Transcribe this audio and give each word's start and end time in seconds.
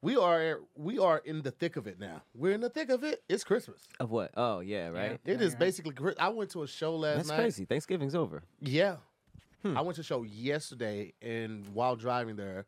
We 0.00 0.16
are 0.16 0.60
we 0.76 0.98
are 0.98 1.18
in 1.18 1.42
the 1.42 1.50
thick 1.50 1.76
of 1.76 1.86
it 1.86 1.98
now. 1.98 2.22
We're 2.34 2.52
in 2.52 2.60
the 2.60 2.70
thick 2.70 2.88
of 2.88 3.02
it. 3.02 3.22
It's 3.28 3.42
Christmas. 3.42 3.82
Of 3.98 4.10
what? 4.10 4.30
Oh 4.36 4.60
yeah, 4.60 4.88
right. 4.88 5.20
It 5.24 5.42
is 5.42 5.54
basically. 5.56 5.92
Chris- 5.92 6.14
I 6.20 6.28
went 6.28 6.50
to 6.50 6.62
a 6.62 6.68
show 6.68 6.94
last 6.94 7.08
night. 7.08 7.16
That's 7.16 7.28
night. 7.30 7.36
crazy. 7.36 7.64
Thanksgiving's 7.64 8.14
over. 8.14 8.42
Yeah. 8.60 8.96
Hmm. 9.62 9.76
I 9.76 9.80
went 9.80 9.96
to 9.96 10.02
a 10.02 10.04
show 10.04 10.22
yesterday, 10.22 11.14
and 11.20 11.66
while 11.74 11.96
driving 11.96 12.36
there, 12.36 12.66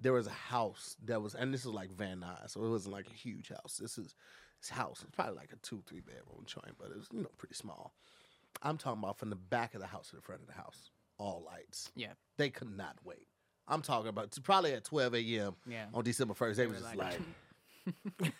there 0.00 0.14
was 0.14 0.26
a 0.26 0.30
house 0.30 0.96
that 1.04 1.20
was, 1.20 1.34
and 1.34 1.52
this 1.52 1.60
is 1.60 1.66
like 1.66 1.90
Van 1.90 2.20
Nuys, 2.20 2.50
so 2.52 2.64
it 2.64 2.70
wasn't 2.70 2.94
like 2.94 3.08
a 3.08 3.14
huge 3.14 3.50
house. 3.50 3.78
This 3.80 3.98
is 3.98 4.14
this 4.62 4.70
house. 4.70 5.02
It's 5.02 5.14
probably 5.14 5.36
like 5.36 5.52
a 5.52 5.56
two, 5.56 5.82
three 5.86 6.00
bedroom 6.00 6.44
joint, 6.46 6.76
but 6.78 6.90
it 6.90 6.96
was 6.96 7.08
you 7.12 7.22
know 7.22 7.30
pretty 7.36 7.56
small. 7.56 7.92
I'm 8.62 8.78
talking 8.78 9.02
about 9.02 9.18
from 9.18 9.28
the 9.30 9.36
back 9.36 9.74
of 9.74 9.80
the 9.80 9.86
house 9.86 10.10
to 10.10 10.16
the 10.16 10.22
front 10.22 10.40
of 10.40 10.46
the 10.46 10.54
house, 10.54 10.90
all 11.18 11.44
lights. 11.46 11.90
Yeah. 11.94 12.12
They 12.38 12.48
could 12.50 12.74
not 12.74 12.96
wait. 13.04 13.26
I'm 13.68 13.82
talking 13.82 14.08
about 14.08 14.36
probably 14.42 14.72
at 14.72 14.84
12 14.84 15.14
a.m. 15.14 15.54
Yeah. 15.68 15.86
on 15.94 16.02
December 16.04 16.34
1st. 16.34 16.56
They 16.56 16.62
They 16.62 16.66
was 16.66 16.76
were 16.76 16.82
just 16.82 16.96
like- 16.96 17.20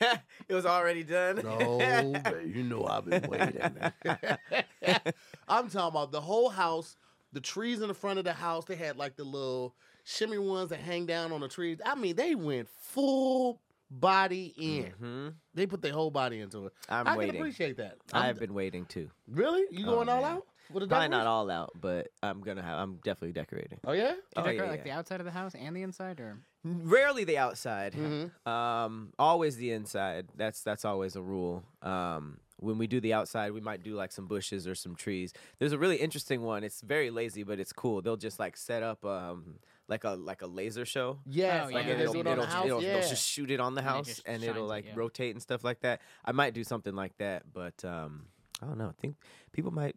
like, 0.01 0.20
it 0.48 0.55
was 0.55 0.66
already 0.66 1.02
done. 1.02 1.37
no, 1.43 1.79
babe, 2.23 2.54
you 2.54 2.62
know 2.62 2.85
I've 2.87 3.04
been 3.07 3.23
waiting. 3.29 3.60
I'm 5.49 5.68
talking 5.68 5.88
about 5.88 6.12
the 6.12 6.21
whole 6.21 6.49
house, 6.49 6.96
the 7.32 7.40
trees 7.40 7.80
in 7.80 7.88
the 7.88 7.95
front 7.95 8.18
of 8.18 8.24
the 8.24 8.32
house. 8.32 8.65
They 8.66 8.77
had 8.77 8.96
like 8.96 9.16
the 9.16 9.24
little 9.24 9.74
shimmy 10.04 10.38
ones 10.38 10.71
that 10.71 10.80
hang 10.80 11.07
down 11.07 11.32
on 11.32 11.40
the 11.40 11.49
trees. 11.49 11.79
I 11.84 11.95
mean, 11.95 12.16
they 12.16 12.34
went 12.34 12.68
full 12.68 13.60
body 13.90 14.55
in. 14.57 14.90
hmm 14.93 15.29
They 15.55 15.66
put 15.66 15.82
their 15.82 15.93
whole 15.93 16.10
body 16.10 16.40
into 16.40 16.66
it. 16.66 16.73
I'm 16.88 17.07
I 17.09 17.16
waiting. 17.16 17.32
can 17.34 17.40
appreciate 17.40 17.77
that. 17.79 17.96
I'm- 18.12 18.27
I've 18.27 18.38
been 18.38 18.55
waiting 18.55 18.84
too. 18.87 19.10
really. 19.27 19.65
You 19.71 19.87
Oh, 19.87 19.95
going 19.96 20.09
all 20.09 20.23
man. 20.23 20.32
out 20.37 20.46
with 20.73 20.82
the 20.82 20.88
Probably 20.88 21.09
not 21.09 21.26
all 21.26 21.51
out, 21.51 21.73
but 21.80 22.09
I'm 22.23 22.40
gonna 22.40 22.63
have. 22.63 22.79
I'm 22.79 22.96
definitely 22.96 23.32
decorating. 23.32 23.79
Oh 23.87 23.93
yeah. 23.93 24.10
Do 24.10 24.15
you 24.15 24.23
Oh, 24.37 24.43
decorate 24.43 24.57
yeah, 24.57 24.71
like 24.71 24.79
yeah. 24.79 24.85
the 24.85 24.90
outside 24.93 25.21
of 25.21 25.27
the 25.27 25.32
house 25.32 25.54
and 25.54 25.77
the 25.77 25.82
inside, 25.82 26.21
or 26.21 26.38
Rarely 26.62 27.24
the 27.24 27.38
outside. 27.38 27.95
Mhm. 27.95 28.46
Um, 28.46 29.12
always 29.18 29.57
the 29.57 29.73
inside. 29.73 30.29
That's 30.37 30.62
that's 30.62 30.85
always 30.85 31.16
a 31.16 31.23
rule. 31.23 31.65
Um, 31.80 32.38
when 32.59 32.77
we 32.77 32.87
do 32.87 33.01
the 33.01 33.15
outside, 33.15 33.52
we 33.52 33.60
might 33.62 33.82
do 33.82 33.95
like 33.95 34.12
some 34.12 34.27
bushes 34.27 34.66
or 34.66 34.74
some 34.74 34.95
trees. 34.95 35.32
There's 35.59 35.73
a 35.73 35.79
really 35.79 35.96
interesting 35.96 36.43
one. 36.43 36.62
It's 36.62 36.82
very 36.82 37.10
lazy, 37.10 37.43
but 37.43 37.59
it's 37.59 37.73
cool. 37.73 38.02
They'll 38.02 38.18
just 38.18 38.38
like 38.38 38.59
set 38.59 38.82
up 38.82 39.05
um 39.07 39.55
like 39.88 40.05
a 40.05 40.10
like 40.10 40.43
a 40.43 40.46
laser 40.46 40.84
show. 40.84 41.18
Yes. 41.24 41.68
Oh, 41.71 41.74
like 41.74 41.87
yeah, 41.87 41.95
they 41.95 42.02
it'll, 42.02 42.12
do 42.12 42.21
it 42.21 42.27
on 42.27 42.32
it'll, 42.34 42.45
the 42.45 42.51
house. 42.51 42.66
it'll, 42.66 42.82
yeah. 42.82 42.93
they'll 43.01 43.09
just 43.09 43.27
shoot 43.27 43.51
it 43.51 43.60
on 43.60 43.74
the 43.74 43.82
house 43.82 44.07
just 44.07 44.23
and 44.27 44.43
it'll 44.43 44.55
shines 44.55 44.65
it, 44.65 44.68
like 44.68 44.84
yeah. 44.87 44.93
rotate 44.95 45.34
and 45.34 45.40
stuff 45.43 45.65
like 45.65 45.80
that. 45.80 46.02
I 46.24 46.32
might 46.32 46.52
do 46.52 46.62
something 46.62 46.95
like 46.95 47.16
that, 47.18 47.45
but 47.52 47.82
um, 47.84 48.27
I 48.62 48.66
don't 48.66 48.77
know. 48.77 48.88
I 48.88 49.01
think 49.01 49.16
people 49.52 49.71
might 49.71 49.96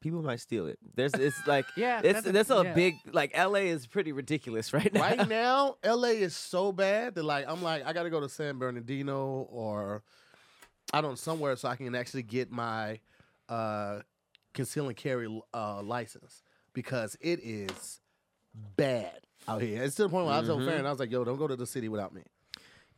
people 0.00 0.22
might 0.22 0.40
steal 0.40 0.66
it. 0.66 0.78
There's 0.94 1.14
it's 1.14 1.36
like 1.46 1.66
yeah, 1.76 2.00
it's 2.02 2.22
that's 2.22 2.32
that's 2.32 2.50
a 2.50 2.64
yeah. 2.64 2.74
big 2.74 2.96
like 3.12 3.36
LA 3.36 3.60
is 3.70 3.86
pretty 3.86 4.12
ridiculous 4.12 4.72
right 4.74 4.92
now. 4.92 5.00
right 5.00 5.28
now, 5.28 5.76
LA 5.84 6.08
is 6.08 6.34
so 6.34 6.72
bad 6.72 7.14
that 7.14 7.24
like 7.24 7.46
I'm 7.48 7.62
like 7.62 7.86
I 7.86 7.92
got 7.92 8.04
to 8.04 8.10
go 8.10 8.20
to 8.20 8.28
San 8.28 8.58
Bernardino 8.58 9.48
or 9.50 10.02
I 10.92 11.00
don't 11.00 11.18
somewhere 11.18 11.56
so 11.56 11.68
I 11.68 11.76
can 11.76 11.94
actually 11.94 12.22
get 12.22 12.50
my 12.50 13.00
uh 13.48 14.00
conceal 14.54 14.88
and 14.88 14.96
carry 14.96 15.28
uh 15.54 15.82
license 15.82 16.42
because 16.72 17.16
it 17.20 17.40
is 17.42 18.00
bad 18.76 19.20
out 19.48 19.62
here. 19.62 19.82
It's 19.82 19.96
to 19.96 20.04
the 20.04 20.08
point 20.08 20.26
where 20.26 20.34
I 20.34 20.40
was 20.40 20.48
so 20.48 20.58
fair 20.58 20.76
and 20.76 20.86
I 20.86 20.90
was 20.90 21.00
like, 21.00 21.10
yo, 21.10 21.24
don't 21.24 21.38
go 21.38 21.48
to 21.48 21.56
the 21.56 21.66
city 21.66 21.88
without 21.88 22.12
me. 22.12 22.22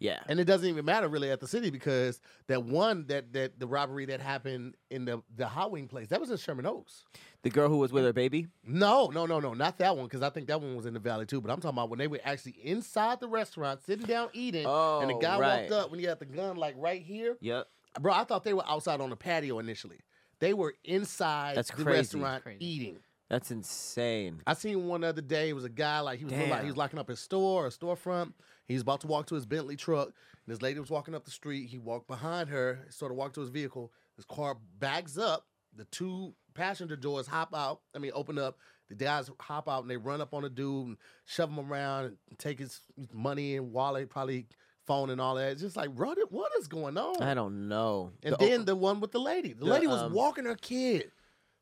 Yeah. 0.03 0.21
And 0.29 0.39
it 0.41 0.45
doesn't 0.45 0.69
even 0.69 0.85
matter 0.85 1.09
really 1.09 1.31
at 1.31 1.41
the 1.41 1.47
city 1.49 1.71
because 1.71 2.21
that 2.49 2.63
one 2.65 3.07
that 3.07 3.33
that 3.33 3.59
the 3.59 3.67
robbery 3.67 4.05
that 4.07 4.21
happened 4.21 4.75
in 4.91 5.05
the 5.05 5.23
the 5.37 5.47
hot 5.47 5.71
wing 5.71 5.89
place 5.89 6.09
that 6.09 6.21
was 6.21 6.31
in 6.31 6.37
Sherman 6.37 6.67
Oaks. 6.67 7.05
The 7.43 7.51
girl 7.51 7.69
who 7.69 7.79
was 7.79 7.93
with 7.93 8.05
her 8.05 8.13
baby. 8.13 8.47
No, 8.65 9.09
no, 9.09 9.27
no, 9.27 9.41
no, 9.41 9.53
not 9.55 9.79
that 9.79 9.97
one 9.97 10.07
because 10.07 10.23
I 10.23 10.31
think 10.31 10.47
that 10.49 10.61
one 10.61 10.77
was 10.77 10.87
in 10.87 10.95
the 10.95 11.01
valley 11.01 11.27
too. 11.27 11.41
But 11.41 11.51
I'm 11.51 11.61
talking 11.61 11.77
about 11.77 11.91
when 11.91 11.99
they 11.99 12.07
were 12.07 12.21
actually 12.25 12.57
inside 12.63 13.19
the 13.21 13.29
restaurant, 13.29 13.83
sitting 13.85 14.07
down 14.07 14.29
eating, 14.33 14.67
and 14.67 15.11
the 15.11 15.15
Oh, 15.15 15.19
guy 15.21 15.39
right. 15.39 15.61
walked 15.63 15.73
up 15.73 15.91
when 15.91 15.99
he 15.99 16.07
had 16.07 16.19
the 16.21 16.27
gun 16.27 16.57
like 16.57 16.75
right 16.79 17.03
here. 17.03 17.37
Yep. 17.41 17.67
Bro, 18.01 18.13
I 18.13 18.25
thought 18.25 18.45
they 18.45 18.55
were 18.55 18.67
outside 18.69 19.01
on 19.01 19.11
the 19.11 19.17
patio 19.17 19.59
initially. 19.59 19.99
They 20.39 20.55
were 20.55 20.75
inside 20.85 21.57
That's 21.57 21.71
the 21.71 21.83
crazy. 21.83 21.91
restaurant 22.19 22.43
Crazy. 22.45 22.65
eating. 22.65 22.97
That's 23.29 23.51
insane. 23.51 24.43
I 24.47 24.55
seen 24.55 24.87
one 24.87 25.01
the 25.03 25.09
other 25.09 25.23
day. 25.23 25.49
It 25.49 25.53
was 25.55 25.65
a 25.65 25.69
guy 25.71 26.01
like 26.01 26.19
he 26.19 26.25
was 26.25 26.35
like 26.35 26.61
he 26.63 26.67
was 26.67 26.77
locking 26.77 26.99
up 26.99 27.09
his 27.09 27.19
store 27.21 27.67
or 27.67 27.71
storefront. 27.71 28.33
He 28.69 28.75
was 28.75 28.83
about 28.83 29.01
to 29.03 29.07
walk 29.07 29.27
to 29.27 29.35
his 29.35 29.47
Bentley 29.47 29.77
truck, 29.77 30.07
and 30.09 30.15
this 30.55 30.63
lady 30.63 30.79
was 30.81 30.91
walking 30.91 31.15
up 31.15 31.25
the 31.25 31.31
street. 31.31 31.67
He 31.69 31.79
walked 31.79 32.07
behind 32.07 32.49
her, 32.49 32.87
sort 32.91 33.11
of 33.13 33.19
walked 33.19 33.35
to 33.35 33.41
his 33.41 33.51
vehicle. 33.51 33.93
His 34.17 34.25
car 34.25 34.57
bags 34.79 35.19
up. 35.19 35.47
The 35.75 35.85
two 35.87 36.35
passenger 36.55 36.97
doors 36.97 37.27
hop 37.27 37.55
out. 37.55 37.81
I 37.95 37.99
mean, 37.99 38.13
open 38.15 38.39
up. 38.39 38.59
The 38.89 38.95
guys 38.95 39.31
hop 39.41 39.69
out 39.69 39.83
and 39.83 39.91
they 39.91 39.97
run 39.97 40.21
up 40.21 40.35
on 40.35 40.43
the 40.43 40.51
dude 40.51 40.87
and 40.89 40.97
shove 41.25 41.51
him 41.51 41.59
around 41.73 42.05
and 42.29 42.39
take 42.39 42.59
his 42.59 42.81
money 43.13 43.57
and 43.57 43.73
wallet, 43.73 44.11
probably 44.11 44.47
phone 44.87 45.09
and 45.09 45.19
all 45.21 45.37
that. 45.37 45.53
It's 45.53 45.63
just 45.63 45.77
like, 45.77 45.89
what? 45.91 46.19
is- 46.19 46.27
What 46.29 46.53
is 46.59 46.69
going 46.69 46.99
on? 46.99 47.23
I 47.23 47.33
don't 47.33 47.69
know. 47.69 48.11
And 48.23 48.35
The- 48.35 48.39
then 48.39 48.65
the 48.67 48.77
one 48.77 49.01
with 49.01 49.13
the 49.13 49.21
lady. 49.21 49.55
The, 49.55 49.61
the, 49.65 49.71
lady 49.71 49.87
was 49.87 50.03
um, 50.03 50.13
walking 50.13 50.45
her 50.45 50.57
kid. 50.57 51.11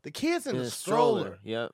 The 0.02 0.10
kid's 0.10 0.46
in 0.46 0.56
in 0.56 0.62
the 0.62 0.68
a 0.68 0.70
stroller. 0.70 1.38
Yep. 1.44 1.72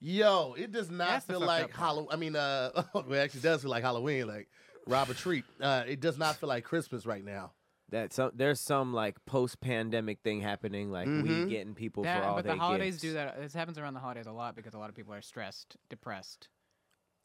Yo, 0.00 0.54
it 0.58 0.72
does 0.72 0.90
not 0.90 1.08
That's 1.08 1.24
feel 1.26 1.40
like. 1.40 1.74
Halloween. 1.74 2.08
I 2.10 2.16
mean, 2.16 2.36
uh, 2.36 2.70
well, 2.94 3.12
it 3.12 3.18
actually 3.18 3.40
does 3.40 3.62
feel 3.62 3.70
like 3.70 3.82
Halloween, 3.82 4.26
like 4.26 4.48
rob 4.86 5.08
a 5.10 5.14
treat. 5.14 5.44
Uh, 5.60 5.84
it 5.86 6.00
does 6.00 6.18
not 6.18 6.36
feel 6.36 6.48
like 6.48 6.64
Christmas 6.64 7.06
right 7.06 7.24
now. 7.24 7.52
That 7.90 8.12
so 8.12 8.30
there's 8.34 8.60
some 8.60 8.92
like 8.92 9.16
post 9.26 9.60
pandemic 9.60 10.18
thing 10.24 10.40
happening, 10.40 10.90
like 10.90 11.06
we 11.06 11.12
Mhm. 11.12 11.48
getting 11.48 11.74
people 11.74 12.02
That- 12.02 12.20
for 12.22 12.28
all 12.28 12.34
but 12.36 12.44
their 12.44 12.54
the 12.54 12.60
holidays 12.60 12.94
gifts. 12.94 13.02
do 13.02 13.12
that. 13.14 13.40
This 13.40 13.54
happens 13.54 13.78
around 13.78 13.94
the 13.94 14.00
holidays 14.00 14.26
a 14.26 14.32
lot 14.32 14.56
because 14.56 14.74
a 14.74 14.78
lot 14.78 14.90
of 14.90 14.96
people 14.96 15.14
are 15.14 15.22
stressed, 15.22 15.76
depressed, 15.88 16.48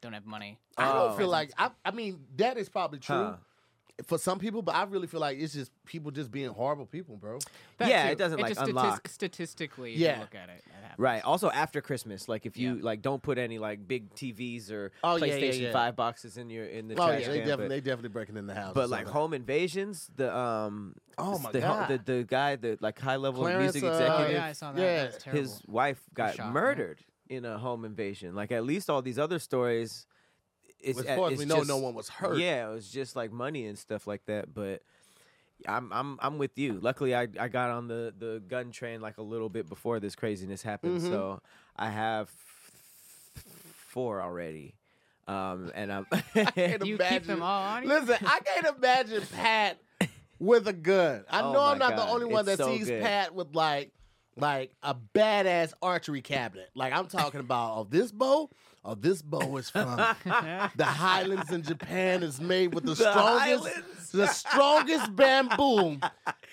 don't 0.01 0.13
have 0.13 0.25
money. 0.25 0.59
I 0.77 0.85
don't 0.93 1.11
Oh. 1.13 1.17
feel 1.17 1.29
like 1.29 1.51
I. 1.57 1.71
I 1.83 1.91
mean, 1.91 2.25
that 2.35 2.57
is 2.57 2.69
probably 2.69 2.99
true 2.99 3.15
Huh. 3.15 3.37
For 4.05 4.17
some 4.17 4.39
people, 4.39 4.61
but 4.61 4.75
I 4.75 4.83
really 4.83 5.07
feel 5.07 5.19
like 5.19 5.37
it's 5.39 5.53
just 5.53 5.71
people 5.85 6.11
just 6.11 6.31
being 6.31 6.49
horrible 6.49 6.85
people, 6.85 7.17
bro. 7.17 7.39
That 7.77 7.89
Yeah, 7.89 8.05
too. 8.05 8.11
it 8.11 8.17
doesn't, 8.17 8.39
like, 8.39 8.53
just 8.53 8.67
unlock. 8.67 9.07
statistically, 9.07 9.95
Yeah. 9.95 10.15
you 10.15 10.21
look 10.21 10.35
at 10.35 10.49
it, 10.49 10.63
it. 10.65 10.91
Right. 10.97 11.23
Also 11.23 11.49
after 11.49 11.81
Christmas, 11.81 12.27
like 12.27 12.45
if 12.45 12.57
you 12.57 12.75
Yeah. 12.75 12.83
like 12.83 13.01
don't 13.01 13.21
put 13.23 13.37
any 13.37 13.59
like 13.59 13.87
big 13.87 14.13
TVs 14.13 14.71
or 14.71 14.91
Oh, 15.03 15.15
yeah, 15.15 15.25
yeah, 15.25 15.33
PlayStation 15.35 15.61
yeah. 15.61 15.71
Five 15.71 15.95
boxes 15.95 16.37
in 16.37 16.49
your 16.49 16.65
in 16.65 16.87
the 16.87 16.95
oh 16.95 17.07
trash 17.07 17.21
yeah, 17.21 17.27
they 17.29 17.39
can. 17.39 17.47
definitely 17.47 17.63
but, 17.67 17.69
they 17.69 17.81
definitely 17.89 18.09
breaking 18.09 18.37
in 18.37 18.47
the 18.47 18.55
house. 18.55 18.73
but 18.73 18.89
like 18.89 19.07
home 19.07 19.33
invasions, 19.33 20.09
the 20.15 20.35
um 20.35 20.95
Oh 21.17 21.39
my 21.39 21.51
the, 21.51 21.59
God. 21.59 21.87
the 21.89 21.97
the 22.17 22.23
guy 22.23 22.55
the 22.57 22.77
like 22.81 22.99
high 22.99 23.15
level 23.15 23.43
Clarence, 23.43 23.73
music 23.73 23.83
uh, 23.83 23.87
Oh 23.87 23.97
executive, 23.99 24.33
yeah, 24.33 24.45
I 24.45 24.51
saw 24.53 24.71
that. 24.73 24.81
Yeah. 24.81 25.03
That 25.05 25.13
was 25.13 25.23
his 25.53 25.61
wife 25.67 26.01
got 26.13 26.35
shot, 26.35 26.45
yeah. 26.47 26.51
murdered 26.51 26.99
in 27.29 27.45
a 27.45 27.57
home 27.57 27.85
invasion. 27.85 28.35
Like 28.35 28.51
at 28.51 28.65
least 28.65 28.89
all 28.89 29.01
these 29.01 29.17
other 29.19 29.39
stories, 29.39 30.05
it's 30.83 30.99
as 30.99 31.17
far 31.17 31.31
as 31.31 31.39
we 31.39 31.45
know, 31.45 31.61
no 31.63 31.77
one 31.77 31.93
was 31.93 32.09
hurt. 32.09 32.37
Yeah, 32.37 32.69
it 32.69 32.73
was 32.73 32.89
just 32.89 33.15
like 33.15 33.31
money 33.31 33.65
and 33.67 33.77
stuff 33.77 34.07
like 34.07 34.25
that. 34.25 34.53
But 34.53 34.81
I'm 35.67 35.91
I'm 35.93 36.17
I'm 36.21 36.37
with 36.37 36.57
you. 36.57 36.79
Luckily, 36.81 37.13
I, 37.15 37.27
I 37.39 37.47
got 37.47 37.69
on 37.69 37.87
the 37.87 38.13
the 38.17 38.41
gun 38.47 38.71
train 38.71 39.01
like 39.01 39.17
a 39.17 39.21
little 39.23 39.49
bit 39.49 39.69
before 39.69 39.99
this 39.99 40.15
craziness 40.15 40.61
happened, 40.63 41.01
Mhm. 41.01 41.09
so 41.09 41.41
I 41.75 41.89
have 41.89 42.29
four 43.87 44.21
already. 44.21 44.75
Um, 45.27 45.71
and 45.75 45.91
I'm 45.93 46.05
you 46.35 46.45
keep 46.55 46.81
imagine- 46.83 47.27
them 47.27 47.43
all 47.43 47.63
on 47.63 47.83
you? 47.83 47.89
Listen, 47.89 48.17
I 48.25 48.39
can't 48.39 48.75
imagine 48.77 49.23
Pat 49.33 49.77
with 50.39 50.67
a 50.67 50.73
gun. 50.73 51.23
I 51.29 51.41
Oh 51.41 51.53
know 51.53 51.61
I'm 51.61 51.77
not 51.77 51.95
the 51.95 52.07
only 52.07 52.25
one 52.25 52.47
it's 52.47 52.57
that 52.57 52.63
so 52.65 52.75
sees 52.75 52.87
good. 52.87 53.01
Pat 53.03 53.33
with 53.35 53.53
like 53.55 53.91
like 54.37 54.73
a 54.83 54.95
badass 55.15 55.73
archery 55.81 56.21
cabinet. 56.21 56.69
Like 56.75 56.93
I'm 56.93 57.07
talking 57.07 57.39
about 57.39 57.77
oh 57.77 57.87
this 57.89 58.11
bow, 58.11 58.49
oh 58.85 58.95
this 58.95 59.21
bow 59.21 59.57
is 59.57 59.69
from 59.69 59.95
the 60.25 60.83
Highlands 60.85 61.51
in 61.51 61.63
Japan 61.63 62.23
is 62.23 62.39
made 62.39 62.73
with 62.73 62.85
the, 62.85 62.91
The 62.93 63.11
strongest 63.11 63.39
Highlands? 63.67 64.11
the 64.11 64.27
strongest 64.27 65.15
bamboo. 65.15 65.97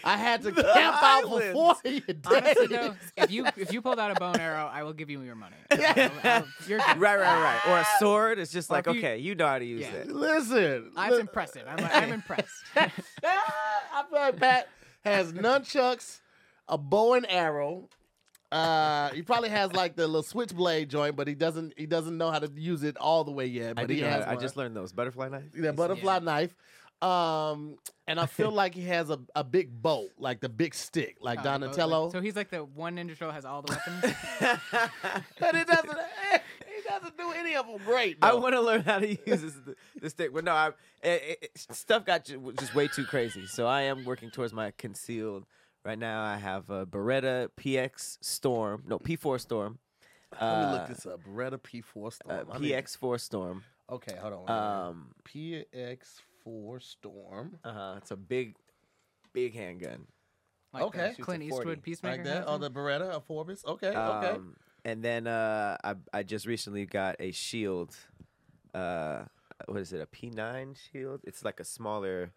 I 0.05 0.17
had 0.17 0.43
to 0.43 0.51
The 0.53 0.63
camp 0.63 1.03
out 1.03 1.23
for 1.23 1.29
Highlands. 1.41 1.53
40 1.83 2.03
Honestly, 2.27 2.67
though, 2.69 2.95
if 3.17 3.31
you 3.31 3.47
if 3.57 3.73
you 3.73 3.83
pulled 3.83 3.99
out 3.99 4.11
a 4.11 4.15
bow 4.21 4.33
and 4.33 4.41
arrow, 4.41 4.69
I 4.73 4.83
will 4.85 4.93
give 4.93 5.11
you 5.11 5.23
your 5.23 5.35
money. 5.35 5.57
I'll- 5.71 6.11
I'll- 6.25 6.49
you're 6.67 6.79
right, 6.79 6.99
right, 6.99 7.17
right. 7.19 7.61
Or 7.69 7.79
a 7.79 7.87
sword. 7.99 8.39
It's 8.39 8.53
just 8.53 8.71
Or 8.71 8.75
like 8.75 8.87
if 8.87 8.95
you- 8.95 9.01
okay, 9.01 9.19
you 9.19 9.35
know 9.35 9.47
how 9.47 9.59
to 9.59 9.65
use 9.65 9.81
Yeah. 9.83 9.93
it. 10.01 10.09
Listen, 10.13 10.91
That's 10.95 11.15
li- 11.15 11.21
impressive. 11.21 11.63
I'm, 11.69 11.85
I'm 11.85 12.13
impressed. 12.13 12.49
Ah, 13.25 13.83
I 13.95 14.03
feel 14.11 14.19
like 14.21 14.37
Pat 14.39 14.69
has 15.05 15.33
nunchucks, 15.33 16.21
a 16.69 16.79
bow 16.79 17.15
and 17.15 17.27
arrow. 17.31 17.89
Uh, 18.51 19.11
he 19.11 19.21
probably 19.23 19.51
has 19.51 19.73
like 19.75 19.95
the 19.95 20.07
little 20.07 20.23
switchblade 20.23 20.89
joint, 20.89 21.17
but 21.17 21.29
he 21.29 21.35
doesn't. 21.35 21.75
He 21.77 21.85
doesn't 21.87 22.17
know 22.17 22.31
how 22.31 22.39
to 22.39 22.51
use 22.57 22.83
it 22.83 22.97
all 22.97 23.25
the 23.25 23.31
way 23.33 23.45
yet. 23.47 23.77
But 23.77 23.89
do 23.89 23.95
he 23.95 24.01
has. 24.01 24.25
how- 24.25 24.31
I 24.31 24.35
one. 24.35 24.43
just 24.43 24.57
learned 24.57 24.75
those 24.75 24.93
butterfly 24.93 25.29
knife. 25.29 25.53
that 25.55 25.77
butterfly 25.77 26.21
knife. 26.21 26.55
Um, 27.03 27.77
and 28.07 28.19
I 28.19 28.27
feel 28.39 28.51
like 28.51 28.75
he 28.75 28.85
has 28.87 29.11
a, 29.11 29.21
a 29.37 29.45
big 29.45 29.83
boat, 29.83 30.09
like 30.19 30.41
the 30.41 30.49
big 30.49 30.75
stick, 30.75 31.19
like 31.21 31.41
Oh, 31.41 31.43
the 31.43 31.49
like- 31.51 31.61
Donatello. 31.61 32.11
so 32.11 32.21
he's 32.21 32.35
like 32.37 32.51
the 32.51 32.65
one 32.65 32.97
Ninja 32.97 33.11
Turtle 33.19 33.33
has 33.33 33.45
all 33.45 33.63
the 33.63 33.73
weapons. 33.73 34.15
but 35.39 35.55
it 35.55 35.67
doesn't. 35.67 35.99
He 36.79 36.85
doesn't 36.89 37.19
do 37.19 37.33
any 37.33 37.57
of 37.57 37.67
them 37.67 37.77
great. 37.85 38.19
I 38.23 38.35
want 38.35 38.55
to 38.55 38.61
learn 38.61 38.83
how 38.83 39.01
to 39.01 39.09
use 39.09 39.19
this, 39.43 39.53
this 40.01 40.13
stick, 40.13 40.33
but 40.33 40.45
no, 40.45 40.53
I, 40.53 40.69
it, 41.03 41.39
it, 41.43 41.51
stuff 41.73 42.07
got 42.07 42.25
just 42.59 42.73
way 42.73 42.87
too 42.87 43.05
crazy. 43.05 43.47
So 43.47 43.67
I 43.67 43.83
am 43.83 44.05
working 44.05 44.31
towards 44.31 44.53
my 44.53 44.71
concealed. 44.79 45.45
Right 45.85 45.99
now, 45.99 46.23
I 46.23 46.37
have 46.37 46.69
a 46.71 46.85
Beretta 46.87 47.49
PX 47.59 48.19
Storm, 48.21 48.83
no 48.87 48.99
P4 48.99 49.41
Storm, 49.41 49.79
Let 50.33 50.41
me 50.41 50.47
uh, 50.47 50.73
look 50.73 50.89
this 50.89 51.07
up. 51.07 51.21
Beretta 51.25 51.59
P4 51.59 52.07
uh, 52.07 52.11
Storm. 52.11 52.49
I 52.53 52.59
need- 52.59 52.73
PX4 52.73 53.21
Storm. 53.21 53.65
Okay, 53.91 54.17
hold 54.21 54.35
on. 54.35 54.51
Um, 54.51 54.89
Um, 54.89 55.15
PX4 55.25 56.83
Storm. 56.83 57.59
uh 57.65 57.73
huh. 57.73 57.95
It's 57.99 58.11
a 58.11 58.17
big, 58.17 58.57
big 59.33 59.55
handgun. 59.55 60.07
like 60.75 60.83
Okay. 60.83 60.99
the 60.99 61.07
Shoots 61.09 61.19
at 61.21 61.25
Clint 61.25 61.49
40. 61.49 61.57
Eastwood 61.63 61.83
Peacemaker. 61.83 62.17
Like 62.17 62.25
that? 62.25 62.45
kind 62.45 62.49
Oh, 62.49 62.59
the 62.59 62.69
thing? 62.69 62.75
Beretta 62.77 63.09
of 63.11 63.25
Forbes. 63.25 63.65
Okay, 63.65 63.89
okay. 63.89 63.97
Um, 64.31 64.57
and 64.85 65.03
then 65.03 65.27
uh, 65.27 65.77
I 65.83 65.95
I 66.13 66.23
just 66.23 66.47
recently 66.47 66.85
got 66.85 67.17
a 67.19 67.31
shield. 67.33 67.97
Uh, 68.75 69.25
what 69.67 69.81
is 69.81 69.93
it? 69.95 70.01
A 70.03 70.07
P9 70.07 70.77
shield? 70.93 71.21
It's 71.25 71.43
like 71.45 71.59
a 71.61 71.65
smaller 71.65 72.33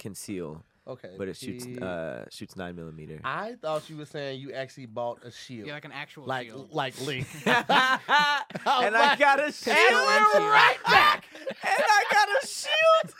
conceal, 0.00 0.64
Okay. 0.88 1.10
but 1.18 1.26
it 1.28 1.36
shoots 1.36 1.66
P- 1.66 1.78
uh 1.82 2.24
shoots 2.30 2.54
nine 2.56 2.76
millimeter. 2.76 3.20
I 3.24 3.56
thought 3.60 3.90
you 3.90 3.96
were 3.96 4.04
saying 4.06 4.40
you 4.40 4.52
actually 4.52 4.86
bought 4.86 5.24
a 5.24 5.30
shield. 5.32 5.66
Yeah, 5.66 5.74
like 5.74 5.84
an 5.84 5.92
actual 5.92 6.24
like 6.26 6.46
shield. 6.48 6.68
like 6.72 6.94
Link. 7.06 7.26
and 7.46 7.54
I 7.68 9.16
got 9.18 9.40
a 9.46 9.50
shield. 9.52 9.76
And 9.76 10.26
we're 10.34 10.50
right 10.50 10.76
back. 10.86 11.24
and 11.34 11.84
I 11.88 12.04
got 12.12 12.28
a 12.42 12.46
shield. 12.46 13.14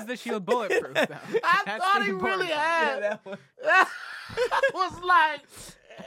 Is 0.00 0.06
the 0.06 0.16
shield 0.16 0.44
bulletproof 0.44 0.94
though? 0.94 1.02
I 1.44 1.62
That's 1.64 1.84
thought 1.84 1.98
the 1.98 2.04
he 2.04 2.10
really 2.10 2.20
important 2.20 2.50
part. 2.50 2.60
had. 2.60 3.02
that 3.02 3.26
one. 3.26 3.38
I 3.64 4.70
was 4.74 5.00
like, 5.02 5.40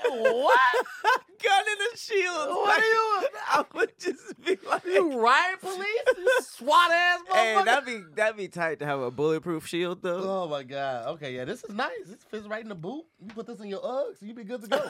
what? 0.10 0.60
Gun 1.42 1.62
in 1.72 1.78
a 1.94 1.98
shield. 1.98 2.50
What 2.50 2.68
Like, 2.68 2.80
are 2.80 2.84
you? 2.84 3.28
I 3.48 3.66
would 3.76 3.92
just 3.98 4.42
be 4.44 4.58
like, 4.70 4.84
You 4.86 5.20
riot 5.22 5.62
police? 5.62 5.88
SWAT 6.42 6.92
ass 6.92 7.20
motherfucker. 7.30 7.34
hey, 7.36 7.64
that'd 7.66 7.86
be 7.86 8.02
that'd 8.16 8.38
be 8.38 8.48
tight 8.50 8.80
to 8.80 8.86
have 8.86 9.00
a 9.00 9.10
bulletproof 9.10 9.66
shield 9.66 10.02
though. 10.02 10.44
Oh 10.44 10.48
my 10.50 10.64
god. 10.64 11.08
Okay, 11.14 11.36
yeah, 11.36 11.46
this 11.46 11.64
is 11.64 11.74
nice. 11.74 11.92
This 12.08 12.18
fits 12.30 12.46
right 12.48 12.62
in 12.62 12.68
the 12.70 12.76
boot. 12.76 13.06
You 13.22 13.34
put 13.34 13.48
this 13.48 13.60
in 13.62 13.68
your 13.68 13.80
Uggs, 13.82 14.18
you'd 14.22 14.36
be 14.36 14.44
good 14.44 14.62
to 14.64 14.68
go. 14.68 14.82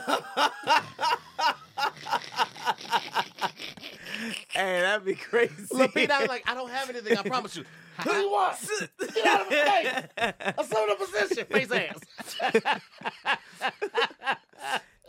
hey, 4.50 4.82
that'd 4.82 5.06
be 5.06 5.16
crazy. 5.16 5.54
Look, 5.72 5.96
I 5.96 6.20
was 6.20 6.30
like, 6.30 6.44
I 6.50 6.54
don't 6.54 6.70
have 6.72 6.90
anything. 6.90 7.18
I 7.18 7.22
promise 7.24 7.56
you. 7.56 7.64
Who 8.04 8.12
you 8.14 8.32
want? 8.32 8.56
Get 9.14 9.26
out 9.26 9.42
of 9.42 9.50
my 9.50 9.56
face. 9.56 10.54
Assume 10.58 10.88
the 10.90 10.96
position. 11.06 11.46
Face 11.48 11.72
ass. 11.72 12.00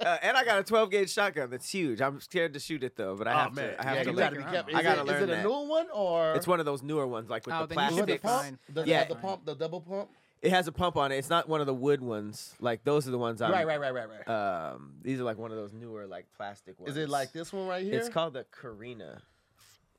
Uh, 0.00 0.16
and 0.22 0.36
I 0.36 0.44
got 0.44 0.58
a 0.58 0.62
12 0.64 0.90
gauge 0.90 1.12
shotgun 1.12 1.50
that's 1.50 1.70
huge. 1.70 2.00
I'm 2.00 2.20
scared 2.20 2.54
to 2.54 2.60
shoot 2.60 2.82
it 2.82 2.96
though, 2.96 3.16
but 3.16 3.28
I 3.28 3.32
have 3.42 3.54
to. 3.54 3.80
I 3.80 3.84
have 3.84 3.92
Oh, 3.92 3.96
yeah, 3.96 4.02
to 4.04 4.10
you 4.10 4.16
learn. 4.16 4.24
gotta 4.34 4.36
be 4.36 4.42
careful. 4.42 4.76
I 4.76 4.82
gotta 4.82 5.00
it, 5.02 5.06
learn 5.06 5.16
Is 5.16 5.22
it 5.22 5.28
a 5.30 5.36
that. 5.36 5.44
new 5.44 5.68
one 5.68 5.86
or? 5.92 6.34
It's 6.34 6.46
one 6.46 6.58
of 6.60 6.66
those 6.66 6.82
newer 6.82 7.06
ones, 7.06 7.28
like 7.28 7.44
with 7.44 7.54
Oh, 7.54 7.66
the 7.66 7.74
then 7.74 7.90
you 7.90 7.96
should 7.98 8.06
With 8.06 8.06
the 8.06 8.18
plastic. 8.18 8.22
pump? 8.22 8.42
fine. 8.74 8.84
The, 8.84 8.90
Yeah. 8.90 9.04
the 9.04 9.14
pump, 9.16 9.44
the 9.44 9.54
double 9.54 9.80
pump. 9.80 10.08
It 10.42 10.52
has 10.52 10.66
a 10.68 10.72
pump 10.72 10.96
on 10.96 11.12
it. 11.12 11.16
It's 11.16 11.28
not 11.28 11.50
one 11.50 11.60
of 11.60 11.66
the 11.66 11.74
wood 11.74 12.00
ones. 12.00 12.54
Like 12.60 12.82
those 12.82 13.06
are 13.06 13.10
the 13.10 13.18
ones 13.18 13.42
I'm. 13.42 13.52
Right, 13.52 13.66
right, 13.66 13.78
right, 13.78 13.92
right, 13.92 14.08
right. 14.08 14.28
Um, 14.72 14.94
these 15.02 15.20
are 15.20 15.24
like 15.24 15.36
one 15.36 15.50
of 15.50 15.58
those 15.58 15.74
newer 15.74 16.06
like 16.06 16.26
plastic 16.34 16.80
ones. 16.80 16.92
is 16.92 16.96
it 16.96 17.10
like 17.10 17.32
this 17.32 17.52
one 17.52 17.66
right 17.66 17.84
here? 17.84 17.94
It's 17.96 18.08
called 18.08 18.32
the 18.32 18.46
Carina. 18.50 19.20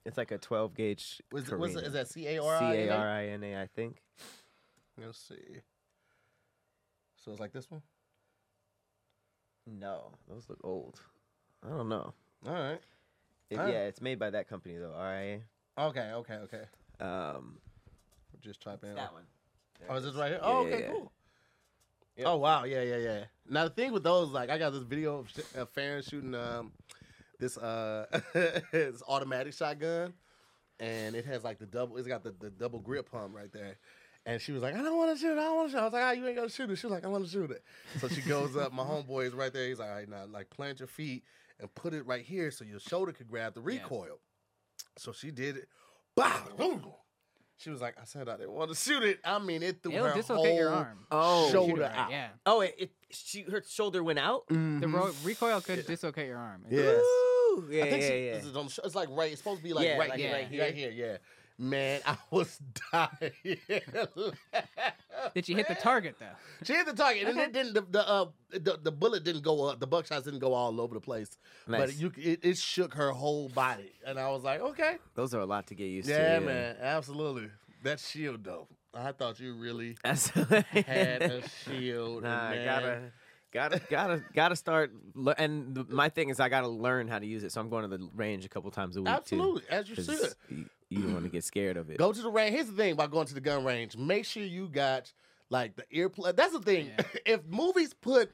It's 0.04 0.18
like 0.18 0.32
a 0.32 0.40
12 0.40 0.74
gauge. 0.74 1.22
Was 1.32 1.48
it, 1.48 1.60
was 1.60 1.76
it, 1.76 1.84
is 1.84 1.94
that 1.94 2.08
C 2.08 2.26
A 2.28 2.42
R 2.44 2.58
C 2.58 2.66
I? 2.66 2.74
A 2.74 2.90
R 2.90 3.08
I 3.08 3.28
N 3.28 3.44
A? 3.44 3.62
I 3.62 3.68
think. 3.68 4.02
Let's 4.98 5.20
see. 5.20 5.60
So 7.24 7.32
it's 7.32 7.40
like 7.40 7.54
this 7.54 7.70
one. 7.70 7.84
No, 9.68 10.12
those 10.30 10.46
look 10.50 10.60
old. 10.64 11.00
I 11.66 11.70
don't 11.70 11.90
know. 11.90 12.14
All 12.48 12.54
right. 12.54 12.80
It- 13.50 13.58
Alright. 13.58 13.74
Yeah, 13.74 13.86
it's 13.86 14.02
made 14.02 14.18
by 14.20 14.30
that 14.30 14.48
company 14.48 14.78
though. 14.78 14.94
RIA. 14.98 15.40
Okay. 15.78 16.12
Okay. 16.14 16.34
Okay. 16.36 16.64
Um, 17.00 17.58
Just 18.42 18.62
type 18.62 18.84
in. 18.84 18.96
that 18.96 19.14
one. 19.14 19.24
Oh, 19.90 19.96
is 19.96 20.04
this 20.04 20.14
right 20.16 20.30
here? 20.30 20.40
Yeah, 20.42 20.48
oh, 20.48 20.62
yeah, 20.68 20.74
okay, 20.76 20.84
yeah. 20.86 20.92
cool. 20.92 21.12
Yep. 22.18 22.28
Oh 22.28 22.38
wow, 22.38 22.64
yeah, 22.66 22.82
yeah, 22.84 22.98
yeah. 22.98 23.24
Now 23.50 23.64
the 23.64 23.70
thing 23.72 23.92
with 23.94 24.04
those, 24.04 24.30
like, 24.32 24.50
I 24.50 24.58
got 24.58 24.72
this 24.74 24.84
video 24.84 25.20
of, 25.20 25.30
sh- 25.30 25.56
of 25.56 25.70
Farron 25.70 26.04
shooting 26.04 26.36
um 26.36 26.72
this 27.40 27.58
uh 27.58 28.06
this 28.72 29.02
automatic 29.08 29.54
shotgun, 29.54 30.14
and 30.80 31.16
it 31.16 31.26
has 31.26 31.44
like 31.44 31.58
the 31.58 31.66
double. 31.66 31.98
It's 31.98 32.08
got 32.08 32.24
the, 32.24 32.36
the 32.40 32.50
double 32.52 32.80
grip 32.80 33.10
pump 33.12 33.34
right 33.36 33.52
there. 33.52 33.78
And 34.26 34.40
she 34.40 34.52
was 34.52 34.62
like, 34.62 34.76
I 34.76 34.82
don't 34.84 34.98
want 34.98 35.16
to 35.16 35.20
shoot 35.20 35.32
it. 35.32 35.40
I 35.40 35.44
don't 35.44 35.56
want 35.56 35.70
to 35.70 35.72
shoot 35.72 35.78
it. 35.78 35.82
I 35.82 35.84
was 35.86 35.94
like, 35.94 36.04
ah, 36.04 36.12
you 36.12 36.28
ain't 36.28 36.36
gonna 36.36 36.50
shoot 36.50 36.70
it. 36.70 36.76
She 36.78 36.86
was 36.86 36.94
like, 36.94 37.06
I 37.06 37.08
want 37.08 37.26
to 37.26 37.32
shoot 37.32 37.50
it. 37.50 37.64
So 38.00 38.08
she 38.08 38.22
goes 38.22 38.56
up. 38.56 38.72
My 38.72 38.84
homeboy 38.84 39.26
is 39.26 39.34
right 39.34 39.52
there. 39.52 39.68
He's 39.68 39.80
like, 39.80 39.90
all 39.90 39.96
right, 39.96 40.10
now 40.10 40.26
like 40.32 40.50
plant 40.52 40.80
your 40.80 40.88
feet 40.88 41.24
and 41.60 41.74
put 41.74 41.94
it 41.94 42.06
right 42.06 42.24
here 42.24 42.52
so 42.52 42.64
your 42.64 42.80
shoulder 42.80 43.12
could 43.12 43.30
grab 43.30 43.56
the 43.56 43.62
recoil. 43.62 44.20
So 44.98 45.12
she 45.12 45.32
did 45.32 45.58
it. 45.58 45.68
Bow. 46.16 46.40
boom. 46.58 46.84
She 47.58 47.70
was 47.70 47.80
like, 47.82 47.96
I 48.02 48.06
said 48.06 48.28
I 48.28 48.38
didn't 48.38 48.54
want 48.54 48.70
to 48.72 48.76
shoot 48.76 49.04
it. 49.04 49.20
I 49.24 49.38
mean, 49.40 49.62
it 49.62 49.84
threw 49.84 49.92
It'll 49.94 50.08
her 50.08 50.14
dislocate 50.16 50.56
your 50.56 50.70
whole 50.70 50.80
arm. 50.80 51.06
Oh. 51.12 51.52
Shoulder 51.52 51.82
right, 51.84 51.96
out. 51.96 52.12
Yeah. 52.12 52.28
Oh, 52.46 52.62
it, 52.62 52.76
it 52.78 52.92
she 53.12 53.42
her 53.44 53.64
shoulder 53.68 54.04
went 54.04 54.18
out. 54.20 54.48
The 54.48 54.56
Mhm. 54.56 54.94
ro- 54.94 55.14
recoil 55.24 55.62
could 55.62 55.86
dislocate 55.86 56.28
your 56.28 56.38
arm. 56.40 56.66
Yes. 56.70 57.00
Ooh, 57.00 57.68
yeah, 57.70 57.84
I 57.84 57.90
think 57.90 58.02
yeah, 58.02 58.08
she, 58.10 58.26
yeah. 58.26 58.34
This 58.34 58.46
is 58.46 58.56
on 58.56 58.66
the 58.66 58.72
sh- 58.72 58.80
it's 58.84 58.96
like 58.96 59.10
right. 59.12 59.32
It's 59.32 59.42
supposed 59.42 59.60
to 59.60 59.64
be 59.64 59.74
like 59.74 59.86
Yeah, 59.86 59.98
right 59.98 60.10
like 60.10 60.20
here, 60.20 60.32
right 60.34 60.60
right 60.60 60.74
here, 60.74 60.90
yeah. 60.92 61.18
Man, 61.62 62.02
I 62.08 62.18
was 62.32 62.60
dying. 62.92 63.32
Did 65.36 65.46
she 65.46 65.54
hit 65.54 65.68
the 65.68 65.76
target 65.76 66.16
though? 66.20 66.26
She 66.64 66.74
hit 66.74 66.88
the 66.88 66.94
target, 66.94 67.28
and 67.28 67.40
it 67.40 67.54
didn't. 67.54 67.74
The 67.76 67.82
the, 67.82 68.08
uh, 68.10 68.26
the 68.50 68.80
the 68.82 68.92
bullet 68.92 69.24
didn't 69.24 69.44
go 69.44 69.66
up. 69.66 69.80
The 69.80 69.88
buckshots 69.88 70.24
didn't 70.24 70.40
go 70.40 70.54
all 70.54 70.82
over 70.82 70.96
the 70.96 71.00
place, 71.00 71.38
but 71.68 71.96
you 71.96 72.12
it, 72.18 72.40
it 72.44 72.58
shook 72.58 72.96
her 72.96 73.12
whole 73.12 73.48
body, 73.50 73.92
and 74.08 74.18
I 74.20 74.30
was 74.32 74.44
like, 74.44 74.60
okay, 74.62 74.98
Those 75.14 75.36
are 75.36 75.40
a 75.40 75.46
lot 75.46 75.68
to 75.68 75.76
get 75.76 75.86
used 75.86 76.10
yeah, 76.10 76.18
to. 76.18 76.24
Yeah, 76.34 76.40
man, 76.40 76.76
absolutely. 76.82 77.50
That 77.84 78.00
shield 78.00 78.44
though, 78.44 78.68
I 78.94 79.12
thought 79.12 79.40
you 79.40 79.54
really 79.54 79.98
That's 80.04 80.30
had 80.30 81.22
a 81.22 81.44
shield. 81.66 82.24
Nah, 82.24 82.48
I 82.48 82.56
man. 82.56 82.66
gotta, 82.66 83.02
gotta, 83.52 83.82
gotta, 83.88 84.24
gotta 84.34 84.56
start. 84.56 84.92
le- 85.14 85.36
And 85.38 85.76
the, 85.76 85.86
my 85.90 86.10
thing 86.10 86.30
is, 86.30 86.40
I 86.40 86.50
gotta 86.50 86.68
learn 86.68 87.08
how 87.08 87.20
to 87.20 87.26
use 87.26 87.44
it. 87.44 87.52
So 87.52 87.62
I'm 87.62 87.70
going 87.70 87.88
to 87.88 87.98
the 87.98 88.10
range 88.16 88.46
a 88.46 88.50
couple 88.50 88.72
times 88.72 88.98
a 88.98 89.02
week 89.02 89.10
absolutely 89.10 89.64
as 89.70 89.88
you 89.90 89.96
too. 89.96 90.04
should. 90.04 90.70
'Cause 90.92 90.98
You, 90.98 91.00
you 91.00 91.04
don't 91.06 91.14
want 91.14 91.26
to 91.26 91.32
get 91.32 91.44
scared 91.44 91.78
of 91.78 91.90
it. 91.90 91.98
Go 91.98 92.12
to 92.12 92.22
the 92.22 92.30
range. 92.30 92.54
Here's 92.56 92.68
the 92.68 92.74
thing 92.74 92.94
about 92.94 93.12
going 93.12 93.28
to 93.28 93.34
the 93.34 93.42
gun 93.42 93.64
range. 93.64 93.98
Make 93.98 94.26
sure 94.26 94.44
you 94.44 94.68
got 94.68 95.12
like 95.50 95.76
the 95.76 95.84
earplug. 95.94 96.36
That's 96.36 96.54
the 96.54 96.60
thing. 96.60 96.92
Yeah. 96.98 97.06
if 97.26 97.46
movies 97.48 97.94
put 97.94 98.32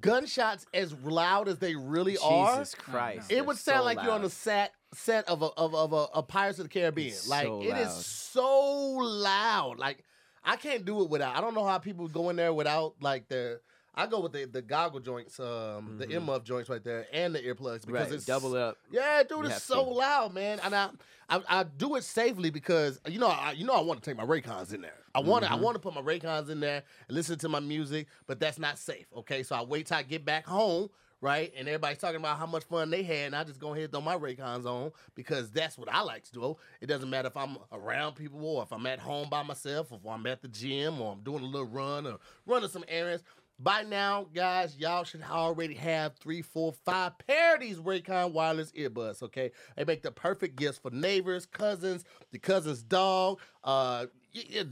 gunshots 0.00 0.66
as 0.74 0.92
loud 1.02 1.48
as 1.48 1.58
they 1.58 1.74
really 1.74 2.16
are, 2.18 2.58
Jesus 2.58 2.74
Christ! 2.74 3.30
it 3.30 3.44
would 3.44 3.56
sound 3.56 3.80
so 3.80 3.84
like 3.84 4.02
you're 4.02 4.12
on 4.12 4.22
the 4.22 4.30
set 4.30 4.72
set 4.94 5.28
of 5.28 5.42
a 5.42 5.46
of, 5.46 5.74
of 5.74 5.92
a, 5.92 6.06
a 6.14 6.22
Pirates 6.22 6.58
of 6.58 6.64
the 6.64 6.70
Caribbean. 6.70 7.08
It's 7.08 7.28
like 7.28 7.46
so 7.46 7.62
it 7.62 7.76
is 7.76 7.88
loud. 7.88 8.02
so 8.02 8.88
loud. 8.98 9.78
Like 9.78 10.04
I 10.44 10.56
can't 10.56 10.84
do 10.84 11.02
it 11.02 11.10
without. 11.10 11.36
I 11.36 11.40
don't 11.40 11.54
know 11.54 11.64
how 11.64 11.78
people 11.78 12.08
go 12.08 12.30
in 12.30 12.36
there 12.36 12.52
without 12.52 12.94
like 13.00 13.28
the. 13.28 13.60
I 13.98 14.06
go 14.06 14.20
with 14.20 14.32
the 14.32 14.44
the 14.44 14.62
goggle 14.62 15.00
joints, 15.00 15.40
um, 15.40 15.96
the 15.98 16.06
Mhm. 16.06 16.24
earmuff 16.24 16.44
joints 16.44 16.70
right 16.70 16.82
there, 16.84 17.06
and 17.12 17.34
the 17.34 17.40
earplugs 17.40 17.84
because 17.84 18.10
Right, 18.10 18.12
it's 18.12 18.24
double 18.24 18.54
up. 18.54 18.78
yeah, 18.90 19.24
dude, 19.24 19.46
You 19.46 19.50
it's 19.50 19.64
so 19.64 19.84
to. 19.84 19.90
loud, 19.90 20.32
man. 20.32 20.60
And 20.60 20.72
I, 20.74 20.90
I, 21.28 21.42
I 21.48 21.62
do 21.64 21.96
it 21.96 22.04
safely 22.04 22.50
because 22.50 23.00
you 23.08 23.18
know, 23.18 23.26
I, 23.26 23.52
you 23.52 23.66
know, 23.66 23.74
I 23.74 23.80
want 23.80 24.00
to 24.02 24.08
take 24.08 24.16
my 24.16 24.24
Raycons 24.24 24.72
in 24.72 24.82
there. 24.82 24.94
I 25.16 25.20
want 25.20 25.44
to, 25.44 25.50
I 25.50 25.56
want 25.56 25.74
to 25.74 25.80
put 25.80 25.94
my 25.94 26.00
Raycons 26.00 26.48
in 26.48 26.60
there 26.60 26.84
and 27.08 27.16
listen 27.16 27.38
to 27.40 27.48
my 27.48 27.58
music, 27.58 28.06
but 28.28 28.38
that's 28.38 28.58
not 28.58 28.78
safe. 28.78 29.06
Okay, 29.16 29.42
so 29.42 29.56
I 29.56 29.62
wait 29.62 29.86
till 29.86 29.96
I 29.96 30.04
get 30.04 30.24
back 30.24 30.46
home, 30.46 30.90
right? 31.20 31.52
And 31.56 31.66
everybody's 31.66 31.98
talking 31.98 32.20
about 32.20 32.38
how 32.38 32.46
much 32.46 32.62
fun 32.64 32.90
they 32.90 33.02
had, 33.02 33.26
and 33.26 33.34
I 33.34 33.42
just 33.42 33.58
go 33.58 33.72
ahead 33.72 33.84
and 33.84 33.92
throw 33.92 34.00
my 34.00 34.16
Raycons 34.16 34.64
on 34.64 34.92
because 35.16 35.50
that's 35.50 35.76
what 35.76 35.88
I 35.92 36.02
like 36.02 36.22
to 36.24 36.32
do. 36.32 36.56
It 36.80 36.86
doesn't 36.86 37.10
matter 37.10 37.26
if 37.26 37.36
I'm 37.36 37.56
around 37.72 38.14
people 38.14 38.46
or 38.46 38.62
if 38.62 38.72
I'm 38.72 38.86
at 38.86 39.00
home 39.00 39.28
by 39.28 39.42
myself, 39.42 39.90
or 39.90 39.98
if 40.00 40.06
I'm 40.08 40.24
at 40.26 40.40
the 40.40 40.48
gym 40.48 41.00
or 41.00 41.14
I'm 41.14 41.20
doing 41.22 41.42
a 41.42 41.46
little 41.46 41.66
run 41.66 42.06
or 42.06 42.18
running 42.46 42.68
some 42.68 42.84
errands. 42.86 43.24
By 43.60 43.82
now, 43.82 44.26
guys, 44.32 44.76
y'all 44.78 45.02
should 45.02 45.22
already 45.22 45.74
have 45.74 46.14
three, 46.16 46.42
four, 46.42 46.72
five 46.72 47.12
these 47.58 47.78
Raycon 47.78 48.32
wireless 48.32 48.70
earbuds. 48.72 49.22
Okay, 49.22 49.50
they 49.76 49.84
make 49.84 50.02
the 50.02 50.12
perfect 50.12 50.56
gifts 50.56 50.78
for 50.78 50.92
neighbors, 50.92 51.44
cousins, 51.44 52.04
the 52.30 52.38
cousin's 52.38 52.82
dog. 52.82 53.40
Uh, 53.64 54.06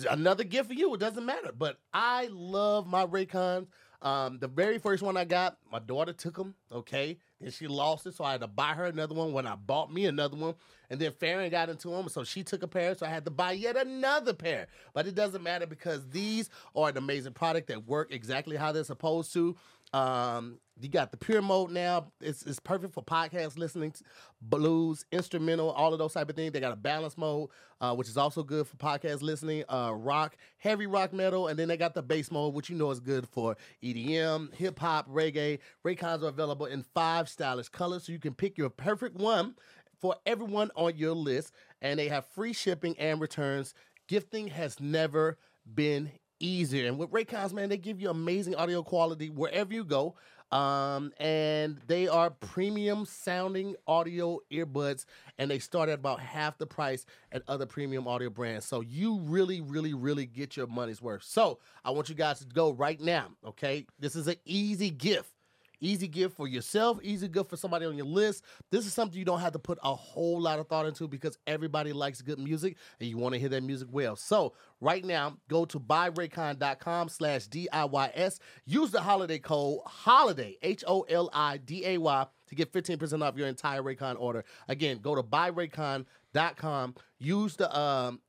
another 0.08 0.44
gift 0.44 0.68
for 0.68 0.74
you. 0.74 0.94
It 0.94 1.00
doesn't 1.00 1.24
matter. 1.24 1.50
But 1.56 1.78
I 1.92 2.28
love 2.30 2.86
my 2.86 3.04
Raycons. 3.04 3.66
Um, 4.02 4.38
the 4.38 4.48
very 4.48 4.78
first 4.78 5.02
one 5.02 5.16
I 5.16 5.24
got, 5.24 5.56
my 5.72 5.80
daughter 5.80 6.12
took 6.12 6.36
them. 6.36 6.54
Okay, 6.70 7.18
and 7.42 7.52
she 7.52 7.66
lost 7.66 8.06
it, 8.06 8.14
so 8.14 8.24
I 8.24 8.32
had 8.32 8.40
to 8.40 8.46
buy 8.46 8.72
her 8.72 8.86
another 8.86 9.14
one. 9.14 9.32
When 9.32 9.46
I 9.46 9.56
bought 9.56 9.92
me 9.92 10.06
another 10.06 10.36
one, 10.36 10.54
and 10.88 10.98
then 10.98 11.12
Farron 11.12 11.50
got 11.50 11.68
into 11.68 11.90
them, 11.90 12.08
so 12.08 12.24
she 12.24 12.42
took 12.42 12.62
a 12.62 12.68
pair, 12.68 12.94
so 12.94 13.06
I 13.06 13.10
had 13.10 13.24
to 13.26 13.30
buy 13.30 13.52
yet 13.52 13.76
another 13.76 14.32
pair. 14.32 14.68
But 14.94 15.06
it 15.06 15.14
doesn't 15.14 15.42
matter 15.42 15.66
because 15.66 16.08
these 16.08 16.48
are 16.74 16.88
an 16.88 16.96
amazing 16.96 17.34
product 17.34 17.68
that 17.68 17.86
work 17.86 18.12
exactly 18.12 18.56
how 18.56 18.72
they're 18.72 18.84
supposed 18.84 19.32
to. 19.34 19.56
Um, 19.92 20.58
you 20.80 20.88
got 20.88 21.10
the 21.10 21.16
pure 21.16 21.40
mode 21.40 21.70
now. 21.70 22.12
It's 22.20 22.42
it's 22.42 22.60
perfect 22.60 22.92
for 22.92 23.02
podcast 23.02 23.56
listening, 23.56 23.94
blues, 24.42 25.04
instrumental, 25.10 25.70
all 25.70 25.92
of 25.92 25.98
those 25.98 26.12
type 26.12 26.28
of 26.28 26.36
things. 26.36 26.52
They 26.52 26.60
got 26.60 26.72
a 26.72 26.76
balance 26.76 27.16
mode, 27.16 27.48
uh, 27.80 27.94
which 27.94 28.08
is 28.08 28.16
also 28.16 28.42
good 28.42 28.66
for 28.66 28.76
podcast 28.76 29.22
listening. 29.22 29.64
Uh, 29.68 29.92
rock, 29.94 30.36
heavy 30.58 30.86
rock 30.86 31.12
metal, 31.12 31.48
and 31.48 31.58
then 31.58 31.68
they 31.68 31.76
got 31.76 31.94
the 31.94 32.02
bass 32.02 32.30
mode, 32.30 32.54
which 32.54 32.68
you 32.68 32.76
know 32.76 32.90
is 32.90 33.00
good 33.00 33.26
for 33.26 33.56
EDM, 33.82 34.54
hip 34.54 34.78
hop, 34.78 35.08
reggae. 35.08 35.58
Raycons 35.84 36.22
are 36.22 36.28
available 36.28 36.66
in 36.66 36.84
five 36.94 37.28
stylish 37.28 37.70
colors, 37.70 38.04
so 38.04 38.12
you 38.12 38.18
can 38.18 38.34
pick 38.34 38.58
your 38.58 38.70
perfect 38.70 39.16
one 39.16 39.54
for 40.00 40.14
everyone 40.26 40.70
on 40.76 40.96
your 40.96 41.14
list, 41.14 41.52
and 41.80 41.98
they 41.98 42.08
have 42.08 42.26
free 42.26 42.52
shipping 42.52 42.94
and 42.98 43.20
returns. 43.20 43.72
Gifting 44.08 44.48
has 44.48 44.78
never 44.78 45.38
been 45.74 46.10
easier. 46.40 46.86
And 46.86 46.98
with 46.98 47.10
Raycons, 47.10 47.52
man, 47.52 47.68
they 47.68 47.76
give 47.78 48.00
you 48.00 48.10
amazing 48.10 48.54
audio 48.54 48.82
quality 48.82 49.30
wherever 49.30 49.72
you 49.72 49.84
go. 49.84 50.14
Um, 50.52 51.12
and 51.18 51.78
they 51.86 52.06
are 52.08 52.30
premium 52.30 53.04
sounding 53.04 53.74
audio 53.86 54.38
earbuds, 54.52 55.04
and 55.38 55.50
they 55.50 55.58
start 55.58 55.88
at 55.88 55.98
about 55.98 56.20
half 56.20 56.56
the 56.58 56.66
price 56.66 57.04
at 57.32 57.42
other 57.48 57.66
premium 57.66 58.06
audio 58.06 58.30
brands. 58.30 58.64
So 58.66 58.80
you 58.80 59.20
really, 59.20 59.60
really, 59.60 59.94
really 59.94 60.26
get 60.26 60.56
your 60.56 60.66
money's 60.66 61.02
worth. 61.02 61.24
So 61.24 61.58
I 61.84 61.90
want 61.90 62.08
you 62.08 62.14
guys 62.14 62.38
to 62.40 62.46
go 62.46 62.72
right 62.72 63.00
now. 63.00 63.28
Okay, 63.44 63.86
this 63.98 64.14
is 64.14 64.28
an 64.28 64.36
easy 64.44 64.90
gift. 64.90 65.35
Easy 65.80 66.08
gift 66.08 66.36
for 66.36 66.48
yourself, 66.48 66.98
easy 67.02 67.28
gift 67.28 67.50
for 67.50 67.56
somebody 67.56 67.86
on 67.86 67.96
your 67.96 68.06
list. 68.06 68.44
This 68.70 68.86
is 68.86 68.92
something 68.92 69.18
you 69.18 69.24
don't 69.24 69.40
have 69.40 69.52
to 69.52 69.58
put 69.58 69.78
a 69.82 69.94
whole 69.94 70.40
lot 70.40 70.58
of 70.58 70.68
thought 70.68 70.86
into 70.86 71.06
because 71.08 71.38
everybody 71.46 71.92
likes 71.92 72.22
good 72.22 72.38
music 72.38 72.76
and 73.00 73.08
you 73.08 73.18
want 73.18 73.34
to 73.34 73.38
hear 73.38 73.48
that 73.50 73.62
music 73.62 73.88
well. 73.90 74.16
So 74.16 74.54
right 74.80 75.04
now, 75.04 75.36
go 75.48 75.64
to 75.66 75.78
buyraycon.com 75.78 77.08
slash 77.08 77.48
DIYS. 77.48 78.38
Use 78.64 78.90
the 78.90 79.00
holiday 79.00 79.38
code 79.38 79.80
HOLIDAY, 79.86 80.58
H-O-L-I-D-A-Y, 80.62 82.26
to 82.48 82.54
get 82.54 82.72
15% 82.72 83.22
off 83.22 83.36
your 83.36 83.48
entire 83.48 83.82
Raycon 83.82 84.16
order. 84.18 84.44
Again, 84.68 84.98
go 84.98 85.14
to 85.14 85.22
buyraycon.com. 85.22 86.94
Use 87.18 87.56
the 87.56 87.78
um, 87.78 88.20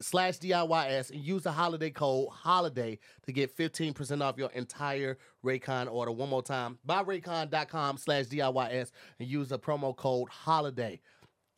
slash 0.00 0.38
DIYS 0.38 1.10
and 1.10 1.20
use 1.20 1.42
the 1.44 1.52
holiday 1.52 1.90
code 1.90 2.28
HOLIDAY 2.44 2.98
to 3.26 3.32
get 3.32 3.56
15% 3.56 4.22
off 4.22 4.36
your 4.36 4.50
entire 4.50 5.18
Raycon 5.44 5.90
order. 5.90 6.10
One 6.12 6.28
more 6.28 6.42
time, 6.42 6.78
buyraycon.com 6.86 7.96
slash 7.98 8.26
DIYS 8.26 8.90
and 9.18 9.28
use 9.28 9.48
the 9.48 9.58
promo 9.58 9.94
code 9.96 10.28
HOLIDAY 10.44 11.00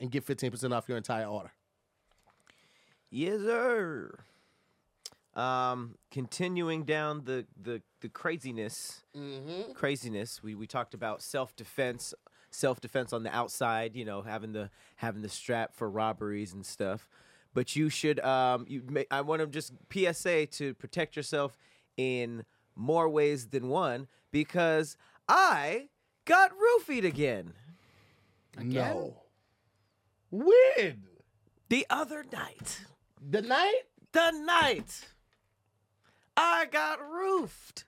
and 0.00 0.11
get 0.11 0.26
15% 0.26 0.73
off 0.75 0.88
your 0.88 0.97
entire 0.99 1.26
order. 1.26 1.50
Yes, 3.11 3.40
sir. 3.40 4.19
Um, 5.35 5.97
continuing 6.11 6.85
down 6.85 7.25
the 7.25 7.47
the 7.61 7.83
the 8.00 8.09
craziness, 8.09 9.02
Mm-hmm. 9.14 9.73
craziness. 9.75 10.43
We 10.43 10.55
we 10.55 10.66
talked 10.66 10.95
about 10.95 11.21
self 11.23 11.55
defense, 11.55 12.14
self 12.50 12.81
defense 12.81 13.12
on 13.12 13.23
the 13.23 13.35
outside. 13.35 13.95
You 13.95 14.07
know, 14.07 14.23
having 14.23 14.52
the 14.52 14.71
having 14.97 15.21
the 15.23 15.28
strap 15.28 15.75
for 15.75 15.90
robberies 15.90 16.55
and 16.55 16.64
stuff. 16.64 17.07
But 17.56 17.75
you 17.75 17.88
should 17.88 18.20
um 18.20 18.66
you 18.68 18.82
may, 18.86 19.06
I 19.10 19.22
want 19.22 19.40
to 19.40 19.46
just 19.46 19.72
PSA 19.90 20.44
to 20.58 20.75
protect 20.75 21.16
yourself 21.16 21.56
in 21.96 22.44
more 22.76 23.08
ways 23.08 23.46
than 23.48 23.68
one 23.70 24.08
because 24.30 24.98
I 25.26 25.88
got 26.26 26.52
roofied 26.52 27.04
again 27.06 27.54
No. 28.60 29.22
When? 30.30 31.04
the 31.70 31.86
other 31.88 32.25
night. 32.30 32.80
The 33.26 33.40
night? 33.40 33.82
the 34.12 34.30
night 34.32 35.00
I 36.36 36.66
got 36.70 37.00
roofed. 37.00 37.84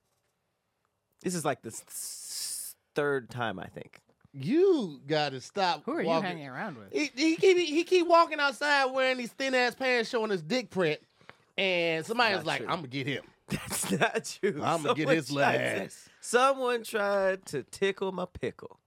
This 1.22 1.34
is 1.34 1.44
like 1.44 1.60
the 1.60 1.68
s- 1.68 1.84
s- 1.88 2.76
third 2.94 3.28
time 3.28 3.58
I 3.58 3.66
think. 3.66 4.00
You 4.34 5.00
gotta 5.06 5.40
stop. 5.40 5.82
Who 5.84 5.92
are 5.92 6.02
you 6.02 6.10
hanging 6.10 6.46
around 6.48 6.76
with? 6.78 6.92
He, 6.92 7.10
he 7.16 7.36
keep 7.36 7.56
he 7.58 7.84
keep 7.84 8.06
walking 8.06 8.38
outside 8.40 8.86
wearing 8.86 9.16
these 9.16 9.32
thin 9.32 9.54
ass 9.54 9.74
pants 9.74 10.10
showing 10.10 10.30
his 10.30 10.42
dick 10.42 10.70
print, 10.70 11.00
and 11.56 12.04
somebody's 12.04 12.38
Not 12.38 12.46
like, 12.46 12.58
true. 12.60 12.68
"I'm 12.68 12.76
gonna 12.76 12.88
get 12.88 13.06
him." 13.06 13.24
That's 13.48 13.90
not 13.90 14.38
true. 14.40 14.60
I'ma 14.62 14.92
get 14.92 14.98
Someone 15.04 15.16
his 15.16 15.30
little 15.32 15.50
tried 15.50 15.58
to- 15.58 15.84
ass. 15.84 16.08
Someone 16.20 16.82
tried 16.84 17.46
to 17.46 17.62
tickle 17.62 18.12
my 18.12 18.26
pickle. 18.26 18.78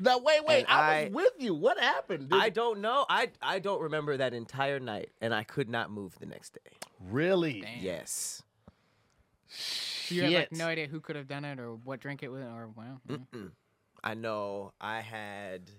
Now 0.00 0.18
wait, 0.18 0.44
wait, 0.46 0.60
And 0.60 0.66
I, 0.68 1.00
I- 1.00 1.04
was 1.04 1.12
with 1.12 1.32
you. 1.38 1.54
What 1.54 1.78
happened? 1.78 2.30
Did- 2.30 2.40
I 2.40 2.48
don't 2.48 2.80
know. 2.80 3.04
I 3.10 3.28
I 3.42 3.58
don't 3.58 3.82
remember 3.82 4.16
that 4.16 4.32
entire 4.32 4.80
night, 4.80 5.10
and 5.20 5.34
I 5.34 5.42
could 5.44 5.68
not 5.68 5.90
move 5.90 6.18
the 6.18 6.26
next 6.26 6.54
day. 6.54 6.76
really. 7.10 7.60
Damn. 7.60 7.82
Yes. 7.82 8.42
So 9.48 10.14
you 10.14 10.22
had 10.22 10.32
like 10.32 10.48
Shit. 10.50 10.58
no 10.58 10.66
idea 10.66 10.86
who 10.86 11.00
could 11.00 11.16
have 11.16 11.26
done 11.28 11.44
it 11.44 11.58
or 11.58 11.74
what 11.74 12.00
drink 12.00 12.22
it 12.22 12.28
was 12.28 12.42
or 12.42 12.70
well. 12.74 13.00
mm. 13.08 13.50
I 14.02 14.14
know. 14.14 14.72
I 14.80 15.00
had 15.00 15.70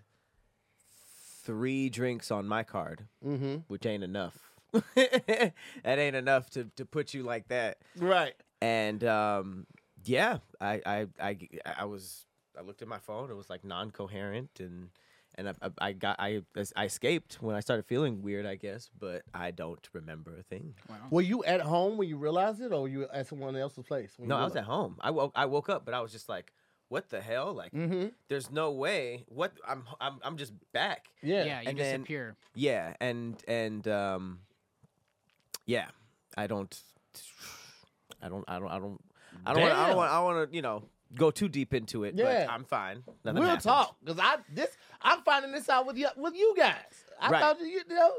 three 1.43 1.89
drinks 1.89 2.31
on 2.31 2.47
my 2.47 2.63
card, 2.63 3.05
Mm-hmm. 3.25 3.57
which 3.67 3.85
ain't 3.85 4.03
enough. 4.03 4.38
that 4.95 5.53
ain't 5.85 6.15
enough 6.15 6.49
to 6.51 6.65
to 6.75 6.85
put 6.85 7.13
you 7.13 7.23
like 7.23 7.47
that. 7.47 7.79
Right. 7.97 8.35
and 8.61 9.03
um, 9.03 9.65
yeah, 10.05 10.38
I, 10.61 10.81
I 10.85 11.07
I 11.19 11.38
I 11.79 11.85
was 11.85 12.25
I 12.57 12.61
looked 12.61 12.81
at 12.81 12.88
my 12.88 12.99
phone. 12.99 13.31
It 13.31 13.35
was 13.35 13.49
like 13.49 13.63
non-coherent, 13.65 14.59
and 14.59 14.89
and 15.35 15.49
I, 15.49 15.53
I, 15.63 15.69
I 15.88 15.91
got 15.93 16.17
I 16.19 16.43
I 16.75 16.85
escaped 16.85 17.39
when 17.41 17.55
I 17.55 17.61
started 17.61 17.85
feeling 17.88 18.21
weird, 18.21 18.45
I 18.45 18.55
guess, 18.57 18.91
but 18.99 19.23
I 19.33 19.49
don't 19.49 19.88
remember 19.93 20.35
a 20.38 20.43
thing. 20.43 20.75
Wow. 20.88 20.95
Were 21.09 21.21
you 21.21 21.43
at 21.45 21.61
home 21.61 21.97
when 21.97 22.07
you 22.07 22.17
realized 22.17 22.61
it, 22.61 22.71
or 22.71 22.83
were 22.83 22.88
you 22.89 23.07
at 23.11 23.25
someone 23.25 23.55
else's 23.55 23.85
place? 23.85 24.11
No, 24.19 24.35
you 24.35 24.41
I 24.41 24.43
was 24.43 24.55
at 24.55 24.65
home. 24.65 24.97
I 25.01 25.09
woke 25.09 25.31
I 25.35 25.45
woke 25.47 25.69
up, 25.69 25.83
but 25.83 25.95
I 25.95 26.01
was 26.01 26.11
just 26.11 26.29
like, 26.29 26.53
what 26.89 27.10
the 27.10 27.22
hell? 27.22 27.53
Like, 27.53 27.72
Mm-hmm. 27.72 28.08
there's 28.27 28.51
no 28.51 28.72
way. 28.72 29.24
What 29.29 29.53
I'm 29.67 29.84
I'm 30.01 30.19
I'm 30.24 30.38
just 30.38 30.53
back. 30.74 31.08
Yeah. 31.24 31.46
Yeah, 31.46 31.62
you 31.62 31.69
and 31.69 31.77
then- 31.79 32.36
Yeah, 32.55 32.93
and 33.00 33.41
and 33.48 33.88
um, 33.88 34.39
yeah, 35.65 35.88
I 36.38 36.48
don't, 36.48 36.77
I 38.22 38.29
don't, 38.29 38.43
I 38.48 38.60
don't, 38.60 38.69
I 38.69 38.79
don't, 38.79 39.01
I 39.46 39.53
don't, 39.53 39.62
wanna, 39.63 39.74
I 39.75 39.88
don't 39.88 39.98
want, 39.98 40.12
I 40.12 40.19
want 40.22 40.50
to, 40.50 40.55
you 40.55 40.62
know, 40.62 40.84
go 41.15 41.31
too 41.31 41.48
deep 41.48 41.74
into 41.74 42.03
it. 42.03 42.15
Yeah. 42.15 42.46
but 42.46 42.53
I'm 42.53 42.65
fine. 42.65 43.03
Nothing 43.24 43.39
We'll 43.39 43.50
happened. 43.50 43.63
talk 43.63 43.96
because 44.03 44.19
I 44.19 44.38
this 44.53 44.75
I'm 45.01 45.22
finding 45.22 45.51
this 45.51 45.69
out 45.69 45.86
with 45.86 45.98
you 45.98 46.08
with 46.17 46.36
you 46.36 46.53
guys. 46.58 46.75
I 47.22 47.29
Right. 47.29 47.39
thought 47.41 47.60
you, 47.60 47.67
you 47.67 47.81
know. 47.96 48.12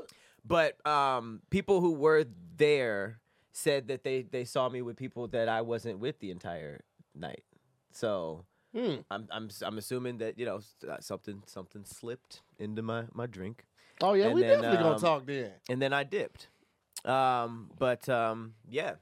But 0.44 0.84
um, 0.86 1.40
people 1.50 1.80
who 1.80 1.92
were 1.92 2.24
there 2.56 3.18
said 3.52 3.88
that 3.88 4.04
they 4.04 4.22
they 4.22 4.44
saw 4.44 4.68
me 4.68 4.80
with 4.82 4.96
people 4.96 5.28
that 5.28 5.48
I 5.48 5.60
wasn't 5.62 5.98
with 5.98 6.18
the 6.20 6.30
entire 6.30 6.80
night. 7.14 7.42
So 7.92 8.44
Hmm. 8.74 8.96
I'm 9.10 9.26
I'm 9.30 9.48
I'm 9.62 9.78
assuming 9.78 10.18
that 10.18 10.38
you 10.38 10.46
know 10.46 10.60
uh, 10.88 10.98
something 11.00 11.42
something 11.46 11.84
slipped 11.84 12.42
into 12.58 12.82
my 12.82 13.04
my 13.12 13.26
drink, 13.26 13.64
Oh 14.00 14.14
yeah, 14.14 14.26
And 14.26 14.34
we 14.34 14.42
then, 14.42 14.60
definitely 14.62 14.78
gonna 14.78 14.94
um, 14.94 15.00
talk 15.00 15.26
then. 15.26 15.52
and 15.68 15.82
then 15.82 15.92
I 15.92 16.04
dipped. 16.04 16.48
Um, 17.04 17.70
but 17.78 18.08
um, 18.08 18.54
yeah. 18.68 18.94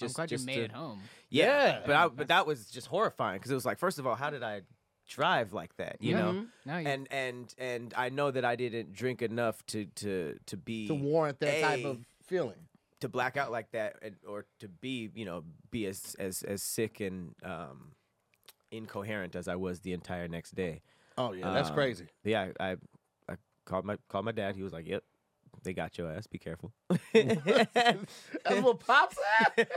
I'm 0.00 0.08
glad 0.08 0.30
you 0.30 0.36
just 0.36 0.46
made 0.46 0.56
to- 0.56 0.64
it 0.64 0.72
home. 0.72 1.00
Yeah, 1.30 1.46
Yeah. 1.46 1.82
but 1.86 1.96
I, 1.96 2.08
but 2.08 2.28
that 2.28 2.46
was 2.46 2.66
just 2.66 2.86
horrifying 2.86 3.38
because 3.38 3.50
it 3.50 3.54
was 3.54 3.64
like, 3.64 3.78
first 3.78 3.98
of 3.98 4.06
all, 4.06 4.14
how 4.14 4.28
did 4.30 4.42
I 4.42 4.60
drive 5.08 5.52
like 5.54 5.74
that? 5.78 5.96
You 6.00 6.14
know, 6.14 6.32
Mhm. 6.32 6.46
No, 6.66 6.78
you, 6.78 6.86
and 6.88 7.08
and 7.10 7.54
and 7.58 7.94
I 7.96 8.10
know 8.10 8.30
that 8.30 8.44
I 8.44 8.56
didn't 8.56 8.92
drink 8.92 9.22
enough 9.22 9.64
to 9.68 9.86
to 9.86 10.38
to 10.46 10.56
be 10.56 10.86
to 10.88 10.94
warrant 10.94 11.40
that 11.40 11.60
type 11.62 11.84
of 11.86 12.04
feeling. 12.26 12.58
to 13.00 13.08
black 13.08 13.36
out 13.38 13.50
like 13.50 13.70
that, 13.72 13.96
and, 14.02 14.16
or 14.28 14.44
to 14.60 14.68
be 14.68 15.10
you 15.14 15.24
know 15.24 15.42
be 15.70 15.86
as 15.86 16.14
as 16.18 16.42
as 16.42 16.62
sick 16.62 17.00
and 17.00 17.34
um 17.42 17.92
incoherent 18.76 19.34
as 19.36 19.48
I 19.48 19.56
was 19.56 19.80
the 19.80 19.92
entire 19.92 20.28
next 20.28 20.54
day. 20.54 20.82
Oh 21.18 21.32
yeah, 21.32 21.52
that's 21.52 21.68
Um, 21.70 21.74
crazy. 21.74 22.06
Yeah, 22.24 22.48
I, 22.60 22.70
I 22.72 22.76
I 23.28 23.34
called 23.64 23.84
my 23.84 23.96
called 24.08 24.24
my 24.26 24.32
dad. 24.32 24.54
He 24.56 24.62
was 24.62 24.72
like, 24.72 24.86
"Yep, 24.86 25.02
they 25.62 25.72
got 25.72 25.96
your 25.98 26.10
ass. 26.12 26.26
Be 26.26 26.38
careful." 26.38 26.72
That's 27.12 28.62
what 28.62 28.80
Pop 28.80 29.14
said. 29.56 29.68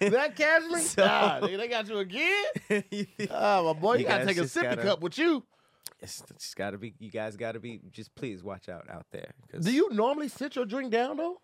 that 0.00 0.36
casually? 0.36 0.80
So- 0.94 1.04
nah, 1.06 1.40
nigga, 1.40 1.56
they 1.58 1.68
got 1.68 1.88
you 1.88 1.98
again. 1.98 2.44
it's 2.68 3.30
Oh 3.30 3.72
my 3.72 3.80
boy, 3.80 3.94
you, 3.94 4.00
You 4.00 4.06
gotta 4.06 4.26
take 4.26 4.38
a 4.38 4.40
sippy 4.42 4.82
cup 4.82 5.00
with 5.00 5.16
you. 5.16 5.44
just 6.00 6.56
gotta 6.56 6.76
be. 6.76 6.94
You 6.98 7.10
guys 7.10 7.36
gotta 7.36 7.60
be. 7.60 7.80
Just 7.92 8.14
please 8.16 8.42
watch 8.42 8.68
out 8.68 8.90
out 8.90 9.06
there. 9.12 9.32
Do 9.60 9.72
you 9.72 9.90
normally 9.92 10.28
sit 10.28 10.56
your 10.56 10.66
drink 10.66 10.90
down 10.90 11.16
though? 11.16 11.40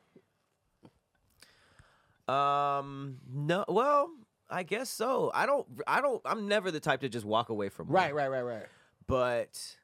Um. 2.28 3.18
No. 3.32 3.64
Well, 3.68 4.10
I 4.50 4.62
guess 4.64 4.90
so. 4.90 5.30
I 5.34 5.46
don't. 5.46 5.66
I 5.86 6.00
don't. 6.00 6.20
I'm 6.24 6.48
never 6.48 6.70
the 6.70 6.80
type 6.80 7.00
to 7.02 7.08
just 7.08 7.24
walk 7.24 7.48
away 7.50 7.68
from. 7.68 7.88
Right, 7.88 8.14
right, 8.14 8.28
right, 8.28 8.42
right. 8.42 8.66
But, 9.06 9.76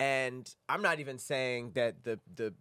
and 0.00 0.52
I'm 0.68 0.82
not 0.82 1.00
even 1.00 1.18
saying 1.18 1.72
that 1.74 2.04
the 2.04 2.18
the 2.36 2.54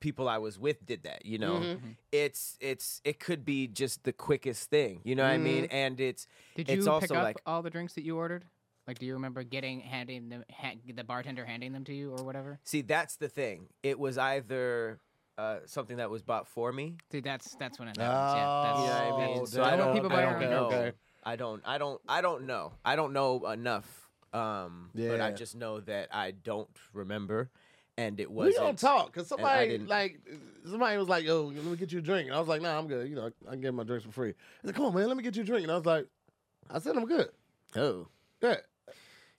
people 0.00 0.28
I 0.28 0.38
was 0.38 0.58
with 0.58 0.84
did 0.84 1.04
that. 1.04 1.24
You 1.24 1.38
know, 1.38 1.54
Mhm. 1.54 1.96
it's 2.12 2.56
it's 2.60 3.00
it 3.04 3.18
could 3.18 3.44
be 3.44 3.66
just 3.66 4.04
the 4.04 4.12
quickest 4.12 4.70
thing. 4.70 5.00
You 5.04 5.14
know 5.14 5.22
what 5.22 5.32
I 5.32 5.38
mean? 5.38 5.64
And 5.66 5.98
it's 6.00 6.26
did 6.54 6.68
it's 6.68 6.84
you 6.86 6.90
also 6.92 7.06
pick 7.08 7.16
up 7.16 7.22
like 7.22 7.40
all 7.46 7.62
the 7.62 7.70
drinks 7.70 7.94
that 7.94 8.04
you 8.04 8.16
ordered? 8.16 8.44
Like, 8.86 8.98
do 8.98 9.06
you 9.06 9.14
remember 9.14 9.42
getting 9.44 9.80
handing 9.80 10.28
them, 10.28 10.44
ha- 10.50 10.74
the 10.94 11.04
bartender 11.04 11.46
handing 11.46 11.72
them 11.72 11.84
to 11.84 11.94
you 11.94 12.12
or 12.12 12.22
whatever? 12.22 12.60
see 12.64 12.82
that's 12.82 13.16
the 13.16 13.28
thing. 13.28 13.68
It 13.82 13.98
was 13.98 14.18
either 14.18 15.00
uh, 15.38 15.58
something 15.66 15.96
that 15.96 16.10
was 16.10 16.22
bought 16.22 16.46
for 16.48 16.72
me. 16.72 16.96
Dude, 17.10 17.24
that's 17.24 17.54
that's 17.56 17.78
when 17.78 17.88
it 17.88 17.96
happens. 17.96 18.34
yeah, 18.38 18.64
that's, 18.64 18.78
You 18.80 18.92
I 18.92 19.18
mean? 19.26 19.34
that's- 19.34 19.50
So 19.52 19.62
I 19.62 19.76
don't- 19.76 19.94
people 19.94 20.12
I 20.12 20.14
buy 20.16 20.22
don't 20.30 20.40
their 20.40 20.50
know. 20.50 20.68
drinks. 20.70 20.88
okay. 20.88 20.96
I 21.26 21.36
don't. 21.36 21.62
I 21.64 21.78
don't. 21.78 22.00
I 22.08 22.20
don't 22.20 22.44
know. 22.46 22.72
I 22.84 22.96
don't 22.96 23.12
know 23.12 23.46
enough. 23.50 23.86
Um, 24.32 24.90
but 24.94 25.20
I 25.20 25.28
Yeah. 25.28 25.30
just 25.32 25.54
know 25.56 25.80
that 25.80 26.08
I 26.12 26.32
don't 26.32 26.68
remember, 26.92 27.50
and 27.96 28.18
it 28.20 28.30
was. 28.30 28.48
We 28.48 28.52
don't 28.54 28.78
talk 28.78 29.06
because 29.12 29.30
I 29.32 29.36
somebody 29.36 29.68
didn't- 29.70 29.88
like 29.88 30.20
somebody 30.66 30.96
was 30.98 31.08
like, 31.08 31.24
"Yo, 31.24 31.44
let 31.44 31.64
me 31.64 31.76
get 31.76 31.92
you 31.92 32.00
a 32.00 32.02
drink," 32.02 32.26
and 32.26 32.36
I 32.36 32.38
was 32.40 32.48
like, 32.48 32.60
"Nah, 32.60 32.76
I'm 32.78 32.86
good. 32.88 33.08
You 33.08 33.14
know, 33.14 33.30
I 33.46 33.50
can 33.52 33.60
get 33.60 33.72
my 33.72 33.84
drinks 33.84 34.04
for 34.04 34.12
free." 34.12 34.34
He 34.62 34.66
said, 34.68 34.74
"Come 34.74 34.84
on, 34.86 34.94
man, 34.94 35.06
let 35.08 35.16
me 35.16 35.22
get 35.22 35.34
you 35.36 35.42
a 35.42 35.46
drink," 35.46 35.62
and 35.62 35.72
I 35.72 35.76
was 35.76 35.86
like, 35.86 36.06
"I 36.70 36.78
said 36.80 36.96
I'm 36.96 37.06
good." 37.06 37.30
Oh, 37.76 38.08
Yeah, 38.42 38.56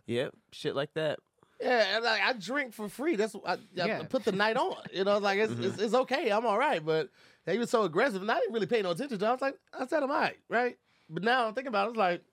yep, 0.08 0.34
shit 0.52 0.76
like 0.76 0.94
that. 0.96 1.20
Yeah, 1.62 1.96
and 1.96 2.04
like 2.04 2.22
I 2.22 2.34
drink 2.34 2.74
for 2.74 2.90
free. 2.90 3.16
That's 3.16 3.36
I, 3.46 3.54
I 3.54 3.58
Yeah. 3.74 4.04
put 4.04 4.24
the 4.26 4.32
night 4.32 4.58
on. 4.58 4.76
You 4.92 5.04
know, 5.04 5.18
like 5.20 5.40
it's, 5.40 5.54
it's 5.54 5.80
it's 5.82 5.94
okay. 5.94 6.30
I'm 6.32 6.46
all 6.46 6.58
right, 6.60 6.84
but 6.86 7.10
they 7.46 7.58
were 7.58 7.66
so 7.68 7.84
aggressive, 7.84 8.22
and 8.22 8.32
I 8.32 8.40
didn't 8.40 8.54
really 8.54 8.66
pay 8.68 8.82
no 8.82 8.92
attention 8.92 9.18
to. 9.20 9.26
it. 9.26 9.28
I 9.28 9.32
was 9.32 9.42
like, 9.42 9.58
I 9.74 9.86
said 9.88 10.04
I'm 10.04 10.12
all 10.12 10.20
right, 10.20 10.38
right? 10.50 10.78
But 11.10 11.24
now 11.24 11.48
I'm 11.48 11.54
thinking 11.54 11.70
about 11.70 11.88
it, 11.88 11.90
it's 11.92 11.98
like, 11.98 12.24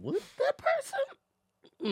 what 0.00 0.14
that 0.38 0.58
person? 0.58 0.98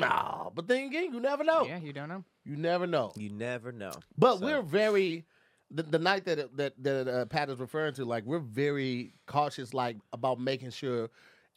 Nah, 0.00 0.50
but 0.54 0.66
then 0.66 0.86
again, 0.86 1.12
you 1.12 1.20
never 1.20 1.44
know. 1.44 1.64
Yeah, 1.66 1.78
you 1.78 1.92
don't 1.92 2.08
know. 2.08 2.24
You 2.44 2.56
never 2.56 2.86
know. 2.86 3.12
You 3.16 3.30
never 3.30 3.70
know. 3.72 3.92
But 4.16 4.38
So- 4.38 4.44
we're 4.46 4.62
very 4.62 5.24
the, 5.70 5.82
the 5.82 5.98
night 5.98 6.24
that 6.26 6.56
that 6.56 6.72
that 6.82 7.08
uh, 7.08 7.24
Pat 7.26 7.50
is 7.50 7.58
referring 7.58 7.94
to, 7.94 8.04
like 8.04 8.24
we're 8.24 8.38
very 8.38 9.14
cautious, 9.26 9.74
like 9.74 9.96
about 10.12 10.40
making 10.40 10.70
sure 10.70 11.10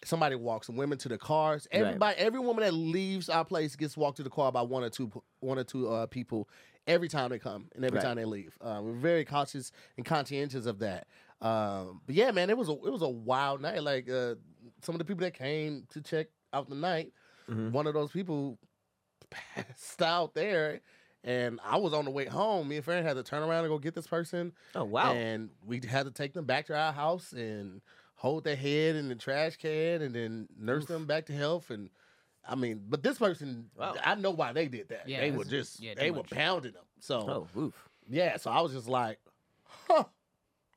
somebody 0.03 0.35
walks 0.35 0.69
women 0.69 0.97
to 0.99 1.09
the 1.09 1.17
cars. 1.17 1.67
Right. 1.73 1.81
Everybody, 1.81 2.17
every 2.19 2.39
woman 2.39 2.63
that 2.63 2.73
leaves 2.73 3.29
our 3.29 3.43
place 3.45 3.75
gets 3.75 3.97
walked 3.97 4.17
to 4.17 4.23
the 4.23 4.29
car 4.29 4.51
by 4.51 4.61
one 4.61 4.83
or 4.83 4.89
two 4.89 5.11
one 5.39 5.57
or 5.59 5.63
two 5.63 5.89
uh, 5.89 6.05
people 6.05 6.47
every 6.85 7.07
time 7.09 7.29
they 7.29 7.39
come 7.39 7.67
and 7.75 7.83
every 7.83 7.97
Right. 7.97 8.05
time 8.05 8.15
they 8.17 8.25
leave. 8.25 8.55
Uh, 8.61 8.79
we're 8.83 8.93
very 8.93 9.25
cautious 9.25 9.71
and 9.97 10.05
conscientious 10.05 10.65
of 10.65 10.79
that. 10.79 11.07
Um, 11.41 12.01
but 12.05 12.15
yeah, 12.15 12.31
man, 12.31 12.49
it 12.49 12.57
was 12.57 12.69
a 12.69 12.73
it 12.73 12.91
was 12.91 13.01
a 13.01 13.09
wild 13.09 13.61
night. 13.61 13.83
Like 13.83 14.09
uh, 14.09 14.35
some 14.81 14.95
of 14.95 14.99
the 14.99 15.05
people 15.05 15.21
that 15.21 15.33
came 15.33 15.85
to 15.89 16.01
check 16.01 16.27
out 16.53 16.69
the 16.69 16.75
night, 16.75 17.11
Mhm. 17.49 17.71
one 17.71 17.87
of 17.87 17.93
those 17.93 18.11
people 18.11 18.57
passed 19.29 20.01
out 20.01 20.33
there. 20.33 20.81
And 21.23 21.59
I 21.65 21.75
was 21.77 21.93
on 21.93 22.05
the 22.05 22.11
way 22.11 22.25
home. 22.25 22.69
Me 22.69 22.77
and 22.77 22.85
Farron 22.85 23.03
had 23.03 23.15
to 23.15 23.23
turn 23.23 23.43
around 23.43 23.65
and 23.65 23.69
go 23.69 23.79
get 23.79 23.95
this 23.95 24.07
person. 24.07 24.53
Oh 24.75 24.85
wow. 24.85 25.11
And 25.13 25.49
we 25.65 25.81
had 25.85 26.05
to 26.05 26.11
take 26.11 26.33
them 26.33 26.45
back 26.45 26.67
to 26.67 26.77
our 26.77 26.93
house 26.93 27.33
and 27.33 27.81
hold 28.17 28.43
their 28.43 28.55
head 28.55 28.95
in 28.95 29.07
the 29.07 29.15
trash 29.15 29.55
can 29.57 30.01
and 30.01 30.13
then 30.13 30.47
nurse 30.59 30.85
them 30.85 31.05
back 31.05 31.27
to 31.27 31.33
health. 31.33 31.69
And 31.69 31.89
I 32.47 32.55
mean, 32.55 32.83
but 32.89 33.03
this 33.03 33.17
person, 33.17 33.69
Wow. 33.77 33.95
I 34.03 34.15
know 34.15 34.31
why 34.31 34.53
they 34.53 34.67
did 34.67 34.89
that. 34.89 35.07
Yeah, 35.07 35.21
they 35.21 35.31
were 35.31 35.45
just, 35.45 35.79
yeah, 35.79 35.93
they 35.95 36.11
were 36.11 36.23
pounding 36.23 36.73
them. 36.73 36.83
So, 36.99 37.47
oh 37.55 37.59
oof. 37.59 37.89
yeah, 38.09 38.37
so 38.37 38.51
I 38.51 38.61
was 38.61 38.73
just 38.73 38.89
like, 38.89 39.19
huh. 39.87 40.03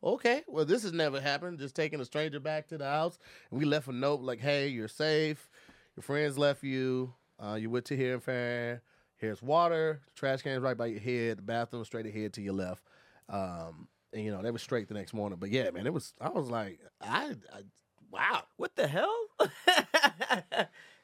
Okay, 0.03 0.43
well, 0.49 0.65
this 0.65 0.83
has 0.85 0.95
never 0.95 1.21
happened. 1.21 1.59
Just 1.59 1.75
taking 1.77 2.01
a 2.01 2.07
stranger 2.07 2.41
back 2.41 2.69
to 2.69 2.79
the 2.79 2.87
house, 2.87 3.19
and 3.51 3.61
we 3.61 3.67
left 3.67 3.87
a 3.87 3.93
note 3.93 4.23
like, 4.23 4.41
"Hey, 4.41 4.69
you're 4.69 4.89
safe. 4.89 5.51
Your 5.95 6.03
friends 6.03 6.39
left 6.39 6.63
you. 6.63 7.13
Uh, 7.39 7.57
you 7.61 7.69
went 7.69 7.85
to 7.87 7.97
here 7.97 8.15
and 8.15 8.23
fair. 8.23 8.83
Here's 9.17 9.43
water. 9.43 10.01
Trash 10.15 10.41
can's 10.41 10.63
right 10.63 10.77
by 10.77 10.87
your 10.87 11.01
head. 11.01 11.37
The 11.37 11.43
bathroom 11.43 11.85
straight 11.85 12.07
ahead 12.07 12.33
to 12.35 12.41
your 12.43 12.55
left. 12.55 12.83
Um, 13.29 13.89
and 14.13 14.25
you 14.25 14.31
know 14.31 14.43
they 14.43 14.51
were 14.51 14.59
straight 14.59 14.89
the 14.89 14.95
next 14.95 15.15
morning. 15.15 15.39
But 15.41 15.51
yeah, 15.51 15.71
man, 15.71 15.87
it 15.87 15.93
was. 15.93 16.15
I 16.21 16.29
was 16.31 16.51
like, 16.51 16.79
I, 17.01 17.35
I 17.53 17.63
wow. 18.11 18.43
What 18.57 18.75
the 18.77 18.87
hell? 18.87 19.15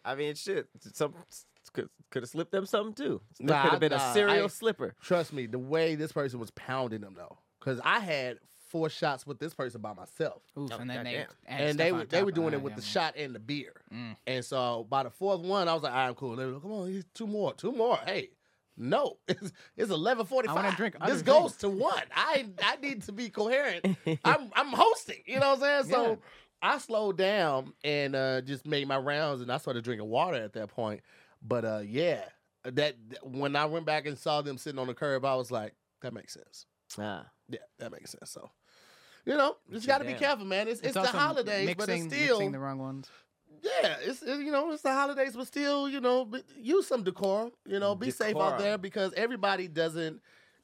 I 0.04 0.14
mean, 0.14 0.34
shit. 0.34 0.68
Some 0.92 1.14
could 1.72 1.88
could 2.10 2.22
have 2.22 2.30
slipped 2.30 2.52
them 2.52 2.66
something 2.66 2.94
too. 2.94 3.20
That 3.40 3.46
Nah, 3.46 3.62
could 3.62 3.70
have 3.72 3.80
been 3.80 3.90
nah, 3.92 4.10
a 4.10 4.14
serial 4.14 4.44
I- 4.44 4.48
slipper. 4.48 4.94
Trust 5.02 5.32
me, 5.32 5.46
the 5.46 5.58
way 5.58 5.94
this 5.94 6.12
person 6.12 6.38
was 6.38 6.50
pounding 6.52 7.00
them 7.00 7.14
though, 7.16 7.38
because 7.58 7.80
I 7.84 7.98
had 8.00 8.38
four 8.68 8.88
shots 8.88 9.26
with 9.26 9.38
this 9.38 9.54
person 9.54 9.80
by 9.80 9.92
myself. 9.94 10.42
Oof, 10.58 10.70
Oh, 10.72 10.76
and 10.78 10.88
then 10.90 11.04
they 11.04 11.26
and 11.46 11.78
they 11.78 11.92
were 11.92 12.04
they 12.04 12.22
were 12.22 12.32
doing 12.32 12.52
it 12.54 12.62
with 12.62 12.74
the 12.74 12.80
man. 12.82 12.86
shot 12.88 13.14
and 13.16 13.34
the 13.34 13.38
beer. 13.40 13.72
Mm. 13.92 14.16
And 14.26 14.44
so 14.44 14.86
by 14.88 15.02
the 15.02 15.10
fourth 15.10 15.40
one, 15.40 15.68
I 15.68 15.74
was 15.74 15.82
like, 15.82 15.92
all 15.92 16.06
right, 16.08 16.16
cool. 16.16 16.36
They 16.36 16.46
were 16.46 16.52
like, 16.52 16.62
come 16.62 16.72
on, 16.72 16.90
here's 16.90 17.04
two 17.14 17.26
more, 17.26 17.52
two 17.54 17.72
more. 17.72 17.98
Hey, 18.06 18.30
no, 18.76 19.16
it's, 19.28 19.52
it's 19.76 19.90
eleven 19.90 20.26
forty 20.26 20.48
drink 20.76 20.96
This 21.06 21.22
goes 21.22 21.56
to 21.56 21.68
one. 21.68 22.02
I 22.14 22.46
I 22.62 22.76
need 22.76 23.02
to 23.02 23.12
be 23.12 23.28
coherent. 23.28 23.84
I'm 24.24 24.50
I'm 24.54 24.68
hosting. 24.68 25.22
You 25.26 25.40
know 25.40 25.54
what 25.54 25.62
I'm 25.62 25.84
saying? 25.84 25.94
So 25.94 26.10
Yeah. 26.10 26.16
I 26.62 26.78
slowed 26.78 27.18
down 27.18 27.74
and 27.84 28.16
uh, 28.16 28.40
just 28.40 28.66
made 28.66 28.88
my 28.88 28.96
rounds, 28.96 29.42
and 29.42 29.52
I 29.52 29.58
started 29.58 29.84
drinking 29.84 30.08
water 30.08 30.42
at 30.42 30.54
that 30.54 30.68
point. 30.68 31.02
But 31.42 31.64
uh, 31.64 31.82
yeah, 31.84 32.22
that 32.64 32.96
when 33.22 33.56
I 33.56 33.66
went 33.66 33.86
back 33.86 34.06
and 34.06 34.18
saw 34.18 34.42
them 34.42 34.58
sitting 34.58 34.78
on 34.78 34.86
the 34.86 34.94
curb, 34.94 35.24
I 35.24 35.34
was 35.34 35.50
like, 35.50 35.74
that 36.02 36.14
makes 36.14 36.32
sense. 36.34 36.66
Ah. 36.98 37.26
Yeah, 37.48 37.60
that 37.78 37.92
makes 37.92 38.10
sense. 38.10 38.30
So. 38.30 38.50
You 39.26 39.36
know, 39.36 39.56
just 39.72 39.88
got 39.88 39.98
to 39.98 40.04
be 40.04 40.14
careful, 40.14 40.46
man. 40.46 40.68
It's, 40.68 40.80
it's, 40.80 40.94
the 40.94 41.04
holidays, 41.04 41.66
mixing, 41.66 41.76
but 41.76 41.88
it's 41.88 42.14
still 42.14 42.38
mixing 42.38 42.52
the 42.52 42.60
wrong 42.60 42.78
ones. 42.78 43.10
Yeah, 43.62 43.96
it's 44.02 44.22
it- 44.22 44.40
you 44.40 44.50
know 44.52 44.70
it's 44.72 44.82
the 44.82 44.92
holidays, 44.92 45.34
but 45.36 45.46
still 45.46 45.88
you 45.88 46.00
know 46.00 46.28
use 46.56 46.86
some 46.86 47.02
decorum. 47.02 47.52
You 47.66 47.78
know, 47.80 47.94
be 47.94 48.10
safe 48.10 48.36
out 48.36 48.58
there 48.58 48.78
because 48.78 49.12
everybody 49.14 49.68
doesn't 49.68 50.20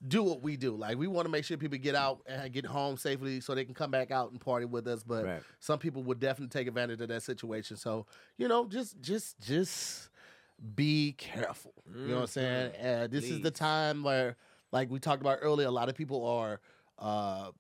do 0.09 0.23
what 0.23 0.43
we 0.43 0.57
do. 0.57 0.75
Like 0.75 0.99
we 0.99 1.07
want 1.07 1.27
to 1.27 1.31
make 1.31 1.45
sure 1.45 1.57
people 1.57 1.79
get 1.79 1.95
out 1.95 2.21
and 2.27 2.53
get 2.53 2.67
home 2.67 2.97
safely 2.97 3.41
so 3.41 3.55
they 3.55 3.65
can 3.65 3.75
come 3.75 3.91
back 3.91 4.11
out 4.11 4.33
and 4.33 4.41
party 4.41 4.67
with 4.67 4.87
us. 4.89 5.03
But 5.05 5.25
Right. 5.25 5.43
some 5.61 5.79
people 5.79 6.03
would 6.05 6.19
definitely 6.19 6.49
take 6.59 6.67
advantage 6.67 7.01
of 7.01 7.09
that 7.09 7.23
situation. 7.23 7.77
So 7.77 8.07
you 8.37 8.49
know, 8.49 8.67
just 8.67 9.01
just 9.01 9.39
just 9.41 10.09
be 10.75 11.13
careful. 11.19 11.73
You 11.95 12.09
know 12.09 12.15
what 12.17 12.21
I'm 12.23 12.27
saying? 12.29 12.73
Uh, 12.85 13.07
this 13.09 13.25
is 13.31 13.41
the 13.41 13.51
time 13.51 14.03
where, 14.03 14.37
like 14.71 14.91
we 14.91 14.99
talked 14.99 15.21
about 15.21 15.39
earlier, 15.43 15.67
a 15.67 15.71
lot 15.73 15.89
of 15.89 15.95
people 15.95 16.27
are. 16.27 16.61
Uh, 16.99 17.51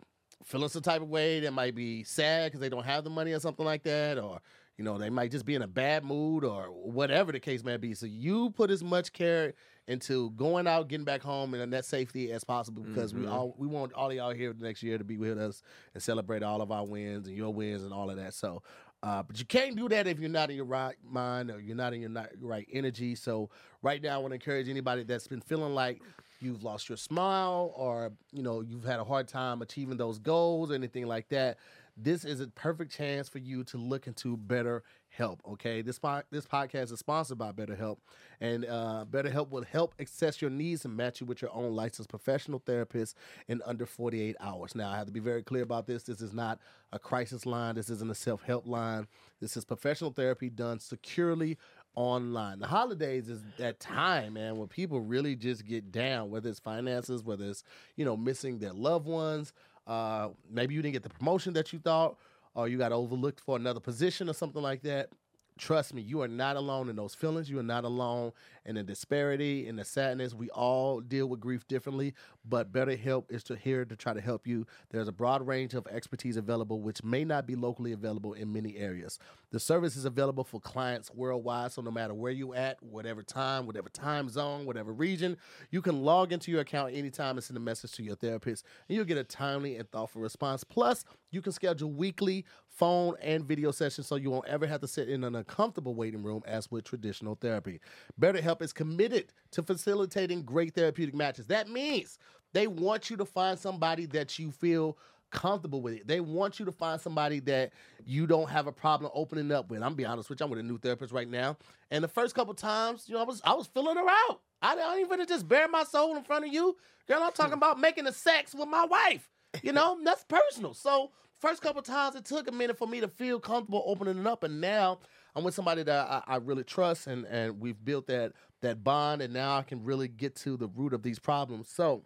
feeling 0.45 0.69
some 0.69 0.83
type 0.83 1.01
of 1.01 1.09
way 1.09 1.39
that 1.39 1.53
might 1.53 1.73
be 1.75 2.03
sad 2.03 2.47
because 2.51 2.59
they 2.61 2.69
don't 2.69 2.85
have 2.85 3.05
the 3.05 3.11
money 3.11 3.33
or 3.33 3.39
something 3.39 3.65
like 3.65 3.85
that, 3.85 4.19
or 4.19 4.41
you 4.79 4.85
know 4.85 4.99
they 4.99 5.11
might 5.11 5.31
just 5.31 5.45
be 5.45 5.55
in 5.55 5.63
a 5.63 5.67
bad 5.67 6.05
mood 6.05 6.45
or 6.45 6.65
whatever 6.65 7.33
the 7.33 7.41
case 7.41 7.63
may 7.65 7.77
be. 7.77 7.95
So 7.95 8.07
you 8.07 8.51
put 8.51 8.71
as 8.71 8.83
much 8.83 9.13
care 9.13 9.55
into 9.89 10.31
going 10.31 10.67
out, 10.67 10.89
getting 10.89 11.05
back 11.05 11.23
home, 11.23 11.55
and 11.55 11.73
that 11.73 11.85
safety 11.85 12.33
as 12.33 12.45
possible 12.45 12.83
because 12.85 13.13
we 13.15 13.23
Mhm. 13.23 13.31
all 13.33 13.55
we 13.59 13.67
want 13.67 13.93
all 13.95 14.11
of 14.11 14.17
y'all 14.17 14.33
here 14.33 14.55
next 14.59 14.83
year 14.83 14.97
to 14.99 15.05
be 15.05 15.19
with 15.19 15.39
us 15.39 15.63
and 15.95 16.03
celebrate 16.03 16.43
all 16.43 16.63
of 16.63 16.71
our 16.71 16.85
wins 16.85 17.27
and 17.27 17.37
your 17.37 17.53
wins 17.53 17.83
and 17.83 17.93
all 17.93 18.11
of 18.11 18.17
that. 18.17 18.35
So. 18.35 18.63
Uh, 19.05 19.21
but 19.21 19.37
you 19.37 19.45
can't 19.45 19.75
do 19.75 19.89
that 19.89 20.07
if 20.07 20.21
you're 20.21 20.31
not 20.31 20.49
in 20.49 20.55
your 20.55 20.65
right 20.65 20.95
mind 21.03 21.51
or 21.51 21.59
you're 21.59 21.75
not 21.75 21.93
in 21.93 22.01
your 22.01 22.09
not, 22.09 22.29
right 22.41 22.69
energy. 22.73 23.17
So 23.17 23.51
right 23.83 24.01
now, 24.01 24.15
I 24.15 24.19
want 24.19 24.31
to 24.31 24.37
encourage 24.37 24.69
anybody 24.69 25.03
that's 25.03 25.27
been 25.27 25.41
feeling 25.41 25.75
like 25.75 26.01
you've 26.41 26.63
lost 26.63 26.89
your 26.89 26.97
smile 26.97 27.73
or 27.75 28.13
you 28.33 28.45
know 28.45 28.61
you've 28.61 28.85
had 28.85 29.01
a 29.01 29.05
hard 29.05 29.27
time 29.27 29.61
achieving 29.61 29.97
those 29.97 30.21
goals 30.21 30.71
or 30.71 30.75
anything 30.75 31.07
like 31.09 31.29
that 31.31 31.59
this 31.96 32.24
is 32.24 32.40
a 32.40 32.46
perfect 32.48 32.90
chance 32.90 33.28
for 33.28 33.38
you 33.38 33.64
to 33.64 33.76
look 33.76 34.07
into 34.07 34.37
better 34.37 34.83
help 35.11 35.42
okay 35.46 35.83
this 35.83 35.98
po- 35.98 36.22
this 36.31 36.46
podcast 36.46 36.90
is 36.90 36.98
sponsored 36.98 37.37
by 37.37 37.52
BetterHelp 37.52 37.98
and 38.40 38.64
uh, 38.64 39.05
BetterHelp 39.11 39.50
will 39.50 39.64
help 39.64 39.94
assess 39.98 40.40
your 40.40 40.50
needs 40.50 40.87
and 40.87 40.96
match 40.96 41.20
you 41.20 41.26
with 41.26 41.42
your 41.42 41.52
own 41.52 41.74
licensed 41.74 42.09
professional 42.09 42.62
therapist 42.64 43.16
in 43.48 43.61
under 43.66 43.85
48 43.85 44.37
hours 44.40 44.74
now 44.74 44.90
I 44.90 44.96
have 44.96 45.07
to 45.07 45.12
be 45.12 45.20
very 45.20 45.42
clear 45.42 45.62
about 45.62 45.87
this 45.87 46.02
this 46.05 46.22
is 46.22 46.33
not 46.33 46.59
a 46.92 46.98
crisis 46.98 47.44
line 47.44 47.74
this 47.74 47.90
isn't 47.90 48.11
a 48.11 48.14
self-help 48.14 48.66
line 48.66 49.07
this 49.40 49.57
is 49.57 49.64
professional 49.64 50.12
therapy 50.12 50.48
done 50.48 50.78
securely 50.78 51.59
online. 51.94 52.59
The 52.59 52.66
holidays 52.66 53.28
is 53.28 53.42
that 53.59 53.81
time, 53.81 54.35
man, 54.35 54.57
when 54.57 54.68
people 54.68 55.00
really 55.00 55.37
just 55.37 55.66
get 55.66 55.92
down, 55.92 56.31
whether 56.31 56.48
it's 56.48 56.59
finances, 56.59 57.22
whether 57.22 57.44
it's, 57.44 57.64
you 57.96 58.05
know, 58.05 58.16
missing 58.16 58.59
their 58.59 58.72
loved 58.72 59.07
ones. 59.07 59.52
Uh, 59.87 60.29
maybe 60.51 60.75
you 60.75 60.83
didn't 60.83 60.95
get 60.95 61.03
the 61.03 61.09
promotion 61.09 61.53
that 61.55 61.73
you 61.73 61.79
thought, 61.79 62.16
or 62.55 62.68
you 62.68 62.79
got 62.79 62.92
overlooked 62.92 63.40
for 63.40 63.57
another 63.57 63.81
position 63.81 64.29
or 64.29 64.35
something 64.35 64.62
like 64.62 64.83
that. 64.83 65.11
Trust 65.59 65.93
me, 65.95 66.03
you 66.03 66.23
are 66.23 66.29
not 66.29 66.57
alone 66.57 66.88
in 66.88 66.97
those 66.97 67.15
feelings. 67.15 67.51
You 67.51 67.59
are 67.59 67.65
not 67.65 67.85
alone 67.85 68.33
in 68.65 68.77
the 68.77 68.83
disparity 68.83 69.69
and 69.69 69.79
the 69.79 69.85
sadness. 69.85 70.35
We 70.35 70.49
all 70.51 71.01
deal 71.01 71.27
with 71.27 71.41
grief 71.41 71.69
differently, 71.69 72.15
but 72.45 72.73
BetterHelp 72.73 73.31
is 73.31 73.45
to 73.45 73.57
here 73.57 73.85
to 73.85 73.95
try 73.95 74.15
to 74.15 74.21
help 74.21 74.47
you. 74.47 74.67
There's 74.91 75.09
a 75.09 75.12
broad 75.12 75.47
range 75.47 75.75
of 75.75 75.87
expertise 75.87 76.37
available, 76.37 76.81
which 76.81 77.05
may 77.05 77.25
not 77.25 77.47
be 77.47 77.55
locally 77.55 77.93
available 77.93 78.33
in 78.33 78.53
many 78.53 78.77
areas. 78.77 79.19
The 79.51 79.61
service 79.61 79.97
is 79.97 80.05
available 80.05 80.45
for 80.45 80.61
clients 80.61 81.11
worldwide, 81.12 81.73
so 81.73 81.83
no 81.83 81.91
matter 81.91 82.15
where 82.15 82.33
you 82.33 82.55
at, 82.55 82.83
whatever 82.83 83.23
time, 83.23 83.67
whatever 83.67 83.88
time 83.91 84.29
zone, 84.29 84.65
whatever 84.65 84.93
region, 84.93 85.37
you 85.71 85.83
can 85.83 86.03
log 86.03 86.33
into 86.33 86.51
your 86.51 86.62
account 86.62 86.95
anytime 86.95 87.37
and 87.37 87.45
send 87.45 87.57
a 87.57 87.61
message 87.61 87.93
to 87.93 88.03
your 88.03 88.17
therapist, 88.17 88.65
and 88.88 88.97
you'll 88.97 89.05
get 89.05 89.19
a 89.19 89.25
timely 89.25 89.77
and 89.77 89.91
thoughtful 89.91 90.23
response. 90.23 90.65
Plus, 90.65 91.05
you 91.31 91.43
can 91.43 91.53
schedule 91.53 91.91
weekly 91.91 92.45
phone 92.73 93.15
and 93.21 93.45
video 93.45 93.71
sessions 93.71 94.07
so 94.07 94.17
you 94.17 94.31
won't 94.31 94.49
ever 94.49 94.67
have 94.67 94.81
to 94.81 94.89
sit 94.89 95.09
in 95.09 95.25
an 95.25 95.35
uncomfortable 95.35 95.95
waiting 95.95 96.23
room 96.23 96.43
as 96.47 96.71
with 96.71 96.85
traditional 96.85 97.35
therapy. 97.35 97.81
BetterHelp 98.21 98.63
is 98.63 98.73
committed 98.73 99.33
to 99.53 99.63
facilitating 99.63 100.43
great 100.43 100.75
therapeutic 100.75 101.15
matches. 101.15 101.47
That 101.47 101.69
means 101.69 102.19
they 102.53 102.67
want 102.67 103.11
you 103.11 103.17
to 103.19 103.25
find 103.25 103.59
somebody 103.59 104.07
that 104.07 104.39
you 104.39 104.51
feel 104.51 104.97
comfortable 105.31 105.81
with 105.81 105.95
it. 105.95 106.07
They 106.07 106.21
want 106.21 106.59
you 106.59 106.67
to 106.67 106.73
find 106.73 107.01
somebody 107.01 107.41
that 107.41 107.73
you 108.05 108.27
don't 108.27 108.49
have 108.49 108.67
a 108.67 108.73
problem 108.73 109.11
opening 109.15 109.51
up 109.51 109.71
with. 109.71 109.83
I'm 109.83 109.95
be 109.95 110.05
honest 110.05 110.31
with 110.31 110.41
you, 110.41 110.45
I'm 110.45 110.51
with 110.51 110.61
a 110.61 110.63
new 110.63 110.79
therapist 110.79 111.13
right 111.13 111.29
now. 111.29 111.57
And 111.91 112.05
the 112.05 112.09
first 112.09 112.35
couple 112.35 112.55
times, 112.55 113.05
you 113.07 113.15
know, 113.15 113.21
I 113.21 113.25
was 113.25 113.41
I 113.45 113.55
was 113.55 113.67
filling 113.67 113.97
her 113.97 114.09
out. 114.29 114.41
I 114.61 114.77
don't 114.77 115.01
even 115.01 115.27
just 115.27 115.49
bare 115.49 115.69
my 115.69 115.85
soul 115.85 116.17
in 116.17 116.23
front 116.23 116.45
of 116.47 116.53
you. 116.53 116.77
Girl, 117.09 117.23
I'm 117.23 117.33
talking 117.33 117.53
about 117.55 117.81
making 117.81 118.07
a 118.07 118.13
sex 118.13 118.55
with 118.55 118.69
my 118.69 118.85
wife. 118.85 119.29
You 119.63 119.73
know, 119.73 119.99
that's 120.03 120.25
personal. 120.25 120.73
So 120.75 121.11
first 121.42 121.61
couple 121.61 121.83
times 121.83 122.14
it 122.14 122.24
took 122.24 122.48
a 122.48 122.52
minute 122.52 122.78
for 122.78 122.87
me 122.87 123.00
to 123.00 123.09
feel 123.09 123.40
comfortable 123.40 123.83
opening 123.85 124.18
it 124.18 124.26
up, 124.26 124.44
and 124.44 124.61
now 124.61 125.00
I'm 125.35 125.42
with 125.42 125.55
somebody 125.55 125.83
that 125.83 126.09
I, 126.09 126.22
I 126.26 126.37
really 126.37 126.64
trust, 126.64 127.09
and 127.09 127.26
and 127.26 127.61
we've 127.61 127.85
built 127.85 128.07
that 128.07 128.33
that 128.61 128.85
bond, 128.85 129.20
and 129.20 129.35
now 129.35 129.59
I 129.59 129.62
can 129.62 129.83
really 129.85 130.09
get 130.09 130.37
to 130.37 130.57
the 130.57 130.68
root 130.68 130.94
of 130.94 131.02
these 131.02 131.18
problems. 131.18 131.68
So. 131.68 132.05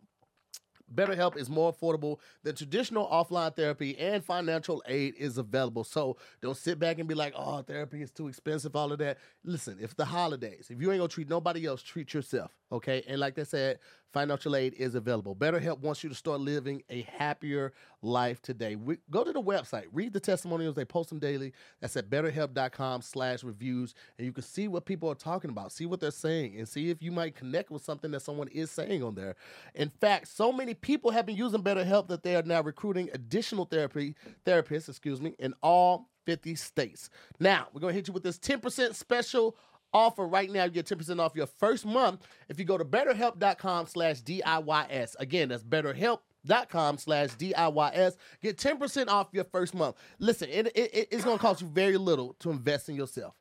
BetterHelp 0.94 1.36
is 1.36 1.50
more 1.50 1.74
affordable 1.74 2.20
than 2.44 2.54
traditional 2.54 3.08
offline 3.08 3.56
therapy, 3.56 3.98
and 3.98 4.24
financial 4.24 4.80
aid 4.86 5.14
is 5.18 5.36
available. 5.36 5.82
So 5.82 6.16
don't 6.40 6.56
sit 6.56 6.78
back 6.78 7.00
and 7.00 7.08
be 7.08 7.14
like, 7.16 7.34
"Oh, 7.36 7.60
therapy 7.62 8.02
is 8.02 8.12
too 8.12 8.28
expensive." 8.28 8.76
All 8.76 8.92
of 8.92 9.00
that. 9.00 9.18
Listen, 9.42 9.78
if 9.80 9.96
the 9.96 10.04
holidays, 10.04 10.68
if 10.70 10.80
you 10.80 10.92
ain't 10.92 11.00
gonna 11.00 11.08
treat 11.08 11.28
nobody 11.28 11.66
else, 11.66 11.82
treat 11.82 12.14
yourself. 12.14 12.52
Okay. 12.72 13.02
And 13.06 13.20
like 13.20 13.38
I 13.38 13.44
said, 13.44 13.78
financial 14.12 14.56
aid 14.56 14.74
is 14.74 14.94
available. 14.94 15.36
BetterHelp 15.36 15.80
wants 15.80 16.02
you 16.02 16.08
to 16.08 16.14
start 16.14 16.40
living 16.40 16.82
a 16.88 17.02
happier 17.02 17.72
life 18.00 18.40
today. 18.40 18.74
We, 18.74 18.96
go 19.10 19.24
to 19.24 19.32
the 19.32 19.42
website, 19.42 19.84
read 19.92 20.14
the 20.14 20.20
testimonials. 20.20 20.74
They 20.74 20.86
post 20.86 21.10
them 21.10 21.18
daily. 21.18 21.52
That's 21.80 21.96
at 21.96 22.08
betterhelp.com 22.08 23.02
slash 23.02 23.44
reviews. 23.44 23.94
and 24.16 24.26
you 24.26 24.32
can 24.32 24.42
see 24.42 24.68
what 24.68 24.86
people 24.86 25.10
are 25.10 25.14
talking 25.14 25.50
about, 25.50 25.70
see 25.70 25.86
what 25.86 26.00
they're 26.00 26.10
saying, 26.10 26.56
and 26.56 26.66
see 26.66 26.88
if 26.88 27.02
you 27.02 27.12
might 27.12 27.34
connect 27.34 27.70
with 27.70 27.84
something 27.84 28.10
that 28.12 28.22
someone 28.22 28.48
is 28.48 28.70
saying 28.70 29.02
on 29.02 29.14
there. 29.14 29.36
In 29.74 29.90
fact, 30.00 30.28
so 30.28 30.50
many 30.50 30.72
people 30.72 31.10
have 31.10 31.26
been 31.26 31.36
using 31.36 31.62
BetterHelp 31.62 32.08
that 32.08 32.22
they 32.22 32.36
are 32.36 32.42
now 32.42 32.62
recruiting 32.62 33.10
additional 33.12 33.66
therapy 33.66 34.14
therapists, 34.46 34.88
excuse 34.88 35.20
me, 35.20 35.34
in 35.38 35.52
all 35.62 36.08
50 36.24 36.54
states. 36.56 37.10
Now, 37.38 37.68
we're 37.72 37.80
going 37.80 37.92
to 37.92 37.96
hit 37.96 38.08
you 38.08 38.14
with 38.14 38.22
this 38.22 38.38
10% 38.38 38.94
special 38.94 39.56
offer 39.96 40.26
right 40.26 40.50
now. 40.50 40.64
You 40.64 40.70
get 40.70 40.86
10% 40.86 41.18
off 41.18 41.32
your 41.34 41.46
first 41.46 41.86
month 41.86 42.26
if 42.48 42.58
you 42.58 42.64
go 42.64 42.76
to 42.76 42.84
betterhelp.com 42.84 43.86
slash 43.86 44.22
DIYS. 44.22 45.16
Again, 45.18 45.48
that's 45.48 45.64
betterhelp.com 45.64 46.98
slash 46.98 47.30
DIYS. 47.30 48.16
Get 48.42 48.58
10% 48.58 49.08
off 49.08 49.28
your 49.32 49.44
first 49.44 49.74
month. 49.74 49.96
Listen, 50.18 50.50
it, 50.50 50.66
it, 50.76 51.08
it's 51.10 51.24
going 51.24 51.38
to 51.38 51.42
cost 51.42 51.62
you 51.62 51.68
very 51.68 51.96
little 51.96 52.34
to 52.40 52.50
invest 52.50 52.90
in 52.90 52.94
yourself. 52.94 53.34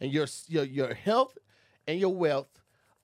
And 0.00 0.12
your, 0.12 0.26
your, 0.48 0.64
your 0.64 0.94
health 0.94 1.38
and 1.86 2.00
your 2.00 2.14
wealth 2.14 2.48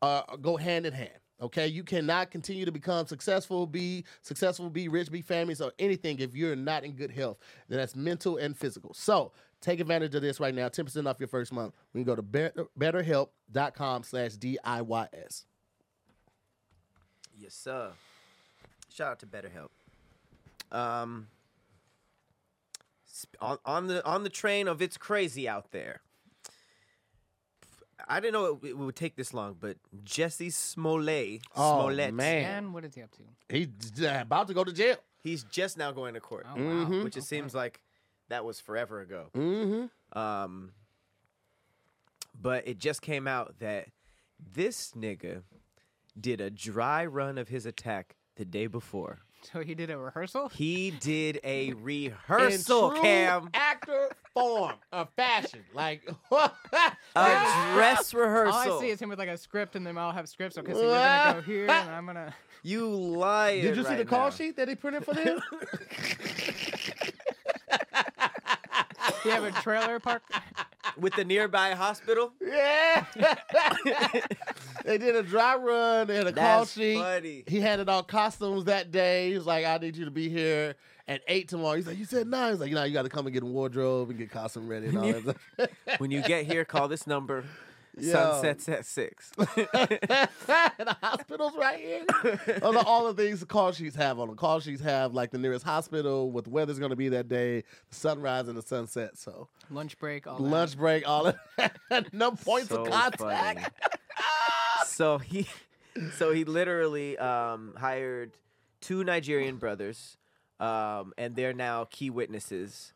uh, 0.02 0.22
go 0.36 0.56
hand 0.56 0.84
in 0.84 0.92
hand. 0.92 1.10
Okay, 1.40 1.68
you 1.68 1.84
cannot 1.84 2.32
continue 2.32 2.64
to 2.64 2.72
become 2.72 3.06
successful, 3.06 3.64
be 3.64 4.04
successful, 4.22 4.68
be 4.68 4.88
rich, 4.88 5.08
be 5.08 5.22
famous, 5.22 5.60
or 5.60 5.72
anything 5.78 6.18
if 6.18 6.34
you're 6.34 6.56
not 6.56 6.82
in 6.82 6.94
good 6.94 7.12
health. 7.12 7.38
Then 7.68 7.78
that's 7.78 7.94
mental 7.94 8.38
and 8.38 8.56
physical. 8.56 8.92
So 8.92 9.30
take 9.60 9.80
advantage 9.80 10.14
of 10.14 10.22
this 10.22 10.40
right 10.40 10.54
now. 10.54 10.68
10% 10.68 11.08
off 11.08 11.18
your 11.20 11.28
first 11.28 11.52
month. 11.52 11.74
We 11.92 12.00
can 12.00 12.06
go 12.06 12.16
to 12.16 12.22
better, 12.22 12.66
betterhelp.com 12.78 14.02
slash 14.04 14.32
DIYS. 14.32 15.44
Yes, 17.36 17.54
sir. 17.54 17.90
Shout 18.92 19.12
out 19.12 19.18
to 19.20 19.26
BetterHelp. 19.26 19.68
Um, 20.76 21.28
on, 23.40 23.58
on 23.64 23.86
the 23.86 24.04
on 24.06 24.22
the 24.22 24.28
train 24.28 24.68
of 24.68 24.82
it's 24.82 24.96
crazy 24.96 25.48
out 25.48 25.70
there. 25.70 26.00
I 28.08 28.20
didn't 28.20 28.32
know 28.34 28.58
it, 28.62 28.68
it 28.68 28.78
would 28.78 28.96
take 28.96 29.16
this 29.16 29.34
long, 29.34 29.56
but 29.58 29.76
Jussie 30.04 30.52
Smollett, 30.52 31.42
Oh, 31.56 31.80
Smollett, 31.82 32.14
man. 32.14 32.44
And 32.64 32.74
what 32.74 32.84
is 32.84 32.94
he 32.94 33.02
up 33.02 33.10
to? 33.12 33.22
He's 33.48 33.68
about 34.02 34.48
to 34.48 34.54
go 34.54 34.64
to 34.64 34.72
jail. 34.72 34.96
he's 35.22 35.42
just 35.44 35.76
now 35.76 35.90
going 35.92 36.14
to 36.14 36.20
court, 36.20 36.46
Oh, 36.48 36.62
wow. 36.62 37.02
which 37.04 37.16
it 37.16 37.24
seems 37.24 37.54
like 37.54 37.80
that 38.28 38.44
was 38.44 38.60
forever 38.60 39.00
ago. 39.00 39.26
Mm-hmm. 39.36 40.18
Um, 40.18 40.72
but 42.40 42.66
it 42.68 42.78
just 42.78 43.02
came 43.02 43.26
out 43.26 43.58
that 43.58 43.88
this 44.54 44.92
nigga 44.96 45.42
did 46.18 46.40
a 46.40 46.50
dry 46.50 47.04
run 47.06 47.38
of 47.38 47.48
his 47.48 47.66
attack 47.66 48.16
the 48.36 48.44
day 48.44 48.66
before. 48.66 49.18
So 49.52 49.60
he 49.60 49.74
did 49.74 49.88
a 49.90 49.96
rehearsal? 49.96 50.48
He 50.48 50.90
did 50.90 51.38
a 51.44 51.68
In 51.68 51.82
rehearsal, 51.82 52.90
true 52.90 53.00
Cam. 53.02 53.50
actor 53.54 54.10
form 54.34 54.74
of 54.92 55.08
fashion. 55.10 55.60
Like, 55.72 56.08
A 57.14 57.72
dress 57.74 58.12
rehearsal. 58.12 58.52
All 58.72 58.78
I 58.78 58.80
see 58.80 58.88
is 58.90 59.00
him 59.00 59.08
with 59.08 59.18
like 59.18 59.28
a 59.28 59.36
script, 59.36 59.76
and 59.76 59.86
then 59.86 59.96
all 59.96 60.10
have 60.12 60.28
scripts. 60.28 60.58
Okay, 60.58 60.72
so 60.72 60.80
you're 60.80 60.90
gonna 60.90 61.34
go 61.34 61.40
here, 61.46 61.70
and 61.70 61.90
I'm 61.90 62.06
gonna. 62.06 62.34
you 62.64 62.88
lying. 62.88 63.62
Did 63.62 63.76
you 63.76 63.84
see 63.84 63.94
the 63.94 64.04
call 64.04 64.24
now. 64.24 64.30
sheet 64.30 64.56
that 64.56 64.68
he 64.68 64.74
printed 64.74 65.04
for 65.04 65.14
them? 65.14 65.40
You 69.24 69.30
have 69.32 69.44
a 69.44 69.52
trailer 69.62 69.98
park. 70.00 70.22
with 70.98 71.14
the 71.14 71.24
nearby 71.24 71.72
hospital? 71.72 72.32
yeah. 72.40 73.04
they 74.84 74.98
did 74.98 75.16
a 75.16 75.22
dry 75.22 75.56
run. 75.56 76.06
They 76.06 76.16
had 76.16 76.26
a 76.26 76.32
call 76.32 76.60
That's 76.60 76.72
sheet. 76.72 76.96
funny. 76.98 77.44
He 77.46 77.60
handed 77.60 77.88
out 77.88 78.08
costumes 78.08 78.64
that 78.64 78.90
day. 78.90 79.30
He 79.30 79.34
was 79.36 79.46
like, 79.46 79.64
I 79.64 79.78
need 79.78 79.96
you 79.96 80.04
to 80.04 80.10
be 80.10 80.28
here 80.28 80.74
at 81.06 81.22
8 81.26 81.48
tomorrow. 81.48 81.76
He's 81.76 81.86
like, 81.86 81.98
You 81.98 82.04
said 82.04 82.26
9. 82.26 82.50
He's 82.52 82.60
like, 82.60 82.68
You 82.70 82.74
know, 82.74 82.84
you 82.84 82.92
got 82.92 83.02
to 83.02 83.08
come 83.08 83.26
and 83.26 83.34
get 83.34 83.42
a 83.42 83.46
wardrobe 83.46 84.10
and 84.10 84.18
get 84.18 84.30
costume 84.30 84.68
ready 84.68 84.88
and 84.88 84.98
all 84.98 85.04
that 85.12 85.36
stuff. 85.54 85.68
When 85.98 86.10
you 86.10 86.22
get 86.22 86.46
here, 86.46 86.64
call 86.64 86.88
this 86.88 87.06
number. 87.06 87.44
Yo. 88.00 88.12
Sunsets 88.12 88.68
at 88.68 88.84
six. 88.86 89.30
the 89.36 90.96
hospitals 91.02 91.52
right 91.56 91.78
here. 91.78 92.04
Those 92.60 92.76
are 92.76 92.84
all 92.86 93.12
the 93.12 93.20
things 93.22 93.40
the 93.40 93.46
call 93.46 93.72
sheets 93.72 93.96
have 93.96 94.18
on 94.18 94.28
them. 94.28 94.36
Call 94.36 94.60
sheets 94.60 94.82
have 94.82 95.14
like 95.14 95.30
the 95.30 95.38
nearest 95.38 95.64
hospital, 95.64 96.30
what 96.30 96.44
the 96.44 96.50
weather's 96.50 96.78
going 96.78 96.90
to 96.90 96.96
be 96.96 97.08
that 97.10 97.28
day, 97.28 97.62
the 97.88 97.94
sunrise 97.94 98.48
and 98.48 98.56
the 98.56 98.62
sunset. 98.62 99.16
So 99.18 99.48
Lunch 99.70 99.98
break. 99.98 100.26
All 100.26 100.36
that. 100.38 100.42
lunch 100.42 100.76
break, 100.76 101.08
all 101.08 101.26
of 101.28 101.36
that. 101.56 101.76
no 102.12 102.32
points 102.32 102.68
So 102.68 102.82
of 102.84 102.90
contact. 102.90 103.70
so 104.86 105.18
he, 105.18 105.46
so 106.16 106.32
he 106.32 106.44
literally 106.44 107.16
um, 107.18 107.74
hired 107.76 108.32
two 108.80 109.04
Nigerian 109.04 109.56
brothers, 109.56 110.16
um, 110.60 111.12
and 111.18 111.34
they're 111.36 111.52
now 111.54 111.84
key 111.90 112.10
witnesses. 112.10 112.92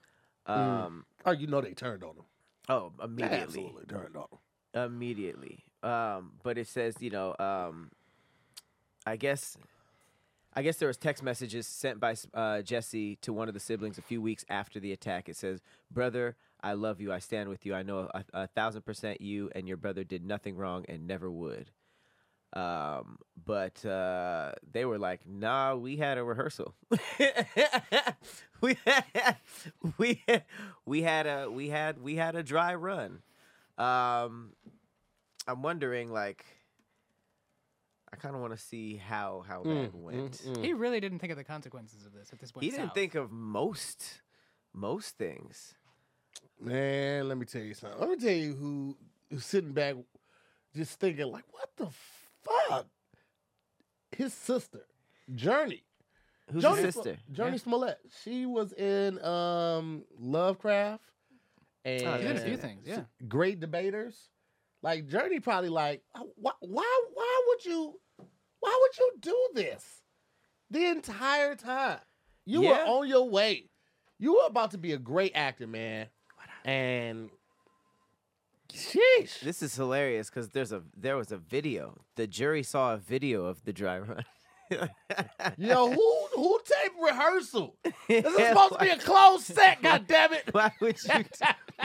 Um, 0.47 1.05
Oh, 1.25 1.31
you 1.31 1.47
know 1.47 1.61
they 1.61 1.73
turned 1.73 2.03
on 2.03 2.11
him. 2.17 2.25
Oh, 2.69 2.93
immediately. 3.03 3.39
Absolutely 3.39 3.85
turned 3.87 4.17
on 4.17 4.23
him. 4.31 4.39
Immediately. 4.75 5.65
Um, 5.83 6.33
but 6.43 6.59
it 6.59 6.67
says, 6.69 6.97
you 7.01 7.11
know, 7.11 7.35
um, 7.39 7.91
I 9.05 9.17
guess, 9.17 9.57
I 10.55 10.63
guess 10.63 10.77
there 10.77 10.89
was 10.89 10.97
text 10.97 11.23
messages 11.23 11.67
sent 11.67 11.99
by 11.99 12.13
uh, 12.35 12.63
Jussie 12.63 13.21
to 13.23 13.33
one 13.33 13.49
of 13.49 13.55
the 13.55 13.61
siblings 13.61 13.99
a 13.99 14.03
few 14.03 14.23
weeks 14.23 14.45
after 14.49 14.79
the 14.79 14.93
attack. 14.93 15.29
It 15.29 15.37
says, 15.37 15.61
"Brother, 15.91 16.37
I 16.63 16.75
love 16.75 17.01
you. 17.01 17.13
I 17.13 17.19
stand 17.19 17.49
with 17.49 17.67
you. 17.67 17.75
I 17.75 17.83
know 17.83 18.09
a, 18.15 18.25
a 18.33 18.47
thousand 18.47 18.83
percent 18.83 19.21
you 19.21 19.51
and 19.55 19.67
your 19.67 19.77
brother 19.77 20.05
did 20.05 20.25
nothing 20.25 20.57
wrong 20.57 20.85
and 20.89 21.07
never 21.07 21.31
would." 21.31 21.71
Um, 22.55 23.19
but 23.47 23.85
uh, 23.85 24.53
they 24.71 24.85
were 24.85 24.99
like, 24.99 25.27
"Nah, 25.27 25.75
we 25.75 25.97
had 25.97 26.19
a 26.19 26.25
rehearsal. 26.25 26.75
we 28.61 28.77
had, 28.85 29.37
we 29.99 30.23
had, 30.29 30.45
we 30.85 31.03
had 31.03 31.27
a 31.27 31.51
we 31.51 31.69
had 31.71 32.01
we 32.01 32.17
had 32.17 32.37
a 32.37 32.43
dry 32.43 32.75
run." 32.75 33.23
Um, 33.79 34.53
I'm 35.49 35.63
wondering, 35.63 36.13
like, 36.13 36.45
I 38.13 38.17
kind 38.17 38.35
of 38.35 38.41
want 38.41 38.53
to 38.53 38.59
see 38.63 38.97
how 38.97 39.45
how 39.47 39.63
that 39.63 39.95
went. 39.95 40.43
He 40.61 40.73
really 40.75 41.01
didn't 41.01 41.19
think 41.21 41.31
of 41.33 41.39
the 41.39 41.45
consequences 41.45 42.05
of 42.05 42.13
this 42.13 42.33
At 42.33 42.39
this 42.39 42.53
point, 42.53 42.65
He 42.65 42.71
didn't 42.71 42.89
south. 42.89 42.95
think 42.95 43.15
of 43.15 43.31
most 43.33 44.21
most 44.75 45.17
things. 45.17 45.75
Man, 46.61 47.29
let 47.29 47.39
me 47.39 47.47
tell 47.47 47.63
you 47.63 47.75
something. 47.75 47.99
Let 47.99 48.11
me 48.11 48.17
tell 48.17 48.31
you 48.37 48.55
who 48.55 48.97
who's 49.31 49.45
sitting 49.47 49.73
back 49.73 49.97
just 50.77 51.01
thinking 51.01 51.27
like, 51.27 51.45
what 51.51 51.71
the 51.77 51.89
fuck? 52.43 52.87
His 54.17 54.33
sister, 54.35 54.83
Jurnee. 55.35 55.83
Who's 56.51 56.63
Jurnee 56.65 56.77
his 56.85 56.95
sister? 56.95 57.17
Jurnee 57.33 57.59
Smollett. 57.61 57.99
She 58.23 58.45
was 58.45 58.73
in 58.75 59.23
um 59.25 60.05
Lovecraft 60.19 61.03
and 61.85 62.01
She 62.01 62.27
did 62.29 62.37
a 62.37 62.41
few 62.41 62.57
things, 62.57 62.87
yeah. 62.87 63.03
Great 63.29 63.61
debaters. 63.61 64.29
Like 64.83 65.07
Jurnee 65.07 65.43
probably 65.43 65.69
like, 65.69 66.03
oh, 66.17 66.33
why 66.37 66.53
why 66.61 67.03
why 67.15 67.43
would 67.49 67.65
you 67.65 67.99
why 68.61 68.79
would 68.81 68.99
you 68.99 69.13
do 69.21 69.49
this 69.55 70.03
the 70.71 70.87
entire 70.87 71.55
time? 71.55 71.99
You 72.47 72.63
Yeah. 72.63 72.71
were 72.71 72.99
on 72.99 73.09
your 73.09 73.29
way. 73.29 73.69
You 74.19 74.35
were 74.35 74.47
about 74.47 74.71
to 74.73 74.79
be 74.79 74.93
a 74.93 74.99
great 74.99 75.33
actor, 75.35 75.67
man. 75.67 76.07
And 76.65 77.31
sheesh. 78.73 79.41
This 79.41 79.63
is 79.63 79.75
hilarious 79.75 80.31
because 80.31 80.51
there's 80.51 80.73
a 80.73 80.83
there 80.97 81.17
was 81.17 81.31
a 81.33 81.37
video. 81.37 82.05
The 82.17 82.27
jury 82.27 82.63
saw 82.63 82.95
a 82.95 82.97
video 82.99 83.45
of 83.47 83.65
the 83.65 83.73
dry 83.73 83.99
run. 84.01 84.25
Yo, 85.59 85.93
who 85.93 86.27
who 86.35 86.61
taped 86.65 86.97
rehearsal? 87.01 87.77
This 88.09 88.27
is 88.27 88.49
supposed 88.49 88.73
to 88.75 88.79
be 88.81 88.89
a 88.89 88.99
closed 88.99 89.45
set, 89.45 89.81
God 89.83 90.07
damn 90.07 90.33
it. 90.33 90.49
why 90.53 90.73
would 90.81 90.97
you? 91.05 91.11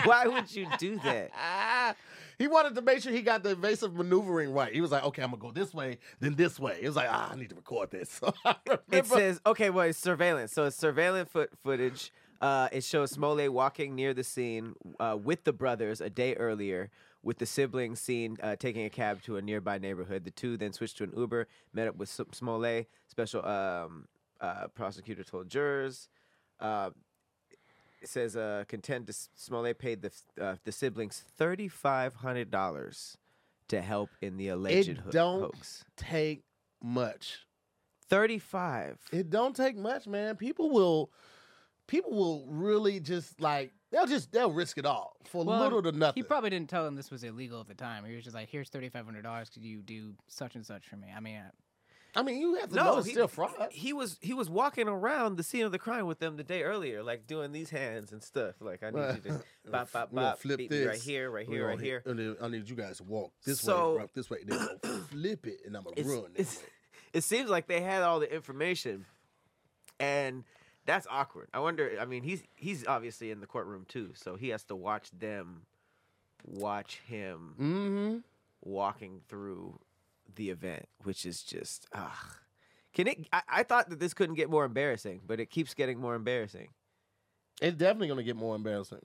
Why 0.04 0.28
would 0.28 0.54
you 0.54 0.68
do 0.78 1.00
that? 1.04 1.96
He 2.40 2.48
wanted 2.48 2.76
to 2.76 2.84
make 2.84 3.02
sure 3.02 3.12
he 3.12 3.24
got 3.24 3.42
the 3.42 3.54
evasive 3.54 3.96
maneuvering 3.96 4.54
right. 4.54 4.72
He 4.72 4.80
was 4.80 4.92
like, 4.92 5.04
okay, 5.06 5.24
I'm 5.24 5.32
gonna 5.32 5.42
go 5.42 5.52
this 5.52 5.74
way, 5.74 5.98
then 6.20 6.36
this 6.36 6.60
way. 6.60 6.78
It 6.80 6.86
was 6.86 6.96
like, 6.96 7.08
ah, 7.10 7.32
I 7.32 7.36
need 7.36 7.50
to 7.50 7.56
record 7.56 7.90
this. 7.90 8.10
So 8.22 8.34
It 8.92 9.08
says 9.08 9.42
okay, 9.46 9.72
well, 9.72 9.88
it's 9.88 9.98
surveillance. 9.98 10.52
So 10.54 10.66
it's 10.66 10.76
surveillance 10.76 11.32
foot 11.32 11.50
footage. 11.64 12.12
Uh, 12.40 12.68
it 12.72 12.84
shows 12.84 13.10
Smollett 13.10 13.52
walking 13.52 13.96
near 13.96 14.14
the 14.14 14.24
scene 14.24 14.76
uh, 15.00 15.18
with 15.20 15.46
the 15.46 15.54
brothers 15.54 16.00
a 16.00 16.12
day 16.12 16.36
earlier, 16.36 16.92
with 17.24 17.40
the 17.40 17.48
siblings 17.48 18.00
seen 18.00 18.38
uh, 18.44 18.56
taking 18.56 18.86
a 18.86 18.90
cab 18.92 19.24
to 19.24 19.38
a 19.38 19.42
nearby 19.42 19.80
neighborhood. 19.80 20.24
The 20.24 20.30
two 20.30 20.58
then 20.58 20.74
switched 20.74 20.98
to 20.98 21.06
an 21.06 21.14
Uber, 21.18 21.48
met 21.74 21.88
up 21.88 21.96
with 21.96 22.10
S- 22.10 22.22
Smollett. 22.38 22.88
Special 23.08 23.44
um, 23.44 24.08
uh, 24.40 24.68
prosecutor 24.76 25.24
told 25.24 25.50
jurors. 25.50 26.08
It 28.08 28.12
says 28.12 28.38
uh, 28.38 28.64
contend 28.70 29.08
to 29.08 29.12
S- 29.12 29.28
Smollett 29.36 29.80
paid 29.80 30.02
the 30.02 30.12
uh, 30.42 30.56
the 30.64 30.72
siblings 30.72 31.26
thirty 31.38 31.68
five 31.68 32.16
hundred 32.16 32.50
dollars 32.50 33.18
to 33.68 33.82
help 33.82 34.10
in 34.22 34.38
the 34.38 34.48
alleged 34.48 34.88
It 34.88 34.98
ho- 35.00 35.10
don't 35.12 35.42
hoax. 35.42 35.84
take 35.98 36.44
much. 36.82 37.40
Thirty 38.08 38.40
five. 38.40 38.98
It 39.12 39.30
don't 39.30 39.54
take 39.54 39.76
much, 39.76 40.08
man. 40.08 40.38
People 40.38 40.70
will, 40.70 41.12
people 41.88 42.12
will 42.14 42.46
really 42.48 43.02
just 43.02 43.42
like 43.42 43.74
they'll 43.92 44.08
just 44.08 44.32
they'll 44.32 44.54
risk 44.54 44.78
it 44.78 44.86
all 44.86 45.18
for 45.26 45.44
Well, 45.44 45.60
little 45.60 45.82
to 45.84 45.92
nothing. 45.92 46.24
He 46.24 46.26
probably 46.26 46.50
didn't 46.50 46.70
tell 46.70 46.86
them 46.86 46.96
this 46.96 47.12
was 47.12 47.26
illegal 47.26 47.60
at 47.60 47.68
the 47.68 47.76
time. 47.76 48.06
He 48.06 48.16
was 48.16 48.24
just 48.24 48.38
like, 48.38 48.48
"Here's 48.48 48.70
thirty 48.70 48.88
five 48.88 49.04
hundred 49.04 49.24
dollars. 49.24 49.50
Could 49.50 49.64
you 49.66 49.82
do 49.82 50.14
such 50.30 50.56
and 50.56 50.66
such 50.66 50.88
for 50.88 50.96
me?" 50.96 51.08
I 51.14 51.20
mean, 51.20 51.42
I 52.18 52.24
mean, 52.24 52.42
you 52.42 52.56
have 52.56 52.70
to 52.70 52.76
know 52.76 52.84
No, 52.84 52.98
it's 52.98 53.06
he, 53.08 53.14
still 53.14 53.28
fraud. 53.28 53.52
he 53.72 53.94
was 53.94 54.18
he 54.22 54.34
was 54.34 54.50
walking 54.50 54.88
around 54.88 55.38
the 55.38 55.44
scene 55.44 55.64
of 55.66 55.72
the 55.72 55.78
crime 55.80 56.08
with 56.08 56.18
them 56.20 56.36
the 56.36 56.44
day 56.44 56.64
earlier, 56.64 57.04
like 57.04 57.28
doing 57.28 57.52
these 57.52 57.70
hands 57.70 58.12
and 58.12 58.24
stuff. 58.24 58.56
Like 58.60 58.82
I 58.84 58.90
need 58.90 59.24
you 59.24 59.32
to 59.32 59.44
bop 59.72 59.92
bop 59.92 60.12
bop, 60.14 60.40
flip 60.40 60.58
beat 60.58 60.72
me 60.72 60.84
right 60.86 61.00
here, 61.00 61.30
right 61.30 61.48
here, 61.48 61.68
right 61.68 61.80
here. 61.80 62.02
hit- 62.04 62.10
and 62.12 62.20
then 62.20 62.36
I 62.42 62.48
need 62.48 62.68
you 62.68 62.76
guys 62.76 62.98
to 62.98 63.04
walk 63.04 63.32
this 63.46 63.62
So- 63.62 63.94
way, 63.94 63.98
right 64.00 64.14
this 64.16 64.30
way, 64.30 64.40
then 64.46 64.68
flip 65.12 65.46
it, 65.48 65.60
and 65.66 65.78
I'm 65.78 65.84
gonna 65.84 66.02
run 66.08 66.32
this 66.36 66.62
it 67.14 67.24
seems 67.24 67.50
like 67.50 67.68
they 67.68 67.82
had 67.82 68.02
all 68.04 68.20
the 68.20 68.34
information, 68.34 69.06
and 70.00 70.44
that's 70.86 71.06
awkward. 71.10 71.50
I 71.54 71.60
wonder. 71.60 71.98
I 72.00 72.06
mean, 72.06 72.24
he's 72.24 72.44
he's 72.56 72.86
obviously 72.88 73.30
in 73.32 73.40
the 73.42 73.48
courtroom 73.48 73.86
too, 73.88 74.12
so 74.16 74.36
he 74.36 74.50
has 74.50 74.64
to 74.66 74.76
watch 74.76 75.10
them 75.12 75.62
watch 76.46 77.00
him 77.08 77.54
Mm-hmm. 77.60 78.18
walking 78.62 79.22
through 79.28 79.80
the 80.38 80.50
event, 80.50 80.88
which 81.04 81.26
is 81.26 81.44
just 81.44 81.88
ah. 81.94 82.38
Can 82.94 83.08
it? 83.08 83.28
I, 83.32 83.42
I 83.48 83.64
thought 83.64 83.90
that 83.90 84.00
this 84.00 84.14
couldn't 84.14 84.36
get 84.36 84.50
more 84.50 84.66
embarrassing, 84.66 85.22
but 85.28 85.40
it 85.40 85.50
keeps 85.52 85.74
getting 85.74 86.00
more 86.00 86.16
embarrassing. 86.16 86.70
It's 87.62 87.78
definitely 87.78 88.08
gonna 88.08 88.24
get 88.24 88.36
more 88.36 88.56
embarrassing. 88.56 89.02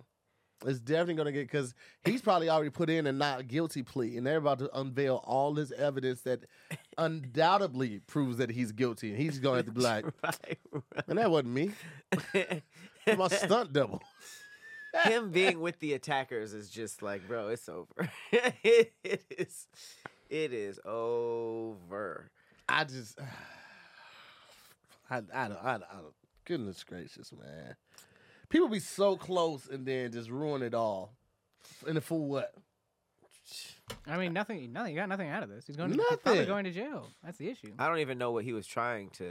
It's 0.65 0.79
definitely 0.79 1.15
gonna 1.15 1.33
get 1.33 1.51
because 1.51 1.75
he's 2.05 2.23
probably 2.23 2.49
already 2.49 2.71
put 2.71 2.89
in 2.89 3.07
a 3.07 3.13
not 3.13 3.49
guilty 3.49 3.83
plea, 3.83 4.17
and 4.17 4.27
they're 4.27 4.39
about 4.39 4.61
to 4.61 4.79
unveil 4.79 5.17
all 5.25 5.53
this 5.53 5.73
evidence 5.73 6.23
that 6.23 6.45
undoubtedly 6.99 8.01
proves 8.07 8.37
that 8.39 8.51
he's 8.51 8.73
guilty, 8.73 9.11
and 9.11 9.19
he's 9.19 9.39
gonna 9.39 9.57
have 9.57 9.67
to 9.67 9.73
be 9.73 9.81
like, 9.81 10.05
right, 10.25 10.59
"And 11.09 11.19
that 11.19 11.31
wasn't 11.31 11.53
me, 11.55 11.73
my 13.07 13.29
stunt 13.29 13.73
double." 13.73 14.03
him 15.05 15.31
being 15.31 15.61
with 15.61 15.79
the 15.81 15.95
attackers 15.95 16.53
is 16.53 16.69
just 16.69 17.03
like, 17.03 17.27
bro, 17.27 17.49
it's 17.49 17.69
over. 17.69 18.11
it 18.31 18.93
is, 19.39 19.67
it 20.33 20.53
is 20.55 20.81
over. 20.87 22.31
I 22.69 22.85
just, 22.85 23.19
I, 25.11 25.17
I 25.17 25.21
don't, 25.21 25.33
I, 25.35 25.49
don't- 25.49 25.63
I 25.63 25.97
don't. 26.01 26.15
Goodness 26.45 26.83
gracious, 26.83 27.33
man! 27.33 27.77
People 28.49 28.69
be 28.69 28.81
so 28.81 29.17
close 29.17 29.69
and 29.69 29.87
then 29.87 30.11
just 30.11 30.29
ruin 30.29 30.61
it 30.63 30.75
all, 30.75 31.13
and 31.87 32.03
for 32.03 32.19
what? 32.19 32.53
I 34.09 34.17
mean, 34.17 34.33
nothing. 34.33 34.73
Nothing. 34.73 34.95
You 34.95 35.01
got 35.01 35.09
nothing 35.09 35.29
out 35.29 35.45
of 35.45 35.49
this. 35.51 35.67
He's 35.69 35.77
going. 35.77 35.93
To, 35.93 35.97
he's 35.97 36.05
probably 36.05 36.33
Nothing. 36.41 36.47
going 36.49 36.65
to 36.65 36.71
jail. 36.73 37.07
That's 37.23 37.39
the 37.39 37.49
issue. 37.49 37.73
I 37.79 37.87
don't 37.87 37.99
even 38.01 38.19
know 38.19 38.33
what 38.33 38.43
he 38.45 38.53
was 38.53 38.67
trying 38.67 39.11
to. 39.11 39.31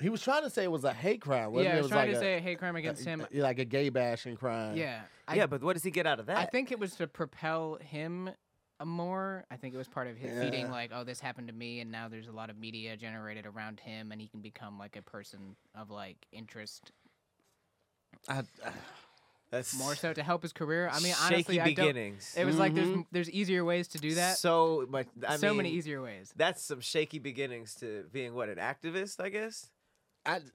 He 0.00 0.08
was 0.08 0.22
trying 0.22 0.42
to 0.44 0.48
say 0.50 0.64
it 0.64 0.70
was 0.70 0.84
a 0.84 0.92
hate 0.94 1.20
crime. 1.20 1.52
Wasn't 1.52 1.68
yeah, 1.68 1.74
it? 1.74 1.78
I 1.78 1.82
was 1.82 1.90
trying 1.90 2.06
like 2.06 2.10
to 2.12 2.16
a- 2.16 2.20
say 2.20 2.36
a 2.38 2.40
hate 2.40 2.58
crime 2.58 2.76
against 2.76 3.04
him. 3.04 3.26
like 3.34 3.58
a 3.58 3.66
gay 3.66 3.90
bashing 3.90 4.36
crime. 4.36 4.76
Yeah. 4.76 5.02
I, 5.28 5.34
yeah, 5.34 5.46
but 5.46 5.62
what 5.62 5.74
does 5.74 5.82
he 5.84 5.90
get 5.90 6.06
out 6.06 6.18
of 6.18 6.26
that? 6.26 6.38
I 6.38 6.46
think 6.46 6.72
it 6.72 6.78
was 6.78 6.94
to 6.96 7.06
propel 7.06 7.76
him 7.82 8.30
more. 8.86 9.44
I 9.50 9.56
think 9.56 9.74
it 9.74 9.78
was 9.78 9.88
part 9.88 10.06
of 10.08 10.16
his 10.16 10.38
feeding, 10.40 10.70
like, 10.70 10.90
oh, 10.94 11.04
this 11.04 11.20
happened 11.20 11.48
to 11.48 11.54
me, 11.54 11.80
and 11.80 11.90
now 11.90 12.08
there's 12.08 12.28
a 12.28 12.32
lot 12.32 12.50
of 12.50 12.58
media 12.58 12.96
generated 12.96 13.46
around 13.46 13.80
him, 13.80 14.12
and 14.12 14.20
he 14.20 14.28
can 14.28 14.40
become 14.40 14.78
like 14.78 14.96
a 14.96 15.02
person 15.02 15.56
of 15.74 15.90
like 15.90 16.16
interest 16.32 16.92
I, 18.28 18.42
that's 19.50 19.74
more 19.74 19.94
so 19.96 20.12
to 20.12 20.22
help 20.22 20.42
his 20.42 20.52
career. 20.52 20.88
I 20.88 21.00
mean, 21.00 21.14
honestly, 21.20 21.60
I 21.60 21.72
don't. 21.72 21.96
It 22.36 22.44
was 22.44 22.58
like 22.58 22.74
there's 22.74 22.88
Mhm. 22.88 22.94
m- 22.94 23.06
there's 23.10 23.30
easier 23.30 23.64
ways 23.64 23.88
to 23.88 23.98
do 23.98 24.14
that. 24.14 24.38
So 24.38 24.86
much. 24.88 25.08
I 25.26 25.36
so 25.36 25.48
mean, 25.48 25.56
many 25.58 25.70
easier 25.70 26.00
ways. 26.00 26.32
That's 26.36 26.62
some 26.62 26.80
shaky 26.80 27.18
beginnings 27.18 27.74
to 27.76 28.04
being 28.12 28.34
what 28.34 28.48
an 28.48 28.56
activist, 28.58 29.20
I 29.20 29.28
guess. 29.28 29.70
I, 30.24 30.40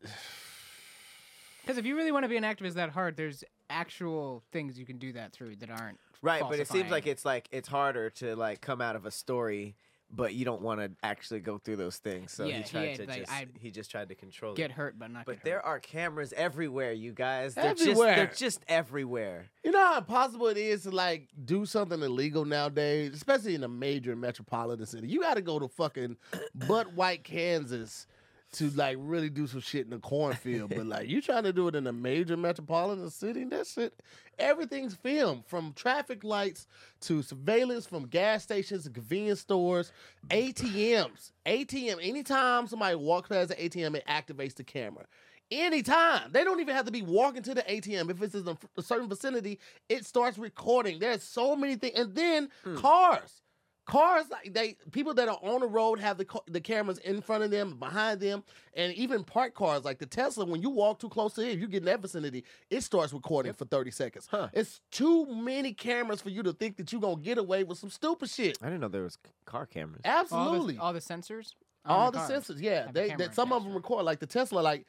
Because 1.62 1.78
if 1.78 1.86
you 1.86 1.98
really 1.98 2.14
want 2.14 2.24
to 2.24 2.30
be 2.30 2.38
an 2.38 2.44
activist 2.46 2.76
that 2.76 2.92
hard, 2.92 3.18
there's 3.18 3.44
actual 3.70 4.42
things 4.54 4.80
you 4.80 4.86
can 4.86 4.98
do 4.98 5.12
that 5.12 5.34
through 5.34 5.58
that 5.58 5.70
aren't 5.70 6.00
Right, 6.22 6.42
but 6.48 6.60
it 6.60 6.68
seems 6.68 6.92
like 6.92 7.08
it's 7.08 7.26
like 7.26 7.48
it's 7.52 7.68
harder 7.68 8.10
to 8.12 8.36
like 8.36 8.62
come 8.62 8.82
out 8.82 8.96
of 8.96 9.06
a 9.06 9.12
story, 9.12 9.76
but 10.10 10.34
you 10.34 10.46
don't 10.46 10.62
want 10.62 10.80
to 10.80 10.92
actually 11.04 11.42
go 11.42 11.58
through 11.58 11.76
those 11.76 11.98
things. 11.98 12.32
So 12.32 12.46
Yeah, 12.46 12.58
he 12.58 12.62
he 12.64 12.70
tried 12.70 12.88
had, 12.88 12.96
to 12.98 13.06
like, 13.08 13.20
just 13.20 13.32
I- 13.32 13.48
he 13.60 13.72
just 13.72 13.92
tried 13.92 14.10
to 14.10 14.16
control 14.16 14.54
get 14.56 14.72
it. 14.72 14.74
hurt, 14.74 14.98
but 14.98 15.12
not. 15.12 15.26
But 15.26 15.36
get 15.38 15.44
there 15.44 15.56
hurt. 15.58 15.66
are 15.66 15.80
cameras 15.80 16.34
everywhere, 16.36 16.94
you 16.94 17.12
guys. 17.12 17.56
They're 17.56 17.66
Everywhere. 17.66 18.16
just 18.28 18.40
they're 18.40 18.48
just 18.50 18.62
everywhere. 18.68 19.46
you 19.64 19.72
know 19.72 19.80
how 19.86 19.98
impossible 20.00 20.48
it 20.48 20.58
is 20.58 20.84
to 20.84 20.92
like 20.92 21.28
do 21.46 21.66
something 21.66 22.02
illegal 22.02 22.46
nowadays, 22.46 23.14
especially 23.14 23.56
in 23.56 23.64
a 23.64 23.68
major 23.68 24.16
metropolitan 24.16 24.86
city. 24.86 25.08
You 25.08 25.22
got 25.22 25.36
to 25.36 25.42
go 25.42 25.60
to 25.60 25.68
fucking 25.68 26.18
butt 26.56 26.94
white 26.94 27.24
Kansas 27.24 28.08
to 28.54 28.70
like 28.72 28.98
really 29.00 29.30
do 29.30 29.46
some 29.46 29.60
shit 29.60 29.86
in 29.86 29.92
the 29.92 30.00
cornfield. 30.00 30.70
but 30.70 30.86
like 30.86 31.10
you 31.10 31.22
trying 31.22 31.44
to 31.44 31.54
do 31.54 31.68
it 31.68 31.76
in 31.76 31.86
a 31.88 31.94
major 31.94 32.38
metropolitan 32.38 33.10
city, 33.10 33.44
that 33.46 33.68
shit, 33.68 34.02
everything's 34.40 34.96
filmed 34.96 35.46
from 35.46 35.74
traffic 35.74 36.24
lights 36.24 36.68
to 37.02 37.22
surveillance 37.22 37.86
from 37.86 38.08
gas 38.08 38.44
stations 38.44 38.88
convenience 38.88 39.42
stores, 39.42 39.92
ATMs, 40.30 41.32
ATM. 41.46 41.98
Anytime 42.02 42.68
somebody 42.68 42.96
walks 42.96 43.30
past 43.30 43.50
the 43.50 43.56
ATM, 43.56 43.96
it 43.96 44.08
activates 44.08 44.56
the 44.56 44.64
camera. 44.64 45.06
Anytime. 45.50 46.32
They 46.32 46.44
don't 46.44 46.60
even 46.60 46.76
have 46.76 46.86
to 46.86 46.92
be 46.92 47.02
walking 47.02 47.44
to 47.44 47.54
the 47.54 47.62
ATM. 47.62 48.10
If 48.10 48.22
it's 48.22 48.36
in 48.36 48.48
a 48.48 48.58
a 48.78 48.82
certain 48.82 49.08
vicinity, 49.08 49.60
it 49.88 50.06
starts 50.06 50.38
recording. 50.38 51.00
There's 51.00 51.24
so 51.24 51.56
many 51.56 51.76
things. 51.76 51.98
And 51.98 52.14
then 52.16 52.50
hmm. 52.64 52.76
cars. 52.76 53.42
Cars, 53.88 54.26
like 54.30 54.54
they 54.54 54.76
people 54.92 55.14
that 55.14 55.30
are 55.30 55.40
on 55.42 55.62
the 55.62 55.68
road 55.68 55.98
have 56.00 56.18
the 56.18 56.28
the 56.48 56.60
cameras 56.60 56.98
in 56.98 57.22
front 57.22 57.44
of 57.44 57.52
them, 57.52 57.78
behind 57.80 58.20
them, 58.20 58.44
and 58.74 58.94
even 58.96 59.24
parked 59.24 59.56
cars 59.56 59.86
like 59.86 59.98
the 59.98 60.06
Tesla. 60.06 60.44
When 60.44 60.62
you 60.62 60.70
walk 60.70 61.00
too 61.00 61.08
close 61.08 61.34
to 61.36 61.42
it, 61.42 61.54
if 61.54 61.62
you 61.62 61.68
get 61.68 61.78
in 61.78 61.86
that 61.86 62.02
vicinity, 62.02 62.44
it 62.70 62.82
starts 62.82 63.14
recording 63.14 63.54
for 63.54 63.64
thirty 63.64 63.92
seconds. 63.92 64.28
Huh. 64.30 64.50
It's 64.52 64.82
too 64.92 65.26
many 65.34 65.72
cameras 65.72 66.22
for 66.22 66.30
you 66.30 66.44
to 66.44 66.52
think 66.52 66.76
that 66.76 66.92
you're 66.92 67.00
gonna 67.00 67.22
get 67.22 67.38
away 67.38 67.64
with 67.64 67.78
some 67.78 67.90
stupid 67.90 68.30
shit. 68.30 68.58
I 68.62 68.66
didn't 68.66 68.82
know 68.82 68.90
there 68.90 69.04
was 69.04 69.18
car 69.46 69.66
cameras. 69.66 70.02
all 70.06 70.20
Absolutely, 70.20 70.76
the, 70.76 70.82
all 70.82 70.92
the 70.92 71.00
sensors. 71.00 71.54
on 71.86 71.98
all 71.98 72.12
the 72.12 72.18
cars 72.18 72.30
sensors, 72.30 72.62
yeah. 72.62 72.88
have 72.88 72.90
a 72.90 72.92
They, 72.92 73.16
that 73.16 73.36
some 73.36 73.54
of 73.54 73.64
them 73.64 73.72
to 73.72 73.78
record. 73.78 74.04
Like 74.04 74.20
the 74.20 74.28
Tesla, 74.28 74.60
like 74.60 74.86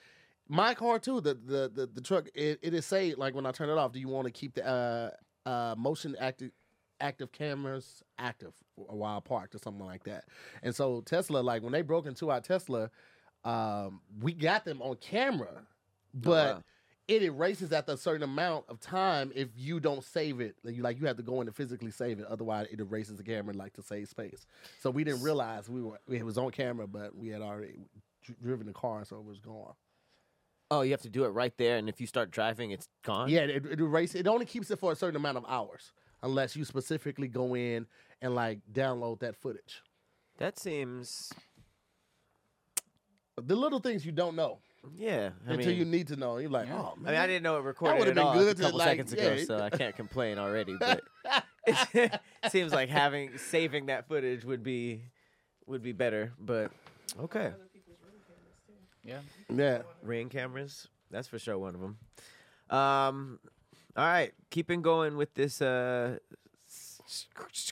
my 0.48 0.74
car 0.74 0.98
too. 0.98 1.20
The 1.20 1.34
the 1.34 1.70
the, 1.72 1.86
the 1.86 2.00
truck, 2.00 2.26
it, 2.34 2.58
it 2.62 2.74
is 2.74 2.84
say 2.84 3.14
like 3.14 3.36
when 3.36 3.46
I 3.46 3.52
turn 3.52 3.68
it 3.68 3.78
off, 3.78 3.92
do 3.92 4.00
you 4.00 4.08
want 4.08 4.24
to 4.24 4.32
keep 4.32 4.54
the 4.54 4.66
uh, 4.66 5.10
uh, 5.48 5.74
motion 5.78 6.16
active 6.18 6.50
active 7.00 7.32
cameras 7.32 8.02
active 8.18 8.52
while 8.74 9.20
parked 9.20 9.54
or 9.54 9.58
something 9.58 9.84
like 9.84 10.04
that? 10.04 10.24
And 10.62 10.74
so 10.74 11.00
Tesla, 11.02 11.38
like 11.40 11.62
when 11.62 11.72
they 11.72 11.82
broke 11.82 12.06
into 12.06 12.30
our 12.30 12.40
Tesla, 12.40 12.90
um, 13.44 14.00
we 14.20 14.32
got 14.32 14.64
them 14.64 14.82
on 14.82 14.96
camera, 14.96 15.66
but. 16.14 16.56
wow. 16.56 16.62
It 17.06 17.22
erases 17.22 17.72
after 17.72 17.92
a 17.92 17.96
certain 17.96 18.22
amount 18.22 18.66
of 18.68 18.80
time 18.80 19.32
if 19.34 19.48
you 19.56 19.80
don't 19.80 20.04
save 20.04 20.42
it. 20.42 20.56
Like 20.62 20.76
you, 20.76 20.82
like 20.82 21.00
you 21.00 21.06
have 21.06 21.16
to 21.16 21.22
go 21.22 21.40
in 21.40 21.46
and 21.46 21.56
physically 21.56 21.90
save 21.90 22.20
it. 22.20 22.26
Otherwise, 22.26 22.66
it 22.70 22.80
erases 22.80 23.16
the 23.16 23.22
camera 23.22 23.54
like 23.54 23.72
to 23.76 23.82
save 23.82 24.10
space. 24.10 24.46
So 24.82 24.90
we 24.90 25.04
didn't 25.04 25.22
realize 25.22 25.70
we 25.70 25.80
were 25.80 25.98
it 26.06 26.22
was 26.22 26.36
on 26.36 26.50
camera, 26.50 26.86
but 26.86 27.16
we 27.16 27.28
had 27.28 27.40
already 27.40 27.76
driven 28.42 28.66
the 28.66 28.74
car, 28.74 29.06
so 29.06 29.16
it 29.16 29.24
was 29.24 29.40
gone. 29.40 29.72
Oh, 30.70 30.82
you 30.82 30.90
have 30.90 31.00
to 31.00 31.08
do 31.08 31.24
it 31.24 31.28
right 31.28 31.56
there, 31.56 31.78
and 31.78 31.88
if 31.88 31.98
you 31.98 32.06
start 32.06 32.30
driving, 32.30 32.72
it's 32.72 32.88
gone. 33.02 33.30
Yeah, 33.30 33.40
it, 33.40 33.64
it 33.64 33.80
erases. 33.80 34.16
It 34.16 34.26
only 34.26 34.44
keeps 34.44 34.70
it 34.70 34.78
for 34.78 34.92
a 34.92 34.94
certain 34.94 35.16
amount 35.16 35.38
of 35.38 35.46
hours, 35.48 35.92
unless 36.22 36.56
you 36.56 36.64
specifically 36.64 37.28
go 37.28 37.54
in 37.56 37.86
and 38.20 38.34
like 38.34 38.58
download 38.72 39.20
that 39.20 39.36
footage. 39.36 39.82
that 40.38 40.58
seems. 40.58 41.32
The 43.40 43.54
little 43.54 43.78
things 43.78 44.04
you 44.04 44.10
don't 44.12 44.34
know 44.34 44.58
Yeah, 44.96 45.30
I 45.46 45.52
until 45.52 45.68
mean, 45.68 45.78
you 45.78 45.84
need 45.84 46.08
to 46.08 46.16
know. 46.16 46.38
You're 46.38 46.50
like, 46.50 46.66
Yeah. 46.68 46.80
oh 46.80 46.94
I 46.96 47.00
man, 47.00 47.12
mean, 47.12 47.20
I 47.22 47.26
didn't 47.28 47.44
know 47.44 47.56
it 47.58 47.62
recorded 47.62 47.98
would've 48.00 48.10
at 48.12 48.14
been 48.16 48.24
all 48.26 48.34
good 48.34 48.48
a 48.48 48.54
to, 48.54 48.62
couple 48.62 48.78
like, 48.78 48.88
seconds 48.88 49.12
ago, 49.12 49.34
yeah. 49.38 49.44
so 49.44 49.58
I 49.60 49.70
can't 49.70 49.94
complain 49.94 50.38
already. 50.44 50.76
But 50.78 51.02
it 51.64 52.20
seems 52.50 52.72
like 52.72 52.88
having 52.88 53.38
saving 53.38 53.86
that 53.86 54.08
footage 54.08 54.44
would 54.44 54.62
be 54.64 55.02
would 55.66 55.82
be 55.82 55.92
better. 55.92 56.32
But 56.40 56.72
okay, 57.20 57.52
Yeah. 59.04 59.20
yeah. 59.54 59.82
ring 60.02 60.28
cameras, 60.30 60.88
that's 61.10 61.28
for 61.28 61.38
sure 61.38 61.58
one 61.58 61.74
of 61.76 61.80
them. 61.80 61.96
Um, 62.76 63.38
all 63.96 64.04
right, 64.06 64.32
keeping 64.50 64.82
going 64.82 65.16
with 65.16 65.34
this 65.34 65.60
uh 65.62 66.18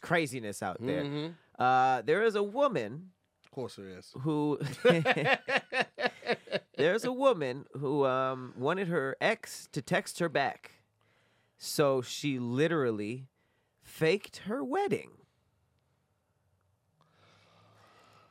craziness 0.01 0.63
out 0.63 0.79
there. 0.81 1.03
Mhm. 1.05 1.35
Uh, 1.59 2.03
there 2.03 2.23
is 2.23 2.35
a 2.35 2.43
woman 2.43 3.11
Of 3.45 3.51
course 3.51 3.77
there 3.77 3.89
is. 3.89 4.13
who 4.21 4.59
there's 6.77 7.05
a 7.05 7.13
woman 7.13 7.65
who 7.79 8.05
um, 8.05 8.53
wanted 8.57 8.89
her 8.89 9.17
ex 9.21 9.69
to 9.73 9.83
text 9.83 10.19
her 10.21 10.29
back. 10.29 10.73
So 11.59 12.03
she 12.03 12.39
literally 12.39 13.29
faked 13.83 14.39
her 14.49 14.63
wedding. 14.65 15.11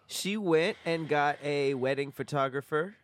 She 0.07 0.37
went 0.37 0.77
and 0.85 1.07
got 1.09 1.37
a 1.43 1.73
wedding 1.73 2.11
photographer 2.11 2.95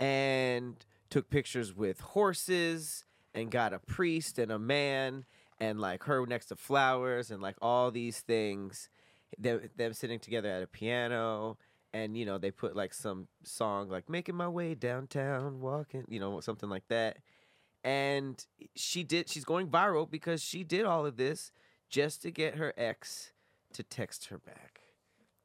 and 0.00 0.76
took 1.10 1.28
pictures 1.28 1.74
with 1.74 2.00
horses 2.00 3.04
and 3.38 3.50
got 3.50 3.72
a 3.72 3.78
priest 3.78 4.38
and 4.38 4.52
a 4.52 4.58
man 4.58 5.24
and 5.60 5.80
like 5.80 6.04
her 6.04 6.26
next 6.26 6.46
to 6.46 6.56
flowers 6.56 7.30
and 7.30 7.40
like 7.42 7.56
all 7.62 7.90
these 7.90 8.20
things. 8.20 8.88
Them, 9.38 9.60
them 9.76 9.92
sitting 9.92 10.18
together 10.18 10.48
at 10.48 10.62
a 10.62 10.66
piano 10.66 11.58
and 11.92 12.16
you 12.16 12.24
know 12.24 12.38
they 12.38 12.50
put 12.50 12.76
like 12.76 12.92
some 12.92 13.28
song 13.42 13.88
like 13.88 14.08
making 14.08 14.34
my 14.34 14.48
way 14.48 14.74
downtown 14.74 15.60
walking 15.60 16.04
you 16.08 16.20
know 16.20 16.40
something 16.40 16.68
like 16.68 16.86
that 16.88 17.18
and 17.84 18.46
she 18.74 19.02
did 19.02 19.28
she's 19.28 19.44
going 19.44 19.68
viral 19.68 20.08
because 20.08 20.42
she 20.42 20.64
did 20.64 20.84
all 20.84 21.06
of 21.06 21.16
this 21.16 21.52
just 21.88 22.22
to 22.22 22.30
get 22.30 22.56
her 22.56 22.72
ex 22.76 23.32
to 23.72 23.82
text 23.82 24.26
her 24.26 24.38
back 24.38 24.80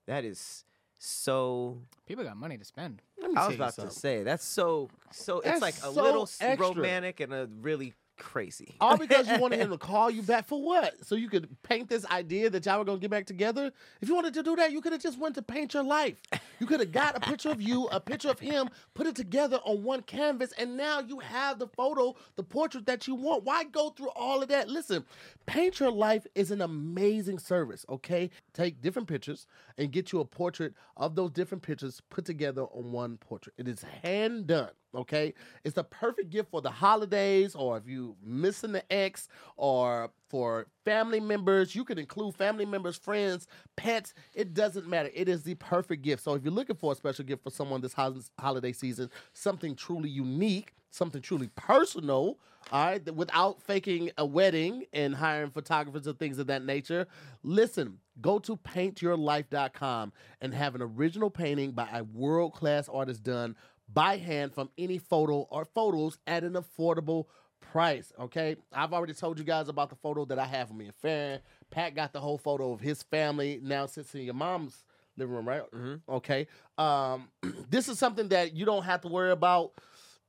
that 0.08 0.24
is 0.26 0.66
so 1.04 1.78
People 2.08 2.24
got 2.24 2.38
money 2.38 2.58
to 2.58 2.66
spend. 2.66 3.02
I 3.36 3.48
was 3.48 3.56
about 3.56 3.76
to 3.76 3.90
say 3.90 4.24
that's 4.24 4.46
so 4.46 4.90
so 5.12 5.40
it's 5.40 5.62
like 5.62 5.76
a 5.76 5.92
so 5.92 5.92
little 5.92 6.30
extra. 6.40 6.58
romantic 6.58 7.20
and 7.20 7.34
a 7.34 7.50
really 7.62 7.94
crazy 8.18 8.76
All 8.80 8.98
because 8.98 9.28
you 9.28 9.38
wanted 9.40 9.60
him 9.60 9.70
to 9.72 9.78
call 9.94 10.10
you 10.10 10.22
back 10.22 10.48
for 10.48 10.62
what? 10.62 11.06
So 11.06 11.16
you 11.16 11.30
could 11.30 11.48
paint 11.64 11.90
this 11.90 12.06
idea 12.08 12.50
that 12.50 12.66
y'all 12.66 12.80
were 12.80 12.86
gonna 12.86 13.00
get 13.00 13.12
back 13.12 13.26
together. 13.26 13.72
If 14.02 14.08
you 14.10 14.16
wanted 14.16 14.34
to 14.36 14.44
do 14.44 14.56
that, 14.56 14.72
you 14.72 14.82
could 14.82 14.92
have 14.94 15.02
just 15.02 15.20
went 15.20 15.36
to 15.36 15.42
paint 15.42 15.74
your 15.74 15.84
life. 15.84 16.22
You 16.60 16.68
could 16.68 16.80
have 16.80 16.92
got 16.92 17.18
a 17.18 17.20
picture 17.20 17.50
of 17.50 17.62
you, 17.62 17.88
a 17.88 18.00
picture 18.00 18.30
of 18.30 18.40
him, 18.40 18.70
put 18.94 19.08
it 19.08 19.16
together 19.16 19.58
on 19.66 19.84
one 19.84 20.02
canvas, 20.02 20.54
and 20.58 20.78
now 20.78 21.00
you 21.00 21.20
have 21.20 21.60
the 21.60 21.68
photo, 21.68 22.16
the 22.36 22.44
portrait 22.44 22.86
that 22.86 23.08
you 23.08 23.16
want. 23.16 23.44
Why 23.44 23.64
go 23.64 23.90
through 23.90 24.12
all 24.16 24.42
of 24.42 24.50
that? 24.50 24.70
Listen, 24.70 25.06
paint 25.46 25.80
your 25.80 25.92
life 25.92 26.26
is 26.36 26.52
an 26.52 26.62
amazing 26.62 27.40
service. 27.40 27.86
Okay, 27.90 28.30
take 28.54 28.82
different 28.82 29.08
pictures 29.08 29.48
and 29.78 29.92
get 29.92 30.12
you 30.12 30.20
a 30.20 30.26
portrait 30.26 30.74
of 30.98 31.16
those 31.16 31.32
different 31.32 31.64
pictures 31.64 32.02
put 32.10 32.26
together 32.26 32.64
on 32.64 32.92
one 32.92 33.18
portrait. 33.18 33.56
It 33.58 33.68
is 33.68 33.84
hand 34.04 34.48
done. 34.48 34.70
Okay, 34.96 35.34
it's 35.64 35.74
the 35.74 35.84
perfect 35.84 36.30
gift 36.30 36.52
for 36.52 36.62
the 36.62 36.70
holidays, 36.70 37.56
or 37.56 37.78
if 37.78 37.88
you 37.88 38.16
missing 38.24 38.74
the 38.74 38.94
ex, 38.94 39.28
or 39.58 40.12
for 40.30 40.68
family 40.86 41.20
members. 41.20 41.76
You 41.76 41.84
can 41.84 41.98
include 41.98 42.36
family 42.36 42.66
members, 42.66 42.98
friends, 42.98 43.48
pets. 43.76 44.14
It 44.36 44.54
doesn't 44.54 44.88
matter. 44.88 45.10
It 45.14 45.30
is 45.30 45.44
the 45.44 45.56
perfect 45.56 46.04
gift. 46.04 46.24
So 46.24 46.34
if 46.34 46.44
you're 46.44 46.54
looking 46.54 46.76
for 46.76 46.92
a 46.92 46.96
special 46.96 47.26
gift 47.26 47.44
for 47.44 47.50
someone 47.50 47.82
this 47.82 47.96
holiday 48.40 48.72
season, 48.72 49.10
something 49.34 49.76
truly 49.76 50.10
unique, 50.10 50.74
something 50.92 51.22
truly 51.22 51.50
personal, 51.56 52.38
all 52.72 52.86
right, 52.86 53.14
without 53.14 53.62
faking 53.62 54.12
a 54.18 54.26
wedding 54.26 54.86
and 54.94 55.14
hiring 55.14 55.52
photographers 55.52 56.08
and 56.08 56.18
things 56.18 56.40
of 56.40 56.48
that 56.48 56.64
nature. 56.64 57.06
Listen, 57.44 57.98
go 58.22 58.40
to 58.40 58.56
paintyourlife.com 58.56 60.14
and 60.40 60.54
have 60.54 60.74
an 60.74 60.82
original 60.82 61.30
painting 61.30 61.72
by 61.72 61.90
a 61.94 62.04
world 62.06 62.54
class 62.54 62.88
artist 62.88 63.22
done 63.22 63.56
by 63.92 64.18
hand 64.18 64.54
from 64.54 64.70
any 64.78 64.98
photo 64.98 65.48
or 65.50 65.66
photos 65.66 66.18
at 66.28 66.44
an 66.44 66.54
affordable 66.54 67.26
price. 67.72 68.12
Okay, 68.20 68.56
I've 68.72 68.94
already 68.94 69.14
told 69.14 69.38
you 69.40 69.46
guys 69.46 69.68
about 69.70 69.90
the 69.90 69.96
photo 69.96 70.26
that 70.26 70.40
I 70.40 70.46
have 70.46 70.70
of 70.70 70.76
me 70.76 70.86
and 70.86 70.96
Farron. 70.96 71.40
Pat 71.72 71.96
got 71.96 72.14
the 72.14 72.20
whole 72.20 72.38
photo 72.38 72.72
of 72.72 72.82
his 72.82 73.04
family 73.04 73.60
now 73.64 73.86
sits 73.86 74.14
in 74.16 74.22
your 74.22 74.34
mom's 74.34 74.84
living 75.18 75.36
room, 75.36 75.48
right? 75.48 75.64
Okay, 76.10 76.48
um, 76.78 77.30
this 77.70 77.88
is 77.88 77.98
something 78.00 78.30
that 78.30 78.56
you 78.56 78.66
don't 78.66 78.84
have 78.84 79.02
to 79.02 79.08
worry 79.08 79.32
about 79.32 79.72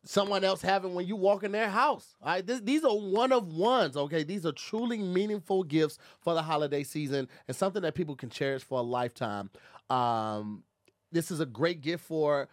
someone 0.05 0.45
else 0.45 0.61
having 0.61 0.95
when 0.95 1.07
you 1.07 1.17
walk 1.17 1.43
in 1.45 1.53
their 1.53 1.69
house. 1.69 2.15
All 2.23 2.29
right, 2.29 2.47
this, 2.47 2.61
these 2.61 2.85
are 2.85 2.95
one 2.95 3.33
of 3.33 3.53
ones. 3.53 3.97
Okay, 3.97 4.23
these 4.23 4.45
are 4.47 4.53
truly 4.53 4.99
meaningful 4.99 5.65
gifts 5.65 5.99
for 6.21 6.35
the 6.35 6.43
holiday 6.43 6.85
season 6.85 7.29
and 7.49 7.57
something 7.57 7.83
that 7.83 7.95
people 7.95 8.15
can 8.15 8.31
cherish 8.31 8.63
for 8.63 8.79
a 8.79 8.83
lifetime. 8.83 9.51
Um, 9.91 10.63
this 11.11 11.31
is 11.31 11.41
a 11.41 11.47
great 11.47 11.81
gift 11.81 12.05
for 12.05 12.49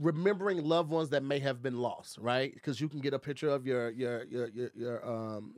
remembering 0.00 0.62
loved 0.64 0.90
ones 0.90 1.10
that 1.10 1.22
may 1.22 1.38
have 1.40 1.62
been 1.62 1.78
lost, 1.78 2.18
right? 2.18 2.52
Because 2.52 2.80
you 2.80 2.88
can 2.88 3.00
get 3.00 3.14
a 3.14 3.18
picture 3.18 3.48
of 3.48 3.66
your 3.66 3.90
your 3.90 4.24
your 4.24 4.48
your, 4.48 4.70
your 4.74 5.08
um 5.08 5.54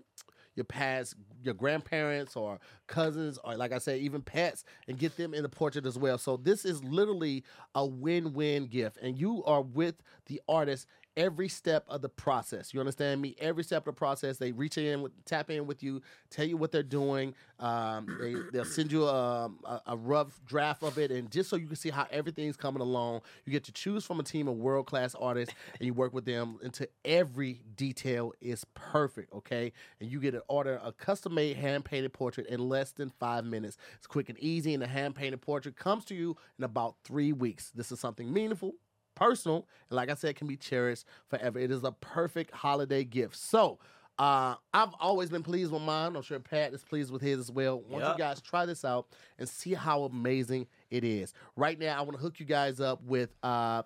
your 0.55 0.65
past 0.65 1.15
your 1.45 1.55
grandparents 1.55 2.35
or 2.35 2.59
cousins 2.89 3.39
or 3.45 3.57
like 3.57 3.73
I 3.73 3.79
said 3.79 4.01
even 4.01 4.21
pets 4.23 4.65
and 4.89 4.99
get 4.99 5.17
them 5.17 5.33
in 5.33 5.45
the 5.45 5.49
portrait 5.49 5.87
as 5.87 5.97
well. 5.97 6.19
So 6.19 6.37
this 6.37 6.65
is 6.65 6.83
literally 6.83 7.45
a 7.77 7.87
win-win 7.87 8.67
gift 8.67 8.99
and 9.01 9.17
you 9.17 9.45
are 9.45 9.63
with 9.63 9.95
the 10.27 10.41
artist 10.49 10.89
every 11.19 11.49
step 11.49 11.85
of 11.89 12.01
the 12.01 12.09
process. 12.09 12.73
You 12.73 12.79
understand 12.79 13.21
me? 13.21 13.35
Every 13.41 13.65
step 13.65 13.87
of 13.87 13.95
the 13.95 13.99
process, 13.99 14.39
they 14.39 14.53
reach 14.53 14.79
in, 14.79 15.03
with, 15.03 15.13
tap 15.25 15.51
in 15.51 15.67
with 15.67 15.83
you, 15.83 16.01
tell 16.31 16.47
you 16.47 16.57
what 16.57 16.71
they're 16.71 16.83
doing. 16.85 17.35
Um, 17.59 18.07
they 18.21 18.37
they'll 18.53 18.65
send 18.65 18.93
you 18.93 19.07
um, 19.09 19.59
a, 19.65 19.81
a 19.89 19.97
rough 19.97 20.41
draft 20.47 20.85
of 20.85 20.97
it, 20.97 21.11
and 21.11 21.31
just 21.31 21.51
so 21.51 21.57
you 21.57 21.67
can 21.67 21.75
see 21.77 21.91
how 21.91 22.07
everything's 22.13 22.57
coming 22.57 22.81
along, 22.81 23.23
you 23.45 23.53
get 23.53 23.65
to 23.65 23.73
choose 23.73 24.05
from 24.05 24.21
a 24.21 24.23
team 24.23 24.47
of 24.47 24.57
world 24.57 24.87
class 24.87 25.17
artists, 25.17 25.53
and 25.79 25.85
you 25.85 25.93
work 25.93 26.15
with 26.15 26.25
them 26.25 26.59
until 26.63 26.87
every 27.05 27.63
detail 27.75 28.33
is 28.41 28.65
perfect. 28.75 29.35
Okay, 29.35 29.73
and 30.01 30.09
you 30.09 30.21
get 30.21 30.31
to 30.31 30.43
order 30.49 30.81
a 30.85 30.93
custom 30.93 31.35
made 31.35 31.57
hand 31.57 31.85
painted 31.85 32.13
portrait 32.13 32.47
in 32.47 32.69
less 32.69 32.93
than 32.93 33.11
five 33.19 33.45
minutes. 33.45 33.77
It's 33.97 34.07
quick 34.07 34.29
and 34.29 34.39
easy, 34.39 34.73
and 34.73 34.83
the 34.83 34.87
hand 34.87 35.17
painted 35.17 35.43
portrait 35.43 35.75
comes 35.75 36.05
to 36.07 36.15
you 36.15 36.37
in 36.59 36.65
about 36.65 36.95
three 37.03 37.33
weeks. 37.33 37.73
This 37.75 37.91
is 37.91 37.99
something 37.99 38.33
meaningful 38.33 38.75
personal, 39.19 39.67
and 39.91 39.97
like 39.97 40.11
I 40.11 40.15
said, 40.15 40.37
can 40.37 40.47
be 40.47 40.57
cherished 40.57 41.05
forever. 41.29 41.59
It 41.59 41.71
is 41.71 41.83
a 41.85 41.93
perfect 41.93 42.53
holiday 42.53 43.05
gift. 43.05 43.37
So, 43.37 43.79
uh, 44.19 44.55
I've 44.75 44.95
always 45.01 45.31
been 45.31 45.43
pleased 45.43 45.71
with 45.73 45.83
mine. 45.83 46.17
I'm 46.17 46.23
sure 46.23 46.39
Pat 46.41 46.73
is 46.75 46.83
pleased 46.83 47.13
with 47.13 47.23
his 47.23 47.39
as 47.39 47.51
well. 47.53 47.81
Want 47.81 48.03
Yep. 48.05 48.13
you 48.15 48.19
guys 48.19 48.41
try 48.41 48.67
this 48.67 48.85
out 48.85 49.07
and 49.39 49.49
see 49.49 49.75
how 49.75 50.03
amazing 50.05 50.67
it 50.91 51.05
is. 51.05 51.33
Right 51.57 51.79
now, 51.79 51.97
I 51.99 52.03
want 52.03 52.13
to 52.17 52.19
hook 52.23 52.41
you 52.41 52.47
guys 52.47 52.81
up 52.81 53.03
with 53.05 53.31
uh, 53.43 53.83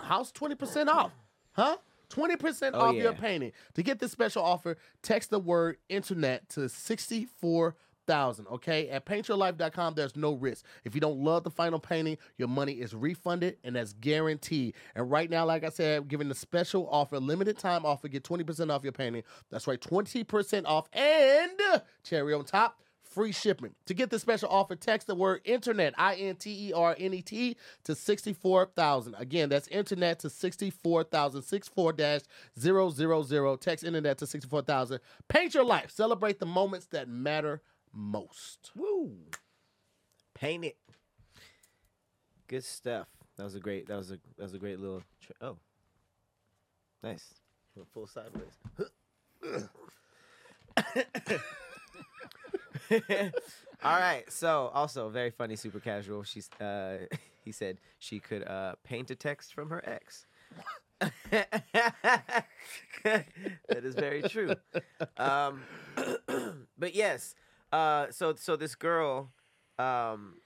house 0.00 0.32
20% 0.32 0.86
off, 0.88 1.12
huh? 1.52 1.76
20% 2.10 2.70
Oh, 2.74 2.80
off 2.80 2.94
your 2.94 3.12
painting. 3.12 3.52
To 3.74 3.82
get 3.82 3.98
this 3.98 4.12
special 4.12 4.42
offer, 4.42 4.76
text 5.02 5.30
the 5.30 5.38
word 5.40 5.76
internet 5.88 6.48
to 6.50 6.68
64 6.68 7.74
thousand. 8.06 8.46
Okay, 8.48 8.88
at 8.88 9.06
paintyourlife.com, 9.06 9.94
there's 9.94 10.16
no 10.16 10.34
risk. 10.34 10.64
If 10.84 10.94
you 10.94 11.00
don't 11.00 11.18
love 11.18 11.44
the 11.44 11.50
final 11.50 11.78
painting, 11.78 12.18
your 12.38 12.48
money 12.48 12.74
is 12.74 12.94
refunded, 12.94 13.58
and 13.64 13.76
that's 13.76 13.92
guaranteed. 13.94 14.74
And 14.94 15.10
right 15.10 15.30
now, 15.30 15.44
like 15.44 15.64
I 15.64 15.68
said, 15.68 16.02
I'm 16.02 16.08
giving 16.08 16.28
the 16.28 16.34
special 16.34 16.88
offer, 16.90 17.18
limited 17.18 17.58
time 17.58 17.84
offer, 17.84 18.08
get 18.08 18.24
twenty 18.24 18.44
percent 18.44 18.70
off 18.70 18.82
your 18.82 18.92
painting. 18.92 19.22
That's 19.50 19.66
right, 19.66 19.80
twenty 19.80 20.24
percent 20.24 20.66
off, 20.66 20.88
and 20.92 21.60
cherry 22.02 22.34
on 22.34 22.44
top. 22.44 22.80
Free 23.14 23.32
shipping. 23.32 23.74
To 23.86 23.94
get 23.94 24.10
the 24.10 24.18
special 24.18 24.48
offer, 24.48 24.74
text 24.74 25.06
the 25.06 25.14
word 25.14 25.42
internet, 25.44 25.94
I 25.96 26.16
N 26.16 26.34
T 26.34 26.68
E 26.68 26.72
R 26.72 26.96
N 26.98 27.14
E 27.14 27.22
T, 27.22 27.56
to 27.84 27.94
64,000. 27.94 29.14
Again, 29.16 29.48
that's 29.48 29.68
internet 29.68 30.18
to 30.20 30.30
64,000, 30.30 31.42
64 31.42 31.94
000. 32.56 33.56
Text 33.58 33.84
internet 33.84 34.18
to 34.18 34.26
64,000. 34.26 34.98
Paint 35.28 35.54
your 35.54 35.64
life. 35.64 35.92
Celebrate 35.92 36.40
the 36.40 36.46
moments 36.46 36.86
that 36.86 37.08
matter 37.08 37.62
most. 37.94 38.70
Woo! 38.76 39.12
Paint 40.34 40.64
it. 40.64 40.76
Good 42.48 42.64
stuff. 42.64 43.08
That 43.36 43.44
was 43.44 43.54
a 43.54 43.60
great. 43.60 43.86
That 43.88 43.96
was 43.96 44.10
a. 44.10 44.18
That 44.36 44.44
was 44.44 44.54
a 44.54 44.58
great 44.58 44.78
little. 44.78 45.02
Oh, 45.40 45.56
nice. 47.02 47.34
Went 47.74 47.88
full 47.92 48.06
sideways. 48.06 48.52
All 53.82 53.98
right. 53.98 54.24
So 54.30 54.70
also 54.74 55.08
very 55.08 55.30
funny, 55.30 55.56
super 55.56 55.80
casual. 55.80 56.22
She's. 56.22 56.50
Uh, 56.60 57.06
he 57.44 57.52
said 57.52 57.78
she 57.98 58.20
could 58.20 58.46
uh, 58.46 58.74
paint 58.84 59.10
a 59.10 59.14
text 59.14 59.54
from 59.54 59.70
her 59.70 59.82
ex. 59.88 60.26
that 61.30 62.44
is 63.68 63.94
very 63.94 64.22
true. 64.22 64.54
Um, 65.16 65.62
but 66.78 66.94
yes, 66.94 67.34
uh, 67.74 68.06
so 68.10 68.34
so 68.36 68.54
this 68.54 68.76
girl 68.76 69.32
um, 69.80 70.36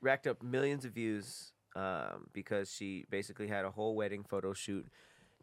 racked 0.00 0.26
up 0.26 0.42
millions 0.42 0.84
of 0.84 0.92
views 0.92 1.52
um, 1.76 2.26
because 2.32 2.72
she 2.72 3.04
basically 3.08 3.46
had 3.46 3.64
a 3.64 3.70
whole 3.70 3.94
wedding 3.94 4.24
photo 4.24 4.52
shoot 4.52 4.86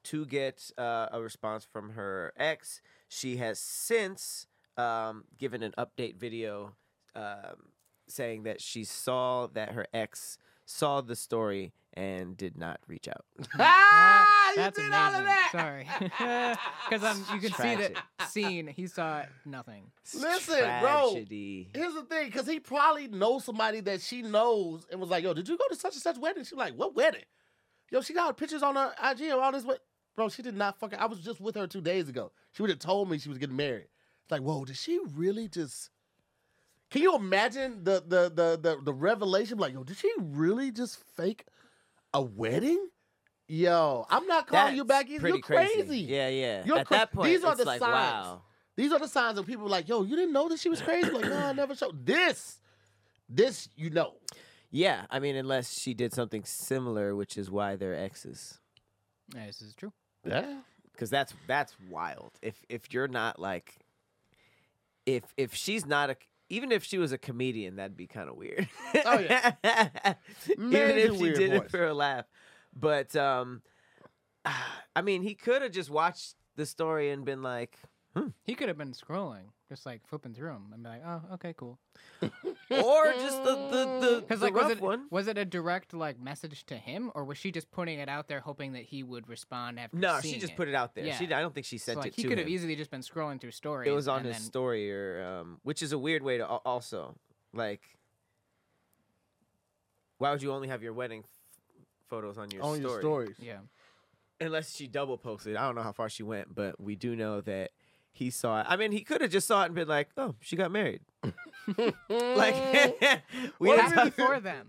to 0.04 0.26
get 0.26 0.70
uh, 0.78 1.08
a 1.14 1.22
response 1.22 1.66
from 1.72 1.92
her 1.92 2.34
ex. 2.36 2.82
She 3.08 3.38
has 3.38 3.58
since 3.58 4.48
um, 4.76 5.24
given 5.38 5.64
an 5.64 5.74
update 5.78 6.18
video 6.18 6.74
um, 7.16 7.72
saying 8.10 8.44
that 8.44 8.60
she 8.60 8.84
saw 8.84 9.48
that 9.48 9.72
her 9.72 9.88
ex 9.94 10.38
saw 10.66 11.00
the 11.00 11.16
story 11.16 11.72
and 12.00 12.38
did 12.38 12.58
not 12.58 12.80
reach 12.88 13.08
out. 13.10 13.26
Ah, 13.60 14.52
you 14.52 14.56
That's 14.56 14.78
did 14.78 14.86
amazing. 14.86 15.04
all 15.04 15.16
of 15.16 15.26
that. 15.26 15.50
Sorry, 15.52 15.88
because 16.90 17.04
um, 17.04 17.26
you 17.34 17.40
can 17.42 17.52
see 17.52 17.76
Tragic. 17.76 17.98
the 18.18 18.26
scene. 18.26 18.68
He 18.68 18.88
saw 18.88 19.24
nothing. 19.46 19.84
Listen, 20.16 20.82
bro. 20.82 21.14
Here's 21.14 21.94
the 21.94 22.06
thing, 22.10 22.28
because 22.28 22.48
he 22.48 22.60
probably 22.60 23.08
knows 23.08 23.44
somebody 23.44 23.82
that 23.82 24.02
she 24.02 24.22
knows 24.22 24.88
and 24.90 25.00
was 25.00 25.10
like, 25.10 25.24
yo, 25.24 25.34
did 25.34 25.48
you 25.48 25.58
go 25.58 25.66
to 25.70 25.76
such 25.76 25.94
and 25.94 26.02
such 26.02 26.18
wedding? 26.18 26.44
She's 26.44 26.58
like, 26.58 26.74
what 26.74 26.96
wedding? 26.96 27.24
Yo, 27.92 28.02
she 28.02 28.14
got 28.14 28.36
pictures 28.38 28.64
on 28.64 28.76
her 28.76 28.94
IG 29.12 29.30
of 29.30 29.40
all 29.40 29.52
this. 29.52 29.66
What? 29.66 29.82
Bro, 30.16 30.30
she 30.30 30.42
did 30.42 30.56
not 30.56 30.80
fucking. 30.80 31.00
I 31.00 31.06
was 31.06 31.20
just 31.20 31.42
with 31.42 31.56
her 31.56 31.68
two 31.68 31.82
days 31.82 32.08
ago. 32.10 32.32
She 32.54 32.62
would 32.62 32.70
have 32.70 32.80
told 32.80 33.10
me 33.10 33.18
she 33.20 33.30
was 33.30 33.38
getting 33.38 33.56
married. 33.56 33.88
It's 34.24 34.32
like, 34.32 34.42
whoa, 34.42 34.66
did 34.66 34.78
she 34.78 35.00
really 35.16 35.48
just. 35.48 35.90
Can 36.90 37.02
you 37.04 37.16
imagine 37.16 37.84
the 37.84 38.04
the 38.06 38.32
the 38.34 38.60
the, 38.62 38.80
the 38.84 38.94
revelation? 38.94 39.58
Like, 39.58 39.74
yo, 39.74 39.84
did 39.84 39.98
she 39.98 40.12
really 40.20 40.72
just 40.72 40.98
fake 41.16 41.46
a 42.14 42.22
wedding 42.22 42.90
Yo, 43.52 44.06
I'm 44.12 44.28
not 44.28 44.46
calling 44.46 44.76
you 44.76 44.84
That's 44.84 45.06
back. 45.06 45.10
You're 45.10 45.20
pretty 45.20 45.42
crazy. 45.42 46.02
Yeah, 46.02 46.30
yeah. 46.30 46.64
You're 46.66 46.78
At 46.78 46.86
cra- 46.86 46.98
that 46.98 47.12
point, 47.12 47.30
these 47.30 47.44
are 47.44 47.54
it's 47.54 47.62
the 47.62 47.66
like, 47.66 47.80
signs. 47.80 47.92
wow. 48.28 48.42
These 48.76 48.92
are 48.94 49.00
the 49.00 49.08
signs 49.08 49.40
of 49.40 49.48
people 49.48 49.68
like, 49.68 49.90
yo, 49.90 50.04
you 50.04 50.16
didn't 50.16 50.34
know 50.34 50.48
that 50.50 50.60
she 50.60 50.70
was 50.70 50.80
crazy. 50.82 51.10
Like, 51.10 51.26
no, 51.26 51.36
I 51.36 51.54
never 51.54 51.74
showed 51.74 52.06
this. 52.06 52.60
This 53.28 53.68
you 53.76 53.90
know. 53.90 54.14
Yeah, 54.70 55.06
I 55.10 55.18
mean, 55.18 55.36
unless 55.36 55.80
she 55.80 55.96
did 55.96 56.14
something 56.14 56.44
similar, 56.44 57.16
which 57.16 57.40
is 57.40 57.50
why 57.50 57.76
they're 57.76 57.96
exes. 57.96 58.60
Yeah, 59.34 59.48
this 59.48 59.64
is 59.64 59.74
true. 59.74 59.94
Yeah. 60.24 60.60
because 60.92 61.10
that's 61.10 61.34
that's 61.48 61.76
wild. 61.90 62.34
If 62.44 62.64
if 62.70 62.94
you're 62.94 63.08
not 63.08 63.40
like, 63.40 63.78
if 65.08 65.24
if 65.38 65.56
she's 65.56 65.88
not 65.88 66.12
a, 66.12 66.18
even 66.50 66.72
if 66.72 66.84
she 66.84 66.98
was 66.98 67.12
a 67.12 67.18
comedian, 67.18 67.76
that'd 67.76 67.98
be 67.98 68.08
kind 68.08 68.30
of 68.30 68.36
weird. 68.36 68.68
Oh, 69.06 69.20
yeah. 69.20 69.54
even 70.48 70.72
if 70.72 71.18
she 71.18 71.32
did 71.32 71.52
voice. 71.52 71.62
it 71.62 71.72
for 71.72 71.86
a 71.86 71.94
laugh. 71.94 72.26
But 72.76 73.16
um, 73.16 73.62
I 74.96 75.02
mean, 75.02 75.22
he 75.22 75.36
could 75.36 75.62
have 75.62 75.72
just 75.72 75.90
watched 75.90 76.36
the 76.56 76.66
story 76.66 77.12
and 77.12 77.24
been 77.26 77.42
like, 77.44 77.78
He 78.44 78.56
could 78.56 78.68
have 78.68 78.78
been 78.78 78.94
scrolling, 78.94 79.52
just 79.70 79.86
like 79.86 80.06
flipping 80.08 80.34
through 80.34 80.50
them, 80.50 80.72
and 80.74 80.84
be 80.84 80.90
like, 80.90 81.02
"Oh, 81.06 81.22
okay, 81.36 81.54
cool." 81.56 81.80
or 82.22 83.14
just 83.14 83.44
the 83.44 83.56
the 83.56 84.00
the, 84.02 84.22
Because 84.28 84.40
the 84.40 84.48
like, 84.48 84.56
was 84.56 84.72
it 84.72 84.82
one. 84.82 85.06
was 85.12 85.28
it 85.28 85.38
a 85.38 85.46
direct 85.46 85.94
like 85.94 86.20
message 86.20 86.66
to 86.66 86.76
him, 86.76 87.12
or 87.16 87.24
was 87.24 87.38
she 87.38 87.52
just 87.52 87.72
putting 87.72 88.00
it 88.00 88.10
out 88.10 88.28
there, 88.28 88.40
hoping 88.42 88.74
that 88.74 88.84
he 88.84 89.04
would 89.04 89.30
respond 89.30 89.80
after? 89.80 89.96
No, 89.98 90.20
she 90.22 90.40
just 90.40 90.54
it? 90.54 90.58
put 90.58 90.68
it 90.68 90.76
out 90.76 90.96
there. 90.96 91.14
She 91.14 91.26
I 91.32 91.40
don't 91.42 91.54
think 91.54 91.66
she 91.66 91.78
So, 91.78 91.86
sent 91.94 92.00
like, 92.00 92.08
it 92.08 92.16
he 92.16 92.24
to 92.24 92.28
could 92.28 92.38
have 92.40 92.50
easily 92.50 92.76
just 92.76 92.92
been 92.92 93.02
scrolling 93.02 93.40
through 93.40 93.52
stories. 93.52 93.88
it 93.88 93.94
was 93.96 94.08
on 94.08 94.18
and 94.20 94.28
his 94.28 94.38
then- 94.38 94.44
story 94.44 94.92
or 94.92 95.24
um 95.24 95.60
which 95.64 95.82
is 95.82 95.92
a 95.94 95.98
weird 96.00 96.24
way 96.24 96.38
to 96.40 96.46
also 96.46 97.16
like 97.54 97.82
why 100.18 100.32
would 100.32 100.42
you 100.42 100.52
only 100.52 100.68
have 100.68 100.84
your 100.84 100.94
wedding 100.94 101.22
f- 101.24 101.30
photos 102.10 102.38
on 102.38 102.52
your 102.52 102.64
On 102.64 102.76
story 102.78 102.82
your 102.92 103.00
stories. 103.02 103.36
Yeah. 103.40 103.60
unless 104.42 104.76
she 104.76 104.88
double 104.88 105.18
posted 105.18 105.56
i 105.56 105.62
don't 105.66 105.76
know 105.76 105.82
how 105.84 105.92
far 105.92 106.10
she 106.10 106.24
went 106.24 106.54
but 106.54 106.80
we 106.80 106.96
do 106.96 107.16
know 107.16 107.42
that 107.42 107.72
he 108.20 108.30
saw 108.30 108.60
it 108.62 108.66
i 108.70 108.76
mean 108.76 108.92
he 108.92 109.02
could 109.02 109.22
have 109.22 109.32
just 109.32 109.48
saw 109.48 109.64
it 109.64 109.68
and 109.68 109.76
been 109.76 109.88
like 109.88 110.10
oh 110.18 110.36
she 110.42 110.56
got 110.56 110.72
married 110.72 111.02
like 111.24 112.56
we 113.60 113.68
What 113.70 113.80
ain't 113.80 113.88
if 113.90 113.94
talk- 113.94 114.06
he- 114.06 114.12
For 114.12 114.40
them. 114.40 114.68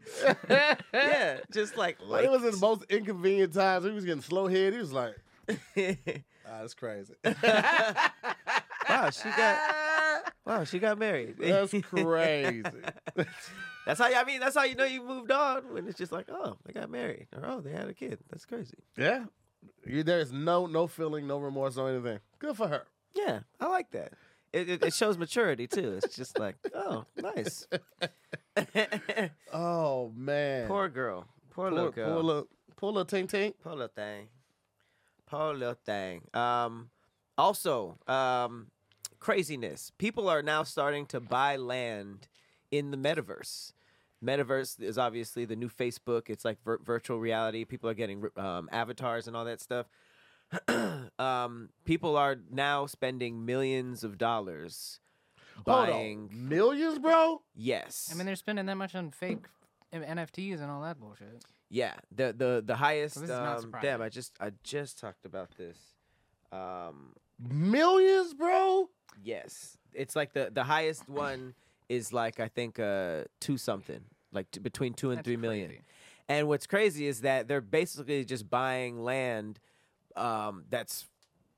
yeah 0.94 1.38
just 1.52 1.76
like 1.76 1.98
Like, 2.00 2.08
like 2.10 2.24
it 2.24 2.30
was 2.30 2.44
in 2.44 2.50
the 2.52 2.56
most 2.56 2.84
inconvenient 2.88 3.52
times. 3.54 3.84
He 3.84 3.90
was 3.90 4.04
getting 4.04 4.22
slow 4.22 4.46
head. 4.48 4.72
He 4.72 4.78
was 4.78 4.92
like, 4.92 5.14
ah, 5.48 6.60
that's 6.60 6.74
crazy. 6.74 7.14
wow 8.88 9.10
she 9.10 9.28
got 9.30 10.32
wow 10.44 10.64
she 10.64 10.78
got 10.78 10.98
married 10.98 11.36
that's 11.38 11.72
crazy. 11.82 12.62
That's 13.86 13.98
how 13.98 14.12
I 14.14 14.24
mean. 14.24 14.40
That's 14.40 14.54
how 14.56 14.64
you 14.64 14.74
know 14.74 14.84
you 14.84 15.02
moved 15.02 15.30
on 15.32 15.72
when 15.72 15.88
it's 15.88 15.96
just 15.98 16.12
like, 16.12 16.26
oh, 16.30 16.58
they 16.66 16.72
got 16.72 16.90
married 16.90 17.28
or 17.34 17.42
oh, 17.46 17.60
they 17.60 17.70
had 17.72 17.88
a 17.88 17.94
kid. 17.94 18.18
That's 18.30 18.44
crazy. 18.44 18.76
yeah. 18.96 19.24
You, 19.86 20.02
there's 20.02 20.30
no 20.32 20.66
no 20.66 20.86
feeling, 20.86 21.26
no 21.26 21.38
remorse, 21.38 21.76
or 21.78 21.88
anything. 21.90 22.18
Good 22.38 22.56
for 22.56 22.68
her. 22.68 22.84
Yeah, 23.14 23.40
I 23.60 23.66
like 23.68 23.90
that. 23.92 24.12
It, 24.52 24.68
it, 24.68 24.84
it 24.84 24.94
shows 24.94 25.16
maturity 25.16 25.66
too. 25.66 25.98
It's 26.02 26.16
just 26.16 26.38
like, 26.38 26.56
oh, 26.74 27.04
nice. 27.16 27.66
Oh 29.52 30.12
man. 30.14 30.68
poor 30.68 30.88
girl. 30.88 31.26
Poor 31.50 31.70
little 31.70 31.90
girl. 31.90 32.12
poor 32.12 32.22
little, 32.22 32.48
poor 32.76 32.92
little 32.92 33.06
tink 33.06 33.30
tink. 33.30 33.54
Poor 33.62 33.72
little 33.72 33.88
thing. 33.88 34.28
Poor 35.26 35.54
little 35.54 35.74
thing. 35.74 36.22
Um, 36.34 36.90
also, 37.38 37.98
um, 38.06 38.68
craziness. 39.18 39.92
People 39.98 40.28
are 40.28 40.42
now 40.42 40.62
starting 40.62 41.06
to 41.06 41.20
buy 41.20 41.56
land 41.56 42.28
in 42.70 42.90
the 42.90 42.96
metaverse. 42.96 43.72
Metaverse 44.24 44.80
is 44.80 44.98
obviously 44.98 45.44
the 45.44 45.56
new 45.56 45.68
Facebook. 45.68 46.28
It's 46.28 46.44
like 46.44 46.58
vir- 46.64 46.80
virtual 46.84 47.18
reality. 47.18 47.64
People 47.64 47.88
are 47.88 47.94
getting 47.94 48.24
um, 48.36 48.68
avatars 48.72 49.26
and 49.26 49.36
all 49.36 49.44
that 49.46 49.60
stuff. 49.60 49.86
um, 51.18 51.68
people 51.84 52.16
are 52.16 52.36
now 52.50 52.86
spending 52.86 53.44
millions 53.44 54.02
of 54.04 54.18
dollars 54.18 55.00
Hold 55.54 55.64
buying. 55.88 56.28
on. 56.32 56.48
Millions, 56.48 56.98
bro. 56.98 57.42
Yes. 57.54 58.10
I 58.12 58.16
mean, 58.16 58.26
they're 58.26 58.36
spending 58.36 58.66
that 58.66 58.76
much 58.76 58.94
on 58.94 59.10
fake 59.10 59.44
NFTs 59.92 60.60
and 60.60 60.70
all 60.70 60.82
that 60.82 60.98
bullshit. 60.98 61.44
Yeah, 61.68 61.94
the 62.14 62.32
the 62.36 62.62
the 62.66 62.74
highest. 62.76 63.14
this 63.14 63.24
is 63.24 63.28
not 63.30 63.56
um, 63.56 63.60
surprising. 63.62 63.90
damn, 63.90 64.02
I 64.02 64.08
just 64.08 64.32
I 64.40 64.50
just 64.64 64.98
talked 64.98 65.24
about 65.24 65.50
this. 65.56 65.78
Um, 66.50 67.12
Millions, 67.38 68.34
bro. 68.34 68.88
yes, 69.22 69.78
it's 69.92 70.16
like 70.16 70.32
the 70.32 70.50
the 70.52 70.64
highest 70.64 71.08
one 71.08 71.54
is 71.88 72.12
like 72.12 72.40
I 72.40 72.48
think 72.48 72.78
uh 72.80 73.22
two 73.40 73.56
something, 73.56 74.00
like 74.32 74.50
t- 74.50 74.58
between 74.60 74.94
two 74.94 75.10
and 75.10 75.18
That's 75.18 75.26
three 75.26 75.36
million. 75.36 75.68
crazy. 75.68 75.82
And 76.28 76.48
what's 76.48 76.66
crazy 76.66 77.06
is 77.06 77.20
that 77.22 77.46
they're 77.48 77.60
basically 77.60 78.24
just 78.24 78.48
buying 78.50 79.02
land 79.02 79.58
um, 80.16 80.64
that's 80.70 81.06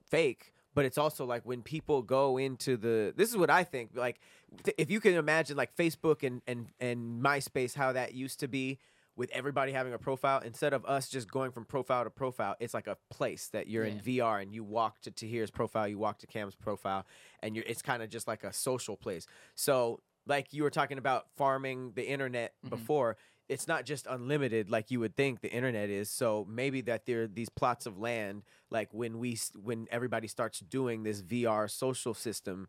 fake. 0.08 0.52
But 0.74 0.86
it's 0.86 0.96
also 0.96 1.26
like 1.26 1.44
when 1.44 1.62
people 1.62 2.00
go 2.02 2.38
into 2.38 2.76
the. 2.78 3.12
This 3.14 3.28
is 3.28 3.36
what 3.36 3.50
I 3.50 3.62
think. 3.62 3.90
Like, 3.94 4.20
th- 4.64 4.74
if 4.78 4.90
you 4.90 5.00
can 5.00 5.14
imagine, 5.14 5.56
like 5.56 5.76
Facebook 5.76 6.22
and 6.26 6.40
and 6.46 6.68
and 6.80 7.22
MySpace, 7.22 7.74
how 7.74 7.92
that 7.92 8.14
used 8.14 8.40
to 8.40 8.48
be 8.48 8.78
with 9.14 9.30
everybody 9.32 9.72
having 9.72 9.92
a 9.92 9.98
profile. 9.98 10.40
Instead 10.40 10.72
of 10.72 10.84
us 10.86 11.08
just 11.08 11.30
going 11.30 11.50
from 11.50 11.66
profile 11.66 12.04
to 12.04 12.10
profile, 12.10 12.56
it's 12.60 12.72
like 12.72 12.86
a 12.86 12.96
place 13.10 13.48
that 13.48 13.68
you're 13.68 13.84
in 13.84 14.00
VR 14.00 14.40
and 14.40 14.54
you 14.54 14.64
walk 14.64 15.00
to 15.02 15.10
Tahir's 15.10 15.50
profile, 15.50 15.86
you 15.86 15.98
walk 15.98 16.18
to 16.20 16.26
Cam's 16.26 16.54
profile, 16.54 17.04
and 17.42 17.54
you're. 17.54 17.64
It's 17.66 17.82
kind 17.82 18.02
of 18.02 18.08
just 18.08 18.26
like 18.26 18.42
a 18.42 18.52
social 18.52 18.96
place. 18.96 19.26
So, 19.54 20.00
like 20.26 20.52
you 20.52 20.62
were 20.62 20.70
talking 20.70 20.96
about 20.98 21.26
farming 21.36 21.92
the 21.94 22.08
internet 22.08 22.54
before 22.68 23.16
it's 23.48 23.66
not 23.68 23.84
just 23.84 24.06
unlimited 24.06 24.70
like 24.70 24.90
you 24.90 25.00
would 25.00 25.16
think 25.16 25.40
the 25.40 25.52
internet 25.52 25.90
is. 25.90 26.08
So 26.10 26.46
maybe 26.48 26.80
that 26.82 27.06
there 27.06 27.22
are 27.24 27.26
these 27.26 27.48
plots 27.48 27.86
of 27.86 27.98
land, 27.98 28.42
like 28.70 28.92
when 28.94 29.18
we 29.18 29.38
when 29.62 29.88
everybody 29.90 30.28
starts 30.28 30.60
doing 30.60 31.02
this 31.02 31.20
VR 31.22 31.68
social 31.70 32.14
system, 32.14 32.68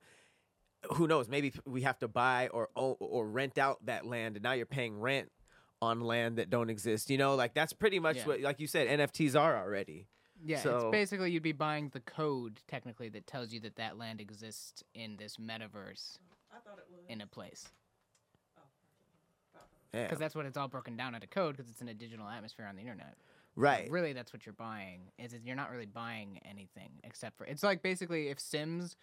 who 0.94 1.08
knows? 1.08 1.30
Maybe 1.30 1.54
we 1.66 1.82
have 1.84 2.00
to 2.00 2.08
buy 2.08 2.48
or 2.50 2.70
or 2.76 3.28
rent 3.28 3.58
out 3.58 3.86
that 3.86 4.06
land, 4.06 4.36
and 4.36 4.44
now 4.44 4.52
you're 4.54 4.66
paying 4.66 5.00
rent 5.00 5.32
on 5.82 6.02
land 6.02 6.38
that 6.38 6.50
don't 6.50 6.70
exist. 6.70 7.10
You 7.10 7.18
know, 7.18 7.36
like 7.36 7.54
that's 7.54 7.74
pretty 7.74 8.00
much 8.00 8.18
Yeah. 8.18 8.26
what, 8.28 8.42
like 8.42 8.60
you 8.60 8.68
said, 8.68 8.88
NFTs 8.88 9.40
are 9.40 9.58
already. 9.58 10.08
Yeah, 10.46 10.60
So- 10.60 10.76
it's 10.78 10.92
basically 10.92 11.32
you'd 11.32 11.44
be 11.44 11.52
buying 11.54 11.90
the 11.90 12.00
code 12.02 12.60
technically 12.68 13.08
that 13.10 13.28
tells 13.28 13.54
you 13.54 13.60
that 13.62 13.76
that 13.78 13.98
land 13.98 14.20
exists 14.20 14.84
in 14.94 15.16
this 15.18 15.38
metaverse 15.38 16.18
I 16.52 16.60
thought 16.60 16.80
it 16.80 16.86
was. 16.92 17.06
in 17.08 17.22
a 17.22 17.28
place. 17.28 17.68
Yeah. 19.94 20.04
Because 20.04 20.20
that's 20.20 20.36
what 20.36 20.46
it's 20.46 20.58
all 20.58 20.68
broken 20.68 20.98
down 20.98 21.16
into 21.16 21.28
code 21.28 21.56
because 21.56 21.70
it's 21.70 21.82
in 21.82 21.88
a 21.88 21.94
digital 21.94 22.28
atmosphere 22.28 22.66
on 22.68 22.76
the 22.76 22.82
internet. 22.82 23.16
Right. 23.56 23.90
Really, 23.92 24.14
that's 24.14 24.34
what 24.34 24.46
you're 24.46 24.54
buying. 24.54 25.12
Is 25.20 25.36
you're 25.46 25.56
not 25.56 25.70
really 25.72 25.86
buying 25.86 26.40
anything 26.50 26.90
except 27.04 27.38
for 27.38 27.46
it's 27.46 27.64
like 27.64 27.82
basically 27.84 28.30
if 28.30 28.40
Sims. 28.40 28.96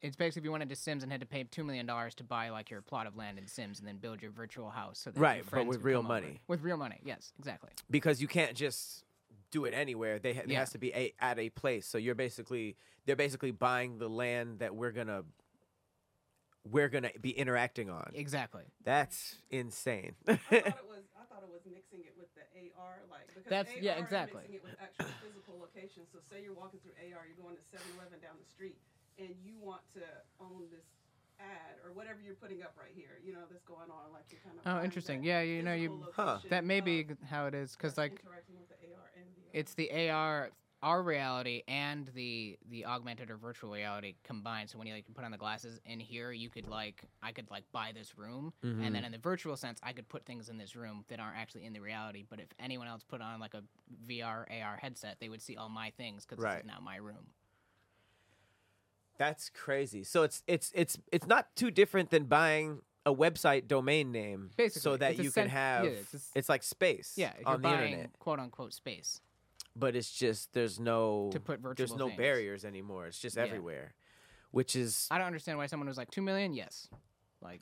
It's 0.00 0.14
basically 0.14 0.40
if 0.42 0.44
you 0.44 0.52
went 0.52 0.62
into 0.62 0.76
Sims 0.76 1.02
and 1.02 1.10
had 1.10 1.20
to 1.22 1.26
pay 1.26 1.42
two 1.42 1.64
million 1.64 1.84
dollars 1.84 2.14
to 2.16 2.24
buy 2.24 2.50
like 2.50 2.70
your 2.70 2.80
plot 2.80 3.06
of 3.08 3.16
land 3.16 3.36
in 3.36 3.46
Sims 3.48 3.80
and 3.80 3.88
then 3.88 3.96
build 3.96 4.22
your 4.22 4.30
virtual 4.30 4.70
house, 4.70 5.00
so 5.00 5.10
that 5.10 5.18
Right, 5.20 5.44
but 5.50 5.66
with 5.66 5.82
real 5.82 5.98
come 6.02 6.10
over. 6.12 6.20
money. 6.20 6.40
With 6.46 6.62
real 6.62 6.76
money, 6.76 7.00
yes, 7.04 7.32
exactly. 7.38 7.70
because 7.90 8.22
you 8.22 8.28
can't 8.28 8.54
just 8.54 9.02
do 9.50 9.64
it 9.64 9.74
anywhere. 9.74 10.18
They 10.20 10.34
ha- 10.34 10.42
it 10.46 10.50
has 10.52 10.70
to 10.70 10.78
be 10.78 10.92
a- 10.94 11.12
at 11.20 11.38
a 11.40 11.50
place. 11.50 11.84
So 11.86 11.98
you're 11.98 12.14
basically 12.14 12.76
they're 13.06 13.16
basically 13.16 13.50
buying 13.50 13.98
the 13.98 14.08
land 14.08 14.60
that 14.60 14.74
we're 14.76 14.92
gonna 14.92 15.24
we're 16.70 16.88
gonna 16.88 17.10
be 17.20 17.30
interacting 17.30 17.90
on. 17.90 18.10
Exactly. 18.14 18.64
That's 18.84 19.36
insane. 19.50 20.14
I 20.26 20.36
thought 20.36 20.52
it 20.52 20.64
was. 20.88 21.04
I 21.18 21.24
thought 21.28 21.42
it 21.42 21.50
was 21.52 21.62
mixing 21.72 22.00
it 22.00 22.14
with 22.18 22.28
the 22.34 22.44
AR, 22.76 23.00
like 23.10 23.26
because 23.28 23.44
That's- 23.48 23.74
AR 23.76 23.82
yeah, 23.82 23.96
is 23.96 24.02
exactly. 24.04 24.42
mixing 24.42 24.54
it 24.56 24.64
with 24.64 24.76
actual 24.80 25.06
physical 25.24 25.54
locations. 25.60 26.08
So 26.12 26.18
say 26.30 26.42
you're 26.42 26.54
walking 26.56 26.80
through 26.80 26.96
AR, 26.98 27.24
you're 27.26 27.38
going 27.42 27.56
to 27.56 27.64
7-Eleven 27.70 28.20
down 28.20 28.36
the 28.40 28.48
street, 28.48 28.76
and 29.18 29.30
you 29.42 29.56
want 29.60 29.82
to 29.94 30.04
own 30.40 30.68
this 30.70 30.84
ad 31.40 31.78
or 31.84 31.92
whatever 31.92 32.18
you're 32.24 32.34
putting 32.34 32.62
up 32.62 32.74
right 32.78 32.90
here. 32.94 33.20
You 33.24 33.32
know 33.32 33.46
that's 33.50 33.62
going 33.64 33.90
on, 33.90 34.12
like 34.12 34.24
you're 34.30 34.40
kind 34.44 34.58
of. 34.58 34.62
Oh, 34.66 34.84
interesting. 34.84 35.22
Yeah, 35.22 35.40
you 35.42 35.62
know, 35.62 35.74
you- 35.74 36.04
Huh. 36.14 36.38
That 36.50 36.64
may 36.64 36.80
be 36.80 37.06
um, 37.08 37.18
how 37.28 37.46
it 37.46 37.54
is 37.54 37.72
because 37.76 37.96
like 37.96 38.20
interacting 38.24 38.56
with 38.58 38.68
the 38.68 38.78
AR 38.92 39.06
and 39.16 39.26
VR. 39.26 39.50
it's 39.52 39.74
the 39.74 39.88
AR 40.10 40.50
our 40.82 41.02
reality 41.02 41.62
and 41.66 42.08
the 42.14 42.56
the 42.70 42.84
augmented 42.84 43.30
or 43.30 43.36
virtual 43.36 43.70
reality 43.70 44.14
combined. 44.22 44.70
So 44.70 44.78
when 44.78 44.86
you 44.86 44.94
like 44.94 45.06
put 45.14 45.24
on 45.24 45.30
the 45.30 45.38
glasses 45.38 45.80
in 45.84 45.98
here, 46.00 46.32
you 46.32 46.50
could 46.50 46.68
like 46.68 47.02
I 47.22 47.32
could 47.32 47.50
like 47.50 47.64
buy 47.72 47.92
this 47.94 48.16
room, 48.16 48.52
and 48.62 48.80
mm-hmm. 48.80 48.92
then 48.92 49.04
in 49.04 49.12
the 49.12 49.18
virtual 49.18 49.56
sense, 49.56 49.80
I 49.82 49.92
could 49.92 50.08
put 50.08 50.24
things 50.24 50.48
in 50.48 50.58
this 50.58 50.76
room 50.76 51.04
that 51.08 51.20
aren't 51.20 51.36
actually 51.36 51.64
in 51.64 51.72
the 51.72 51.80
reality. 51.80 52.24
But 52.28 52.40
if 52.40 52.48
anyone 52.58 52.86
else 52.86 53.02
put 53.02 53.20
on 53.20 53.40
like 53.40 53.54
a 53.54 53.62
VR 54.06 54.44
AR 54.62 54.78
headset, 54.80 55.16
they 55.20 55.28
would 55.28 55.42
see 55.42 55.56
all 55.56 55.68
my 55.68 55.90
things 55.96 56.24
because 56.24 56.42
Right. 56.42 56.56
this 56.56 56.60
is 56.60 56.66
now 56.66 56.78
my 56.80 56.96
room. 56.96 57.32
That's 59.18 59.50
crazy. 59.50 60.04
So 60.04 60.22
it's 60.22 60.42
it's 60.46 60.70
it's 60.74 60.98
it's 61.10 61.26
not 61.26 61.54
too 61.56 61.70
different 61.72 62.10
than 62.10 62.24
buying 62.24 62.82
a 63.04 63.14
website 63.14 63.66
domain 63.66 64.12
name 64.12 64.50
so 64.70 64.96
that 64.96 65.18
you 65.18 65.30
sen- 65.30 65.44
can 65.44 65.50
have 65.50 65.84
yeah, 65.84 65.90
it's 65.90 66.14
a 66.14 66.18
it's 66.38 66.48
like 66.48 66.62
space 66.62 67.14
Yeah, 67.16 67.32
on 67.44 67.62
the 67.62 67.68
buying 67.68 67.92
internet. 67.92 68.18
quote 68.18 68.38
unquote 68.38 68.74
space. 68.74 69.20
But 69.78 69.94
it's 69.96 70.10
just 70.12 70.52
there's 70.52 70.80
no 70.80 71.30
To 71.32 71.40
put 71.40 71.60
there's 71.76 71.94
no 71.94 72.06
things. 72.08 72.18
barriers 72.18 72.64
anymore. 72.64 73.06
It's 73.06 73.18
just 73.18 73.36
Yeah. 73.36 73.42
everywhere. 73.44 73.94
Which 74.50 74.74
is 74.74 75.06
I 75.10 75.18
don't 75.18 75.26
understand 75.26 75.58
why 75.58 75.66
someone 75.66 75.88
was 75.88 75.98
like 75.98 76.10
two 76.10 76.22
million. 76.22 76.54
Yes, 76.54 76.88
like 77.42 77.60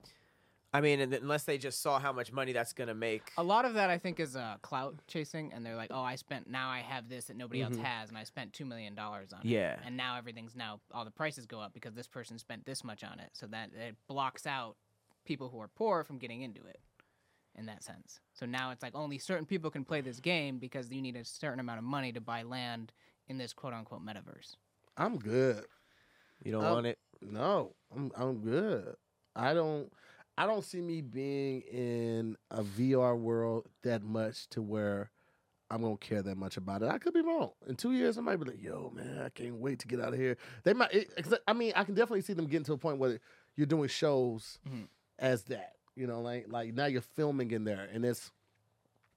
I 0.73 0.81
mean, 0.81 1.01
unless 1.01 1.45
they 1.45 1.57
just 1.59 1.81
saw 1.81 1.99
how 1.99 2.13
much 2.13 2.33
money 2.33 2.53
that's 2.53 2.73
gonna 2.75 2.95
make. 2.95 3.33
A 3.39 3.43
lot 3.43 3.65
of 3.65 3.75
that 3.75 3.89
I 3.89 3.97
think 3.99 4.21
is 4.21 4.37
uh, 4.37 4.57
clout 4.63 4.95
chasing, 5.09 5.53
and 5.53 5.65
they're 5.65 5.77
like, 5.77 5.91
"Oh, 5.93 6.03
I 6.03 6.17
spent 6.17 6.49
now 6.49 6.69
I 6.69 6.81
have 6.81 7.09
this 7.09 7.27
that 7.27 7.37
nobody 7.37 7.63
else 7.63 7.77
has, 7.77 8.09
and 8.11 8.19
I 8.19 8.25
spent 8.25 8.53
two 8.53 8.65
million 8.67 8.95
dollars 8.95 9.33
on 9.33 9.41
it." 9.41 9.47
Yeah. 9.47 9.79
and 9.85 9.97
now 9.97 10.17
everything's 10.17 10.55
now 10.55 10.81
all 10.93 11.05
the 11.05 11.11
prices 11.11 11.47
go 11.47 11.61
up 11.61 11.73
because 11.73 11.95
this 11.95 12.09
person 12.09 12.39
spent 12.39 12.67
this 12.67 12.85
much 12.85 13.03
on 13.05 13.21
it, 13.21 13.31
so 13.33 13.47
that 13.47 13.71
it 13.75 13.97
blocks 14.07 14.47
out 14.47 14.77
people 15.25 15.49
who 15.49 15.61
are 15.61 15.69
poor 15.69 16.05
from 16.05 16.19
getting 16.19 16.43
into 16.43 16.65
it. 16.67 16.81
In 17.59 17.67
that 17.67 17.83
sense, 17.83 18.21
so 18.35 18.45
now 18.45 18.71
it's 18.71 18.83
like 18.83 18.95
only 18.95 19.17
certain 19.19 19.47
people 19.47 19.71
can 19.71 19.83
play 19.83 20.03
this 20.03 20.21
game 20.21 20.59
because 20.59 20.91
you 20.91 21.01
need 21.01 21.17
a 21.17 21.25
certain 21.25 21.59
amount 21.59 21.79
of 21.79 21.85
money 21.85 22.13
to 22.13 22.21
buy 22.21 22.43
land 22.43 22.93
in 23.29 23.39
this 23.39 23.55
quote 23.55 23.73
unquote 23.73 24.05
metaverse. 24.05 24.57
I'm 24.97 25.17
good. 25.19 25.65
You 26.45 26.53
don't 26.53 26.65
Um, 26.65 26.73
want 26.75 26.87
it. 26.87 26.99
No, 27.23 27.75
I'm 27.95 28.13
I'm 28.15 28.41
good. 28.43 28.95
I 29.35 29.55
don't 29.55 29.91
I 30.37 30.47
don't 30.47 30.65
see 30.65 30.83
me 30.83 31.01
being 31.01 31.63
in 31.63 32.37
a 32.51 32.63
VR 32.63 33.17
world 33.17 33.67
that 33.83 34.03
much 34.03 34.49
to 34.51 34.61
where 34.61 35.11
I'm 35.71 35.81
gonna 35.81 35.97
care 35.97 36.21
that 36.23 36.37
much 36.37 36.59
about 36.59 36.83
it. 36.83 36.89
I 36.91 36.99
could 36.99 37.15
be 37.15 37.23
wrong. 37.23 37.53
In 37.67 37.75
two 37.75 37.93
years, 37.93 38.19
I 38.19 38.21
might 38.21 38.37
be 38.37 38.51
like, 38.51 38.63
"Yo, 38.63 38.91
man, 38.95 39.19
I 39.19 39.31
can't 39.31 39.57
wait 39.57 39.79
to 39.81 39.89
get 39.89 39.99
out 40.01 40.13
of 40.13 40.19
here." 40.21 40.37
They 40.65 40.75
might. 40.75 40.93
It, 40.93 41.17
'cause 41.17 41.35
I 41.49 41.55
mean, 41.55 41.73
I 41.75 41.85
can 41.85 41.95
definitely 41.95 42.21
see 42.21 42.35
them 42.35 42.47
getting 42.49 42.67
to 42.67 42.75
a 42.75 42.79
point 42.79 42.99
where 42.99 43.19
you're 43.57 43.67
doing 43.67 43.89
shows 43.89 44.59
Mhm. 44.69 44.89
as 45.19 45.45
that. 45.45 45.76
You 45.97 46.07
know, 46.07 46.21
like 46.21 46.47
like 46.49 46.75
now 46.75 46.87
you're 46.87 47.01
filming 47.01 47.51
in 47.51 47.65
there, 47.65 47.89
and 47.93 48.05
it's 48.05 48.31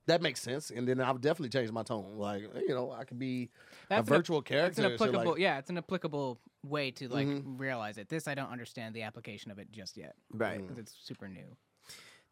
that 0.07 0.21
makes 0.21 0.41
sense. 0.41 0.71
And 0.71 0.87
then 0.87 0.99
I'll 1.01 1.13
definitely 1.17 1.49
change 1.49 1.71
my 1.71 1.83
tone. 1.83 2.17
Like 2.17 2.43
you 2.67 2.69
know, 2.73 2.91
I 2.91 3.03
could 3.03 3.19
be 3.19 3.49
That's 3.89 4.07
a 4.07 4.13
virtual 4.13 4.39
It's 4.39 4.47
character. 4.47 4.81
an 4.85 4.91
and 4.93 4.99
shit 4.99 5.13
like- 5.13 5.37
yeah, 5.37 5.59
it's 5.59 5.69
an 5.69 5.77
applicable 5.77 6.39
way 6.65 6.91
to 6.91 7.07
like 7.09 7.27
Mhm. 7.27 7.59
realize 7.59 7.97
it. 7.97 8.09
This 8.09 8.27
I 8.27 8.33
don't 8.33 8.49
understand 8.49 8.95
the 8.95 9.03
application 9.03 9.51
of 9.51 9.59
it 9.59 9.71
just 9.71 9.97
yet 9.97 10.15
Right. 10.31 10.59
because 10.61 10.77
it's 10.77 10.93
super 11.01 11.27
new. 11.27 11.55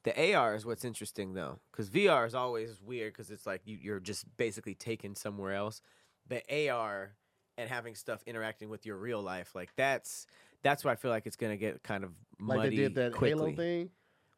The 0.03 0.17
AR 0.33 0.55
is 0.55 0.65
what's 0.65 0.85
interesting 0.85 1.33
though, 1.33 1.59
because 1.71 1.89
VR 1.89 2.25
is 2.25 2.33
always 2.35 2.81
weird 2.81 3.13
because 3.13 3.29
it's 3.29 3.45
like 3.45 3.61
you, 3.65 3.77
you're 3.81 3.99
just 3.99 4.25
basically 4.37 4.73
taken 4.75 5.15
somewhere 5.15 5.53
else. 5.53 5.81
The 6.27 6.41
AR 6.69 7.15
and 7.57 7.69
having 7.69 7.95
stuff 7.95 8.23
interacting 8.25 8.69
with 8.69 8.85
your 8.85 8.95
real 8.97 9.21
life, 9.21 9.53
like 9.55 9.75
that's 9.75 10.25
that's 10.63 10.83
where 10.83 10.91
I 10.91 10.95
feel 10.95 11.11
like 11.11 11.27
it's 11.27 11.35
gonna 11.35 11.57
get 11.57 11.83
kind 11.83 12.03
of 12.03 12.11
muddy 12.39 12.59
like 12.59 12.69
they 12.71 12.75
did 12.75 12.95
that 12.95 13.13
quickly. 13.13 13.51
Halo 13.51 13.55
thing. 13.55 13.91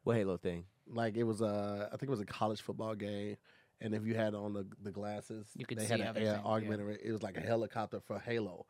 What 0.04 0.16
Halo 0.16 0.36
thing? 0.36 0.64
like 0.92 1.16
it 1.16 1.22
was 1.24 1.40
a 1.40 1.88
I 1.92 1.96
think 1.96 2.08
it 2.08 2.10
was 2.10 2.20
a 2.20 2.26
college 2.26 2.60
football 2.62 2.94
game, 2.94 3.36
and 3.80 3.94
if 3.94 4.04
you 4.04 4.14
had 4.14 4.34
on 4.34 4.52
the 4.54 4.66
the 4.82 4.90
glasses, 4.90 5.46
You 5.56 5.64
could 5.66 5.78
they 5.78 5.84
see 5.86 5.92
had 5.92 6.00
other 6.00 6.20
an 6.20 6.42
things, 6.42 6.88
yeah. 6.90 6.96
It 7.04 7.12
was 7.12 7.22
like 7.22 7.36
a 7.36 7.40
helicopter 7.40 8.00
for 8.00 8.18
Halo, 8.18 8.66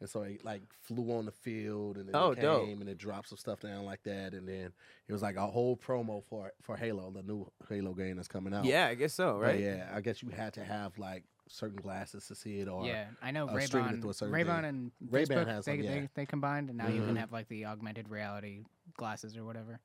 and 0.00 0.08
so 0.08 0.22
it 0.22 0.44
like 0.44 0.62
flew 0.82 1.12
on 1.16 1.24
the 1.24 1.32
field 1.32 1.96
and 1.96 2.08
then 2.08 2.14
Oh, 2.16 2.32
it 2.32 2.36
came 2.36 2.42
dope. 2.42 2.80
and 2.80 2.88
it 2.90 2.98
dropped 2.98 3.28
some 3.28 3.38
stuff 3.38 3.60
down 3.60 3.84
like 3.86 4.02
that, 4.02 4.34
and 4.34 4.46
then 4.46 4.72
it 5.08 5.12
was 5.12 5.22
like 5.22 5.36
a 5.36 5.46
whole 5.46 5.76
promo 5.76 6.22
for 6.24 6.52
for 6.60 6.76
Halo, 6.76 7.10
the 7.10 7.22
new 7.22 7.50
Halo 7.68 7.94
game 7.94 8.16
that's 8.16 8.28
coming 8.28 8.52
out. 8.52 8.64
Yeah, 8.66 8.88
I 8.88 8.94
guess 8.94 9.14
so, 9.14 9.34
But 9.40 9.46
right? 9.46 9.60
yeah, 9.60 9.90
I 9.94 10.00
guess 10.02 10.22
you 10.22 10.28
had 10.28 10.52
to 10.54 10.64
have 10.64 10.98
like 10.98 11.24
certain 11.48 11.80
glasses 11.80 12.26
to 12.26 12.34
see 12.34 12.60
it, 12.60 12.68
or 12.68 12.84
yeah, 12.86 13.06
I 13.22 13.30
know 13.30 13.48
uh, 13.48 13.58
streaming 13.60 13.86
it 13.86 13.90
Ray-Ban, 13.92 14.00
through 14.02 14.10
a 14.10 14.14
certain 14.14 14.34
Ray-Ban 14.34 14.56
thing. 14.62 14.68
and 14.68 14.92
Ray-Ban 15.10 15.38
Facebook, 15.38 15.46
has 15.48 15.64
they, 15.64 15.76
some, 15.76 15.84
yeah. 15.84 15.90
they, 16.00 16.08
they 16.14 16.26
combined, 16.26 16.68
and 16.68 16.76
now 16.78 16.88
you 16.88 17.00
Mhm. 17.00 17.06
can 17.06 17.16
have 17.16 17.32
like 17.32 17.48
the 17.48 17.64
augmented 17.66 18.08
reality 18.10 18.64
glasses 18.96 19.36
or 19.38 19.44
whatever. 19.44 19.80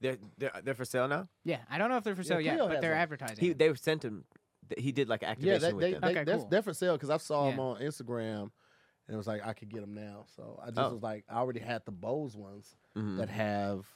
They're, 0.00 0.16
they're 0.38 0.52
they're 0.64 0.74
for 0.74 0.84
sale 0.84 1.08
now. 1.08 1.28
Yeah, 1.44 1.58
I 1.68 1.78
don't 1.78 1.88
know 1.90 1.96
if 1.96 2.04
they're 2.04 2.14
for 2.14 2.22
Yeah, 2.22 2.28
sale 2.28 2.40
yet, 2.40 2.54
Cleo 2.54 2.66
but 2.66 2.74
has 2.76 2.80
they're 2.82 2.90
them. 2.92 3.00
advertising. 3.00 3.36
He 3.44 3.50
it. 3.50 3.58
they 3.58 3.74
sent 3.74 4.04
him. 4.04 4.24
He 4.76 4.92
did 4.92 5.08
like 5.08 5.22
yeah, 5.22 5.30
activation 5.30 5.60
they, 5.62 5.72
with 5.72 5.80
they, 5.82 5.92
them. 5.92 6.00
they, 6.02 6.08
Okay, 6.10 6.24
they're, 6.24 6.36
cool. 6.36 6.48
they're 6.48 6.62
for 6.62 6.74
sale 6.74 6.92
because 6.94 7.10
I 7.10 7.16
saw 7.16 7.46
them 7.48 7.56
Yeah. 7.58 7.64
on 7.64 7.80
Instagram, 7.80 8.42
and 8.42 9.14
it 9.14 9.16
was 9.16 9.26
like 9.26 9.44
I 9.46 9.54
could 9.54 9.70
get 9.70 9.80
them 9.80 9.94
now. 9.94 10.26
So 10.36 10.60
I 10.62 10.66
just 10.66 10.78
Oh. 10.78 10.92
was 10.92 11.02
like, 11.02 11.24
I 11.28 11.36
already 11.38 11.60
had 11.60 11.84
the 11.84 11.92
Bose 11.92 12.36
ones. 12.36 12.76
Mhm. 12.96 13.16
that 13.18 13.28
have 13.28 13.86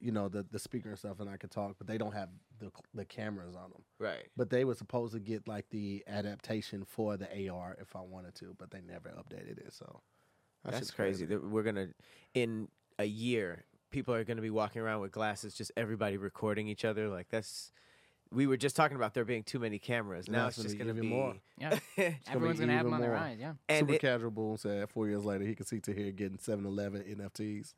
you 0.00 0.10
know 0.10 0.28
the 0.28 0.42
the 0.50 0.58
speaker 0.58 0.88
and 0.88 0.98
stuff 0.98 1.20
and 1.20 1.30
I 1.30 1.36
could 1.36 1.50
talk 1.52 1.76
but 1.78 1.86
they 1.86 1.96
don't 1.98 2.12
have 2.14 2.28
the 2.58 2.72
the 2.92 3.04
cameras 3.04 3.54
on 3.54 3.70
them 3.70 3.82
right. 4.00 4.26
but 4.36 4.50
they 4.50 4.64
were 4.64 4.74
supposed 4.74 5.12
to 5.12 5.20
get 5.20 5.46
like 5.46 5.68
the 5.70 6.02
adaptation 6.08 6.84
for 6.84 7.16
the 7.16 7.28
AR 7.48 7.76
if 7.80 7.94
I 7.94 8.00
wanted 8.00 8.34
to 8.36 8.56
but 8.58 8.70
they 8.72 8.80
never 8.80 9.10
updated 9.10 9.58
it 9.58 9.72
so 9.72 10.00
that 10.64 10.72
That's 10.72 10.78
shit's 10.86 10.90
crazy. 10.92 11.24
that 11.26 11.44
We're 11.48 11.62
gonna 11.62 11.88
in 12.34 12.66
a 12.98 13.04
year, 13.04 13.64
people 13.92 14.14
are 14.14 14.24
gonna 14.24 14.42
be 14.42 14.50
walking 14.50 14.82
around 14.82 15.00
with 15.02 15.12
glasses, 15.12 15.54
just 15.54 15.70
everybody 15.76 16.16
recording 16.16 16.66
each 16.66 16.84
other. 16.84 17.08
Like 17.08 17.28
that's. 17.30 17.70
We 18.34 18.46
were 18.46 18.56
just 18.56 18.74
talking 18.76 18.96
about 18.96 19.12
there 19.12 19.26
being 19.26 19.42
too 19.42 19.58
many 19.58 19.78
cameras. 19.78 20.26
Now 20.26 20.38
Now 20.44 20.46
it's 20.48 20.56
it's 20.56 20.68
just 20.68 20.78
gonna 20.78 20.92
gonna 20.92 21.02
be 21.02 21.06
be 21.06 21.14
more. 21.14 21.34
yeah, 21.58 21.78
everyone's 22.32 22.58
gonna 22.60 22.72
have 22.72 22.84
them 22.86 22.94
even 22.94 22.94
on 22.94 23.00
their 23.02 23.10
more. 23.10 23.18
eyes. 23.18 23.36
Yeah, 23.38 23.52
and 23.68 23.80
Super 23.80 23.92
it- 23.92 24.00
casual 24.00 24.30
boom 24.30 24.56
said 24.56 24.88
four 24.88 25.06
years 25.06 25.22
later 25.22 25.44
he 25.44 25.54
can 25.54 25.66
see 25.66 25.80
Tahir 25.80 26.12
getting 26.12 26.38
7-Eleven 26.38 27.02
NFTs 27.02 27.74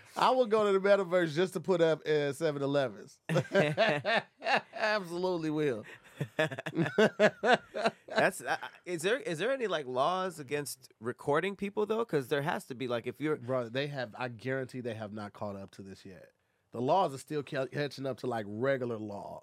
I 0.16 0.30
will 0.30 0.46
go 0.46 0.64
to 0.72 0.78
the 0.78 0.88
metaverse 0.88 1.34
just 1.34 1.52
to 1.52 1.60
put 1.60 1.82
up 1.82 2.00
uh, 2.06 2.32
7-Elevens 2.32 3.18
absolutely 4.74 5.50
will 5.50 5.84
That's 8.08 8.40
uh, 8.40 8.56
is 8.84 9.02
there 9.02 9.18
is 9.20 9.38
there 9.38 9.50
any 9.52 9.66
like 9.66 9.86
laws 9.86 10.38
against 10.38 10.92
recording 11.00 11.56
people 11.56 11.86
though? 11.86 11.98
Because 11.98 12.28
there 12.28 12.42
has 12.42 12.64
to 12.66 12.74
be 12.74 12.88
like 12.88 13.06
if 13.06 13.20
you're 13.20 13.36
Bro, 13.36 13.68
they 13.70 13.86
have. 13.88 14.14
I 14.18 14.28
guarantee 14.28 14.80
they 14.80 14.94
have 14.94 15.12
not 15.12 15.32
caught 15.32 15.56
up 15.56 15.70
to 15.72 15.82
this 15.82 16.04
yet. 16.04 16.30
The 16.72 16.80
laws 16.80 17.14
are 17.14 17.18
still 17.18 17.42
catching 17.42 18.06
up 18.06 18.18
to 18.18 18.26
like 18.26 18.46
regular 18.48 18.96
law. 18.98 19.42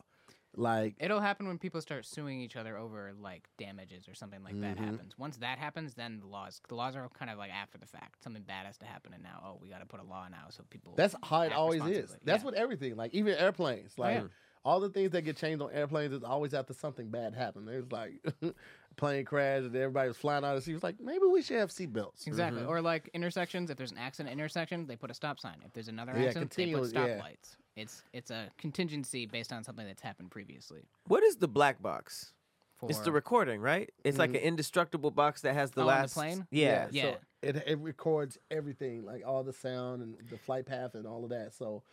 Like 0.55 0.95
it'll 0.99 1.19
happen 1.19 1.47
when 1.47 1.57
people 1.57 1.81
start 1.81 2.05
suing 2.05 2.39
each 2.39 2.55
other 2.55 2.77
over 2.77 3.11
like 3.19 3.47
damages 3.57 4.07
or 4.07 4.13
something 4.13 4.43
like 4.43 4.59
that 4.61 4.77
Mhm. 4.77 4.85
happens. 4.85 5.17
Once 5.17 5.37
that 5.37 5.57
happens, 5.57 5.95
then 5.95 6.19
the 6.19 6.27
laws 6.27 6.61
the 6.69 6.75
laws 6.75 6.95
are 6.95 7.09
kind 7.09 7.31
of 7.31 7.37
like 7.39 7.51
after 7.51 7.77
the 7.79 7.87
fact. 7.87 8.23
Something 8.23 8.43
bad 8.43 8.65
has 8.67 8.77
to 8.79 8.85
happen, 8.85 9.13
and 9.13 9.23
now 9.23 9.41
oh, 9.43 9.57
we 9.61 9.69
got 9.69 9.79
to 9.79 9.85
put 9.87 9.99
a 9.99 10.03
law 10.03 10.27
now 10.29 10.45
so 10.49 10.63
people. 10.69 10.93
that's 10.95 11.15
how 11.23 11.41
it 11.41 11.53
always 11.53 11.83
is. 11.85 12.15
That's 12.23 12.41
Yeah. 12.41 12.45
what 12.45 12.53
everything. 12.53 12.95
Like 12.95 13.13
even 13.15 13.33
airplanes. 13.35 13.97
Like 13.97 14.21
yeah. 14.21 14.27
All 14.65 14.79
the 14.79 14.89
things 14.89 15.11
that 15.11 15.23
get 15.23 15.35
changed 15.37 15.61
on 15.61 15.71
airplanes 15.71 16.13
is 16.13 16.23
always 16.23 16.53
after 16.53 16.73
something 16.73 17.09
bad 17.09 17.33
happened. 17.33 17.67
There's 17.67 17.91
like 17.91 18.13
plane 18.95 19.25
crash 19.25 19.59
and 19.63 19.75
everybody 19.75 20.07
was 20.07 20.17
flying 20.17 20.43
out 20.45 20.55
of 20.55 20.57
the 20.57 20.61
seat. 20.61 20.71
It 20.71 20.75
was 20.75 20.83
like 20.83 20.99
maybe 21.01 21.25
we 21.31 21.41
should 21.41 21.57
have 21.57 21.69
seatbelts. 21.69 22.27
Exactly. 22.27 22.61
Mhm. 22.61 22.69
Or 22.69 22.81
like 22.81 23.09
intersections. 23.13 23.69
If 23.69 23.77
there's 23.77 23.91
an 23.91 23.97
accident 23.97 24.31
intersection, 24.31 24.85
they 24.85 24.95
put 24.95 25.11
a 25.11 25.13
stop 25.13 25.39
sign. 25.39 25.57
If 25.65 25.73
there's 25.73 25.87
another 25.89 26.13
Yeah, 26.15 26.27
accident, 26.27 26.51
they 26.51 26.65
put 26.65 26.71
continuous- 26.81 26.93
yeah. 26.93 27.19
stoplights. 27.19 27.57
It's 27.75 28.03
it's 28.13 28.31
a 28.31 28.49
contingency 28.57 29.25
based 29.25 29.51
on 29.51 29.63
something 29.63 29.85
that's 29.85 30.01
happened 30.01 30.31
previously. 30.31 30.83
what 31.07 31.23
is 31.23 31.37
the 31.37 31.47
black 31.47 31.81
box? 31.81 32.33
For 32.77 32.89
It's 32.89 32.99
the 32.99 33.11
recording, 33.11 33.61
right? 33.61 33.89
It's 34.03 34.17
like 34.17 34.31
Mhm. 34.31 34.35
an 34.37 34.41
indestructible 34.41 35.11
box 35.11 35.41
that 35.41 35.53
has 35.53 35.71
the 35.71 35.81
Oh, 35.81 35.83
on 35.83 35.87
the 35.87 35.93
last 36.01 36.13
plane? 36.15 36.47
Yeah. 36.51 36.87
Yeah. 36.91 37.03
So 37.13 37.17
it 37.41 37.55
it 37.67 37.79
records 37.79 38.37
everything, 38.51 39.03
like 39.05 39.23
all 39.25 39.43
the 39.43 39.53
sound 39.53 40.01
and 40.01 40.17
the 40.29 40.37
flight 40.37 40.65
path 40.65 40.95
and 40.95 41.05
all 41.05 41.23
of 41.23 41.29
that. 41.31 41.53
So 41.53 41.83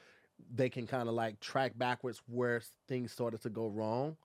they 0.55 0.69
can 0.69 0.87
kind 0.87 1.09
of 1.09 1.15
like 1.15 1.41
track 1.41 1.73
backwards 1.77 2.21
where 2.27 2.63
things 2.89 3.13
started 3.13 3.41
to 3.43 3.51
go 3.51 3.67
wrong 3.69 4.17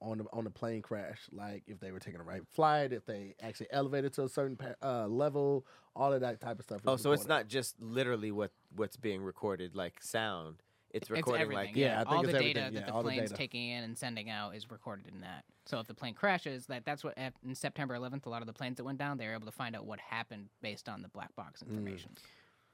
on 0.00 0.18
the 0.18 0.24
on 0.32 0.44
the 0.44 0.50
plane 0.50 0.80
crash. 0.82 1.18
Like 1.32 1.62
if 1.66 1.80
they 1.80 1.90
were 1.92 1.98
taking 1.98 2.18
the 2.18 2.24
right 2.24 2.42
flight, 2.46 2.92
if 2.92 3.04
they 3.04 3.34
actually 3.42 3.68
elevated 3.70 4.12
to 4.14 4.24
a 4.24 4.28
certain 4.28 4.56
pa- 4.56 4.74
uh, 4.82 5.06
level, 5.08 5.66
all 5.96 6.12
of 6.12 6.20
that 6.20 6.40
type 6.40 6.58
of 6.58 6.64
stuff. 6.64 6.78
is 6.78 6.84
Oh, 6.86 6.96
so 6.96 7.12
it's 7.12 7.26
not 7.26 7.48
just 7.48 7.80
literally 7.80 8.30
what 8.30 8.52
what's 8.76 8.96
being 8.96 9.22
recorded, 9.22 9.74
like 9.74 10.00
sound. 10.02 10.62
It's 10.90 11.02
It's 11.02 11.10
recording 11.10 11.42
everything. 11.42 11.66
like 11.66 11.76
Yeah, 11.76 11.96
I 11.96 12.04
think 12.04 12.08
all 12.08 12.22
it's 12.24 12.32
the 12.32 12.38
data 12.38 12.60
yeah, 12.60 12.70
that 12.70 12.86
the 12.86 12.92
the 12.92 13.02
plane's 13.02 13.22
data. 13.30 13.34
taking 13.34 13.68
in 13.68 13.84
and 13.84 13.98
sending 13.98 14.30
out 14.30 14.54
is 14.56 14.70
recorded 14.70 15.06
in 15.12 15.20
that. 15.20 15.44
So 15.66 15.80
if 15.80 15.86
the 15.86 15.92
plane 15.92 16.14
crashes, 16.14 16.64
that 16.66 16.86
that's 16.86 17.04
what 17.04 17.18
in 17.44 17.54
September 17.54 17.94
11th, 17.94 18.24
a 18.24 18.30
lot 18.30 18.40
of 18.40 18.46
the 18.46 18.54
planes 18.54 18.78
that 18.78 18.84
went 18.84 18.98
down, 18.98 19.18
they 19.18 19.26
were 19.26 19.34
able 19.34 19.44
to 19.46 19.52
find 19.52 19.76
out 19.76 19.84
what 19.84 20.00
happened 20.00 20.48
based 20.62 20.88
on 20.88 21.02
the 21.02 21.08
black 21.08 21.34
box 21.36 21.62
Mm. 21.62 21.68
information. 21.70 22.12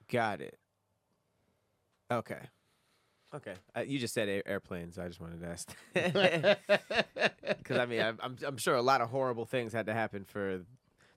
Got 0.08 0.42
it. 0.42 0.58
Okay. 2.10 2.38
Okay. 3.34 3.54
Uh, 3.76 3.80
you 3.80 3.98
just 3.98 4.14
said 4.14 4.28
air- 4.28 4.46
airplanes. 4.46 4.98
I 4.98 5.08
just 5.08 5.20
wanted 5.20 5.40
to 5.40 5.46
ask. 5.48 5.68
Because 7.58 7.78
I 7.78 7.86
mean, 7.86 8.00
I'm, 8.00 8.18
I'm 8.22 8.36
I'm 8.46 8.56
sure 8.56 8.74
a 8.74 8.82
lot 8.82 9.00
of 9.00 9.10
horrible 9.10 9.44
things 9.44 9.72
had 9.72 9.86
to 9.86 9.94
happen 9.94 10.24
for 10.24 10.60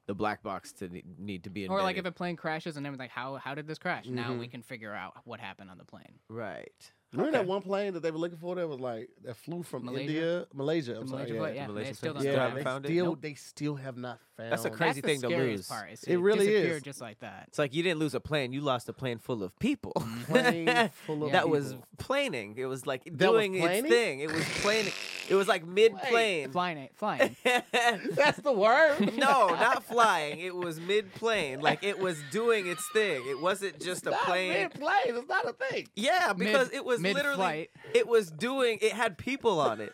the 0.07 0.13
black 0.13 0.41
box 0.41 0.72
to 0.74 0.88
ne- 0.89 1.03
need 1.20 1.43
to 1.43 1.49
be 1.49 1.65
in 1.65 1.70
order. 1.72 1.82
Or 1.82 1.84
like 1.84 1.97
if 1.97 2.05
a 2.05 2.11
plane 2.11 2.36
crashes 2.38 2.78
and 2.78 2.86
everyone's 2.86 2.99
like, 2.99 3.09
how 3.11 3.36
how 3.36 3.53
did 3.55 3.68
this 3.68 3.78
crash? 3.78 4.05
Now 4.07 4.34
we 4.34 4.47
can 4.47 4.61
figure 4.61 4.93
out 4.93 5.13
what 5.26 5.39
happened 5.39 5.70
on 5.70 5.78
the 5.78 5.86
plane. 5.86 6.20
right. 6.30 6.91
Remember 7.13 7.30
Okay. 7.30 7.38
that 7.45 7.47
one 7.47 7.61
plane 7.61 7.93
that 7.93 8.01
they 8.01 8.11
were 8.11 8.18
looking 8.18 8.38
for 8.38 8.55
that 8.55 8.68
was 8.68 8.82
like 8.82 9.09
that 9.24 9.38
flew 9.38 9.63
from 9.63 9.86
Malaysia? 9.86 10.01
India, 10.11 10.45
Malaysia. 10.53 10.99
I'm 10.99 11.07
sorry, 11.07 11.20
Malaysia 11.24 11.34
yeah. 11.34 11.39
flight, 11.39 11.55
yeah, 11.55 11.68
Malaysia 11.68 11.88
they 11.88 11.93
still 11.93 12.13
don't 12.13 12.22
Still 12.22 12.34
Yeah, 12.34 12.39
haven't 12.41 12.57
they 12.57 12.63
found 12.63 12.86
it? 12.86 12.88
still 12.89 13.05
Nope. 13.05 13.22
they 13.22 13.34
still 13.36 13.76
have 13.76 13.95
not 13.97 14.20
found. 14.38 14.51
That's 14.51 14.65
a 14.65 14.69
crazy 14.69 15.01
That's 15.01 15.13
thing 15.13 15.21
the 15.21 15.27
to 15.29 15.33
scariest 15.33 15.57
lose. 15.57 15.67
Part. 15.79 15.89
It's, 15.91 16.03
It 16.03 16.17
really 16.17 16.47
is. 16.47 16.81
just 16.83 17.01
like 17.01 17.19
that. 17.19 17.45
It's 17.47 17.59
like 17.59 17.73
you 17.73 17.83
didn't 17.83 17.99
lose 17.99 18.13
a 18.13 18.19
plane; 18.19 18.53
you 18.53 18.61
lost 18.61 18.88
a 18.88 18.93
plane 18.93 19.17
full 19.17 19.43
of 19.43 19.57
people. 19.59 19.93
plane 20.27 20.89
full 21.05 21.25
of 21.25 21.31
that 21.33 21.49
was 21.49 21.73
people. 21.73 21.88
planing. 21.97 22.55
It 22.57 22.65
was 22.67 22.85
like 22.88 23.03
was 23.05 23.13
doing 23.17 23.55
its 23.55 23.63
planing? 23.65 23.91
thing. 23.91 24.19
It 24.21 24.31
was 24.31 24.45
planing. 24.61 24.93
It 25.29 25.35
was 25.35 25.47
like 25.47 25.65
mid 25.65 25.97
plane. 25.97 26.51
Flying, 26.51 26.77
it- 26.77 26.91
flying. 26.95 27.35
That's 27.43 28.39
the 28.39 28.53
word. 28.53 28.99
no, 29.17 29.47
not 29.49 29.83
flying. 29.83 30.39
It 30.39 30.55
was 30.55 30.79
mid 30.79 31.13
plane. 31.15 31.59
Like 31.59 31.83
it 31.83 31.99
was 31.99 32.17
doing 32.31 32.67
its 32.67 32.88
thing. 32.93 33.23
It 33.27 33.41
wasn't 33.41 33.79
just 33.81 34.05
a 34.07 34.11
Not 34.11 34.21
plane. 34.21 34.53
mid-plane. 34.53 34.93
It's 35.07 35.27
not 35.27 35.45
a 35.49 35.53
thing. 35.53 35.88
Yeah, 35.95 36.33
because 36.33 36.67
Mid- 36.67 36.75
it 36.77 36.85
was 36.85 37.01
literally 37.01 37.27
mid-flight. 37.29 37.69
it 37.93 38.07
was 38.07 38.29
doing 38.31 38.77
it 38.81 38.93
had 38.93 39.17
people 39.17 39.59
on 39.59 39.81
it. 39.81 39.93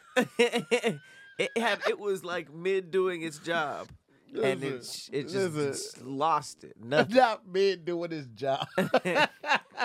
it 1.39 1.57
had 1.57 1.79
it 1.89 1.99
was 1.99 2.23
like 2.23 2.53
mid 2.53 2.91
doing 2.91 3.21
its 3.23 3.39
job. 3.39 3.87
And 4.41 4.63
it 4.63 4.85
sh- 4.85 5.09
it 5.11 5.23
just 5.29 5.53
listen. 5.55 6.17
lost 6.17 6.63
it. 6.63 6.75
Nothing. 6.83 7.15
Not 7.15 7.47
me 7.47 7.75
doing 7.75 8.11
his 8.11 8.27
job. 8.27 8.65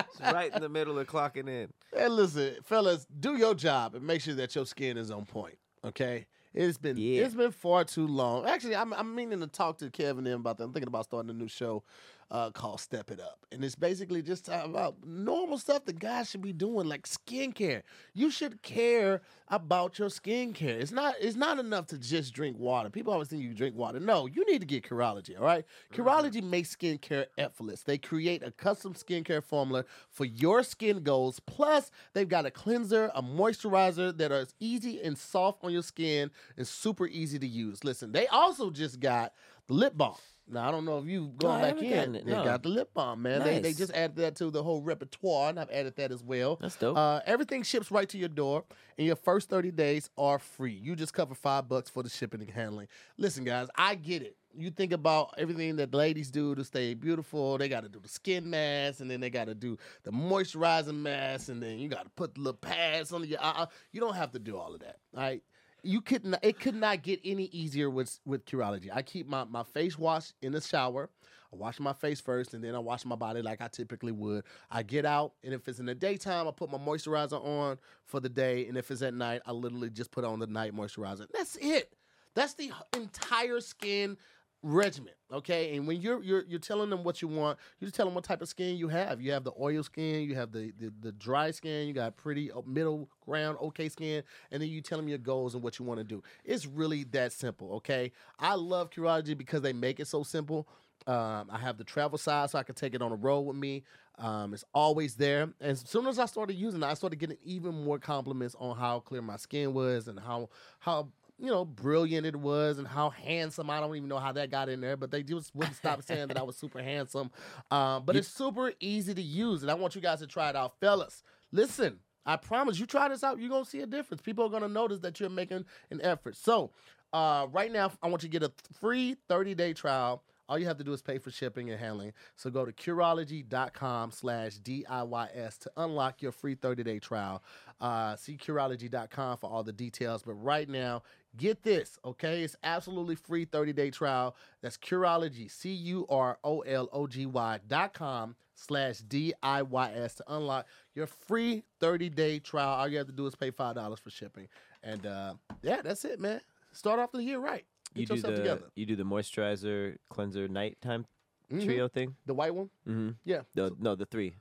It's 0.01 0.21
right 0.21 0.53
in 0.55 0.63
the 0.63 0.69
middle 0.79 0.99
of 0.99 1.07
clocking 1.09 1.49
in. 1.49 1.73
And 1.97 2.15
listen, 2.15 2.57
fellas, 2.65 3.07
do 3.19 3.37
your 3.37 3.55
job 3.55 3.95
and 3.95 4.07
make 4.07 4.21
sure 4.21 4.35
that 4.35 4.55
your 4.55 4.65
skin 4.67 4.97
is 4.97 5.11
on 5.11 5.25
point. 5.25 5.59
Okay. 5.85 6.27
It's 6.55 6.79
been 6.79 6.97
Yeah. 6.97 7.25
it's 7.25 7.35
been 7.35 7.51
far 7.51 7.85
too 7.85 8.07
long. 8.07 8.47
Actually, 8.47 8.77
I'm 8.77 8.93
I'm 8.95 9.15
meaning 9.15 9.41
to 9.41 9.47
talk 9.47 9.79
to 9.79 9.91
Kevin 9.91 10.27
and 10.27 10.37
about 10.37 10.59
that. 10.59 10.65
I'm 10.65 10.73
thinking 10.73 10.89
about 10.89 11.05
starting 11.05 11.31
a 11.31 11.35
new 11.35 11.49
show 11.49 11.83
uh, 12.31 12.51
called 12.51 12.81
Step 12.81 13.11
It 13.11 13.21
Up, 13.21 13.47
and 13.51 13.65
it's 13.65 13.75
basically 13.75 14.23
just 14.23 14.45
talking 14.45 14.71
about 14.71 14.97
normal 15.07 15.57
stuff 15.59 15.85
that 15.87 15.99
guys 15.99 16.31
should 16.31 16.43
be 16.43 16.53
doing, 16.53 16.87
like 16.87 17.07
skincare. 17.07 17.83
You 18.13 18.31
should 18.31 18.63
care 18.63 19.23
about 19.49 19.99
your 19.99 20.09
skincare. 20.09 20.81
It's 20.81 20.93
not 20.93 21.15
it's 21.21 21.37
not 21.37 21.59
enough 21.59 21.87
to 21.89 21.99
just 21.99 22.35
drink 22.35 22.59
water. 22.59 22.91
People 22.91 23.13
always 23.13 23.29
think 23.29 23.43
you 23.43 23.55
drink 23.55 23.77
water. 23.77 23.99
No, 23.99 24.27
you 24.27 24.45
need 24.47 24.61
to 24.61 24.67
get 24.67 24.85
Curology. 24.85 25.39
All 25.39 25.47
right, 25.47 25.65
Curology 25.93 26.43
makes 26.43 26.77
skincare 26.77 27.27
effortless. 27.39 27.83
They 27.83 27.99
create 27.99 28.43
a 28.43 28.51
custom 28.51 28.95
skincare 28.95 29.43
formula 29.43 29.85
for 30.11 30.27
your 30.27 30.63
skin 30.63 31.03
goals. 31.03 31.41
Plus, 31.41 31.91
they've 32.13 32.29
got 32.29 32.45
a 32.45 32.51
cleanser, 32.51 33.11
a 33.15 33.23
moisturizer 33.23 34.17
that 34.19 34.33
are 34.33 34.47
easy 34.61 35.01
and 35.03 35.17
soft 35.17 35.65
on 35.65 35.73
your 35.73 35.83
skin 35.83 36.31
and 36.57 36.67
super 36.67 37.07
easy 37.07 37.39
to 37.39 37.47
use. 37.47 37.85
Listen, 37.85 38.13
they 38.13 38.27
also 38.27 38.71
just 38.71 39.01
got 39.01 39.33
the 39.67 39.75
lip 39.75 39.97
balm. 39.97 40.17
Now 40.51 40.69
I 40.69 40.71
don't 40.71 40.85
know 40.85 40.99
if 40.99 41.07
you 41.07 41.23
No, 41.23 41.49
going 41.49 41.61
back 41.61 41.83
in. 41.83 41.91
gotten 41.91 42.15
it, 42.17 42.25
They 42.27 42.33
no. 42.33 42.45
got 42.45 42.63
the 42.63 42.69
lip 42.71 42.95
balm, 42.95 43.23
man. 43.23 43.43
They, 43.43 43.59
they 43.61 43.73
just 43.73 43.93
added 43.93 44.17
that 44.17 44.37
to 44.37 44.51
the 44.51 44.63
whole 44.63 44.81
repertoire, 44.83 45.51
and 45.51 45.61
I've 45.61 45.71
added 45.71 45.97
that 45.97 46.11
as 46.11 46.23
well. 46.23 46.57
That's 46.61 46.77
dope. 46.77 46.97
Uh, 46.97 47.21
everything 47.27 47.63
ships 47.63 47.91
right 47.91 48.09
to 48.09 48.19
your 48.19 48.29
door, 48.31 48.65
and 48.97 49.07
your 49.07 49.17
first 49.17 49.51
30 49.51 49.71
days 49.73 50.09
are 50.17 50.39
free. 50.39 50.73
You 50.73 50.97
just 50.97 51.13
cover 51.13 51.35
five 51.35 51.69
bucks 51.69 51.91
for 51.91 52.03
the 52.03 52.09
shipping 52.09 52.41
and 52.41 52.51
handling. 52.51 52.89
Listen, 53.19 53.45
guys, 53.45 53.69
I 53.77 53.95
get 53.95 54.23
it. 54.23 54.37
You 54.57 54.71
think 54.71 54.93
about 54.93 55.35
everything 55.39 55.77
that 55.77 55.93
ladies 55.95 56.31
do 56.31 56.55
to 56.55 56.65
stay 56.65 56.95
beautiful. 56.95 57.59
They 57.59 57.69
got 57.69 57.83
to 57.83 57.89
do 57.89 58.01
the 58.01 58.09
skin 58.09 58.49
mask, 58.49 59.01
and 59.01 59.11
then 59.11 59.21
they 59.21 59.31
got 59.31 59.45
to 59.47 59.55
do 59.55 59.77
the 60.03 60.11
moisturizing 60.11 60.97
mask, 60.97 61.49
and 61.49 61.63
then 61.63 61.79
you 61.79 61.89
got 61.89 62.05
to 62.05 62.11
put 62.11 62.35
the 62.35 62.41
little 62.41 62.59
pads 62.59 63.13
on 63.13 63.23
your 63.25 63.39
eye. 63.43 63.67
You 63.93 64.01
don't 64.01 64.15
have 64.17 64.33
to 64.33 64.39
do 64.39 64.57
all 64.57 64.75
of 64.75 64.81
that. 64.81 64.97
All 65.15 65.23
right. 65.23 65.43
You 65.83 66.01
could 66.01 66.25
not, 66.25 66.45
it 66.45 66.59
could 66.59 66.75
not 66.75 67.03
get 67.03 67.21
any 67.25 67.45
easier 67.45 67.89
with 67.89 68.19
with 68.25 68.45
Curology. 68.45 68.89
I 68.93 69.03
keep 69.03 69.29
my, 69.29 69.45
my 69.45 69.63
face 69.63 69.99
wash 69.99 70.33
in 70.43 70.53
the 70.53 70.61
shower. 70.61 71.09
I 71.53 71.57
wash 71.57 71.81
my 71.81 71.95
face 71.95 72.21
first 72.21 72.53
and 72.53 72.63
then 72.63 72.75
I 72.75 72.79
wash 72.79 73.05
my 73.07 73.17
body 73.17 73.41
like 73.41 73.63
I 73.63 73.69
typically 73.69 74.13
would. 74.13 74.45
I 74.71 74.83
get 74.83 75.07
out 75.07 75.33
and 75.43 75.55
if 75.55 75.67
it's 75.67 75.79
in 75.79 75.87
the 75.87 75.95
daytime, 75.95 76.47
I 76.47 76.51
put 76.51 76.71
my 76.71 76.79
moisturizer 76.79 77.43
on 77.43 77.79
for 78.05 78.21
the 78.21 78.29
day. 78.29 78.67
And 78.67 78.77
if 78.77 78.91
it's 78.91 79.03
at 79.03 79.15
night, 79.15 79.41
I 79.47 79.53
literally 79.53 79.89
just 79.89 80.11
put 80.11 80.25
on 80.25 80.41
the 80.41 80.47
night 80.47 80.75
moisturizer. 80.75 81.27
That's 81.33 81.57
it. 81.57 81.95
That's 82.35 82.55
the 82.55 82.71
entire 82.95 83.61
skin 83.61 84.17
regimen. 84.63 85.13
Okay. 85.33 85.77
And 85.77 85.87
when 85.87 86.01
you're 86.01 86.23
you're 86.23 86.45
you're 86.49 86.59
telling 86.59 86.91
them 86.91 87.05
what 87.05 87.21
you 87.23 87.29
want, 87.29 87.59
you 87.79 87.87
just 87.87 87.95
tell 87.95 88.07
them 88.07 88.15
what 88.15 88.25
type 88.25 88.43
of 88.43 88.49
skin 88.49 88.77
you 88.77 88.89
have. 88.89 89.21
You 89.21 89.33
have 89.33 89.45
the 89.45 89.53
oil 89.61 89.83
skin, 89.83 90.29
you 90.29 90.35
have 90.35 90.53
the 90.53 90.73
the, 90.79 90.93
the 91.01 91.13
dry 91.13 91.51
skin, 91.51 91.87
you 91.87 91.93
got 91.93 92.17
pretty 92.17 92.51
uh, 92.51 92.63
middle 92.67 93.09
ground, 93.25 93.59
okay 93.61 93.89
skin, 93.89 94.23
and 94.51 94.63
then 94.63 94.69
you 94.69 94.81
tell 94.81 94.99
them 94.99 95.09
your 95.09 95.19
goals 95.19 95.55
and 95.55 95.63
what 95.63 95.79
you 95.79 95.85
want 95.85 95.99
to 95.99 96.05
do. 96.05 96.23
It's 96.45 96.67
really 96.67 97.05
that 97.05 97.33
simple. 97.33 97.75
Okay. 97.75 98.13
I 98.39 98.55
love 98.55 98.91
Curology 98.91 99.37
because 99.37 99.63
they 99.63 99.73
make 99.73 100.01
it 100.01 100.07
so 100.07 100.23
simple. 100.23 100.69
Um, 101.07 101.49
I 101.51 101.59
have 101.59 101.79
the 101.79 101.85
travel 101.85 102.19
size 102.19 102.51
so 102.51 102.59
I 102.59 102.63
can 102.63 102.75
take 102.75 102.95
it 102.95 103.01
on 103.01 103.11
the 103.11 103.17
road 103.17 103.41
with 103.43 103.57
me. 103.57 103.83
Um, 104.19 104.53
it's 104.53 104.65
always 104.75 105.15
there. 105.15 105.43
And 105.43 105.55
as 105.61 105.81
soon 105.87 106.07
as 106.07 106.19
I 106.19 106.27
started 106.27 106.55
using 106.55 106.83
it, 106.83 106.87
I 106.87 106.95
started 106.95 107.19
getting 107.19 107.39
even 107.45 107.85
more 107.85 107.99
compliments 107.99 108.57
on 108.59 108.77
how 108.77 109.01
clear 109.01 109.23
my 109.23 109.37
skin 109.37 109.73
was 109.73 110.09
and 110.09 110.19
how 110.19 110.51
how 110.81 111.09
you 111.39 111.47
know 111.47 111.65
brilliant 111.65 112.27
it 112.27 112.37
was 112.37 112.79
and 112.79 112.87
how 112.87 113.11
handsome. 113.11 113.71
I 113.71 113.81
don't 113.81 113.95
even 113.97 114.09
know 114.09 114.19
how 114.19 114.33
that 114.33 114.51
got 114.51 114.69
in 114.69 114.81
there, 114.81 114.97
but 114.97 115.11
they 115.11 115.23
just 115.23 115.55
wouldn't 115.55 115.77
stop 115.77 116.03
saying 116.03 116.29
that 116.29 116.39
I 116.39 116.43
was 116.43 116.57
super 116.57 116.83
handsome. 116.83 117.31
Um, 117.71 118.05
but 118.05 118.17
it's 118.17 118.29
super 118.29 118.73
easy 118.81 119.15
to 119.15 119.23
use, 119.23 119.63
and 119.63 119.71
I 119.71 119.75
want 119.75 119.95
you 119.95 120.01
guys 120.01 120.21
to 120.21 120.27
try 120.27 120.51
it 120.51 120.57
out, 120.57 120.79
fellas. 120.81 121.23
Listen. 121.53 122.01
I 122.27 122.37
promise 122.37 122.79
you 122.79 122.85
try 122.85 123.09
this 123.09 123.25
out, 123.25 123.39
you're 123.41 123.49
gonna 123.49 123.65
see 123.65 123.81
a 123.81 123.87
difference. 123.87 124.21
People 124.21 124.45
are 124.45 124.51
gonna 124.51 124.69
notice 124.69 124.99
that 124.99 125.19
you're 125.19 125.31
making 125.31 125.65
an 125.91 126.01
effort. 126.03 126.37
So, 126.37 126.73
uh, 127.15 127.47
right 127.51 127.73
now, 127.73 127.91
I 128.03 128.09
want 128.09 128.23
you 128.23 128.29
to 128.29 128.39
get 128.39 128.43
a 128.43 128.53
free 128.79 129.17
30 129.29 129.55
day 129.55 129.73
trial. 129.73 130.23
All 130.49 130.59
you 130.59 130.67
have 130.67 130.79
to 130.79 130.85
do 130.85 130.93
is 130.95 131.03
pay 131.03 131.19
for 131.19 131.31
shipping 131.31 131.71
and 131.71 131.79
handling. 131.79 132.13
So 132.37 132.49
go 132.49 132.65
to 132.65 132.73
Curology.com 132.73 134.11
slash 134.13 134.59
DIYS 134.59 135.59
to 135.59 135.71
unlock 135.77 136.23
your 136.23 136.33
free 136.33 136.55
30 136.55 136.83
day 136.83 136.99
trial. 136.99 137.43
Uh, 137.81 138.17
see 138.17 138.37
Curology.com 138.37 139.37
for 139.37 139.51
all 139.51 139.63
the 139.63 139.73
details. 139.73 140.23
But 140.23 140.35
right 140.35 140.69
now, 140.69 141.03
get 141.37 141.63
this, 141.63 141.99
okay? 142.05 142.43
It's 142.43 142.57
absolutely 142.63 143.15
free 143.15 143.45
30 143.45 143.73
day 143.73 143.91
trial. 143.91 144.35
That's 144.63 144.77
Curology, 144.77 145.51
C 145.51 145.71
U 145.73 146.07
R 146.09 146.39
O 146.45 146.61
L 146.61 146.89
O 146.93 147.07
G 147.07 147.27
Y 147.27 147.59
dot 147.69 147.95
com 147.95 148.35
slash 148.55 149.03
DIYS 149.03 150.17
to 150.17 150.25
unlock 150.29 150.67
your 150.95 151.07
free 151.07 151.63
30 151.81 152.09
day 152.11 152.39
trial. 152.39 152.69
All 152.81 152.89
you 152.89 152.99
have 152.99 153.07
to 153.07 153.13
do 153.13 153.27
is 153.27 153.35
pay 153.35 153.51
$5 153.51 153.99
for 154.01 154.11
shipping. 154.11 154.49
And 154.83 155.07
uh, 155.07 155.35
yeah, 155.63 155.83
that's 155.83 156.05
it, 156.05 156.21
man. 156.21 156.41
Start 156.73 156.99
off 157.01 157.13
the 157.13 157.23
year 157.23 157.39
right. 157.39 157.65
Get 157.95 158.01
you 158.01 158.07
do 158.07 158.15
yourself 158.15 158.35
the 158.35 158.41
together. 158.43 158.65
you 158.75 158.87
do 158.87 158.97
the 158.97 159.05
moisturizer 159.05 159.97
cleanser 160.11 160.49
nighttime 160.49 161.07
Mhm. 161.53 161.65
trio 161.65 161.89
thing. 161.89 162.15
The 162.27 162.35
white 162.35 162.55
one? 162.55 162.69
Mm-hmm. 162.87 163.11
Yeah. 163.25 163.41
The, 163.55 163.75
no, 163.81 163.95
the 163.95 164.05
three. 164.05 164.35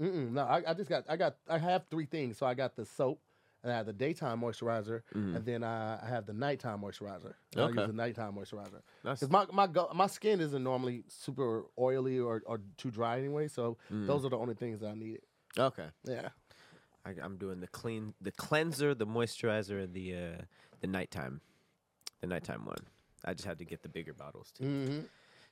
Mm-mm, 0.00 0.32
no, 0.32 0.42
I, 0.42 0.62
I 0.66 0.74
just 0.74 0.88
got, 0.88 1.04
I 1.08 1.16
got, 1.16 1.36
I 1.48 1.58
have 1.58 1.84
three 1.90 2.06
things. 2.06 2.38
So 2.38 2.46
I 2.46 2.54
got 2.54 2.74
the 2.74 2.84
soap, 2.84 3.20
and 3.64 3.72
I 3.72 3.76
have 3.76 3.86
the 3.86 3.92
daytime 3.92 4.40
moisturizer, 4.40 5.02
Mhm. 5.14 5.34
and 5.36 5.44
then 5.44 5.64
I, 5.64 5.98
I 6.04 6.08
have 6.08 6.26
the 6.26 6.32
nighttime 6.34 6.80
moisturizer. 6.82 7.32
I 7.56 7.68
use 7.70 7.86
the 7.86 7.92
nighttime 7.92 8.34
moisturizer 8.34 8.82
because 9.02 9.30
my 9.30 9.46
my 9.52 9.66
my 9.94 10.06
skin 10.06 10.40
isn't 10.40 10.62
normally 10.62 11.02
super 11.08 11.64
oily 11.78 12.20
or, 12.20 12.42
or 12.46 12.60
too 12.76 12.90
dry 12.92 13.18
anyway. 13.18 13.48
So 13.48 13.78
Mm. 13.90 14.06
those 14.06 14.24
are 14.24 14.28
the 14.28 14.38
only 14.38 14.54
things 14.54 14.80
that 14.80 14.90
I 14.90 14.94
needed. 14.94 15.22
okay. 15.58 15.88
Yeah. 16.04 16.28
I, 17.06 17.14
I'm 17.22 17.36
doing 17.36 17.60
the 17.60 17.66
clean, 17.68 18.14
the 18.20 18.32
cleanser, 18.32 18.94
the 18.94 19.06
moisturizer, 19.06 19.82
and 19.84 19.92
the 19.94 20.14
uh, 20.14 20.42
the 20.80 20.86
nighttime, 20.86 21.40
the 22.20 22.26
nighttime 22.26 22.64
one. 22.66 22.86
I 23.24 23.32
just 23.34 23.46
had 23.46 23.58
to 23.58 23.64
get 23.64 23.82
the 23.82 23.88
bigger 23.88 24.12
bottles 24.14 24.52
too. 24.52 24.64
Mm-hmm. 24.64 25.00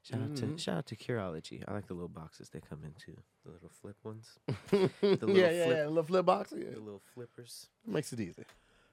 Shout 0.02 0.20
out 0.20 0.36
to 0.36 0.46
Mhm. 0.46 0.58
shout 0.58 0.78
out 0.78 0.86
to 0.86 0.96
Curology. 0.96 1.62
I 1.66 1.72
like 1.72 1.86
the 1.86 1.94
little 1.94 2.08
boxes 2.08 2.48
they 2.50 2.60
come 2.60 2.82
in 2.84 2.92
too. 2.94 3.16
The 3.44 3.52
little 3.52 3.68
flip 3.70 3.96
ones, 4.02 4.38
yeah, 4.72 4.88
little 5.00 5.30
yeah, 5.30 5.48
flip- 5.64 5.76
yeah. 5.76 5.86
Little 5.86 6.02
flip 6.02 6.24
box. 6.26 6.52
Yeah. 6.56 6.70
the 6.70 6.80
little 6.80 7.02
flippers. 7.14 7.68
Makes 7.86 8.12
it 8.12 8.20
easy. 8.20 8.44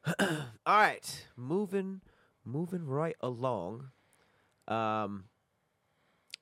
All 0.20 0.26
right, 0.68 1.28
moving 1.36 2.02
moving 2.46 2.86
right 2.86 3.16
along. 3.22 3.90
Um, 4.68 5.26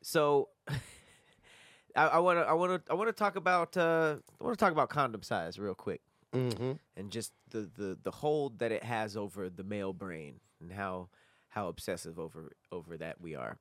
so 0.01 0.49
I 1.95 2.19
want 2.19 2.37
to 2.39 2.43
I 2.45 2.53
want 2.53 2.85
to 2.85 2.91
I 2.91 2.95
want 2.95 3.07
to 3.07 3.13
talk 3.13 3.35
about 3.37 3.75
uh, 3.77 4.17
I 4.39 4.43
want 4.43 4.57
to 4.57 4.63
talk 4.63 4.71
about 4.71 4.89
condom 4.89 5.23
size 5.23 5.57
real 5.57 5.75
quick 5.75 6.01
Mm-hmm. 6.33 6.73
and 6.97 7.09
just 7.09 7.31
the, 7.51 7.71
the 7.73 7.97
the 8.03 8.11
hold 8.11 8.59
that 8.59 8.71
it 8.73 8.83
has 8.83 9.15
over 9.15 9.49
the 9.49 9.63
male 9.63 9.93
brain 9.93 10.41
and 10.59 10.71
how 10.73 11.07
how 11.47 11.69
obsessive 11.69 12.19
over 12.19 12.51
over 12.71 12.97
that 12.97 13.21
we 13.21 13.33
are. 13.33 13.57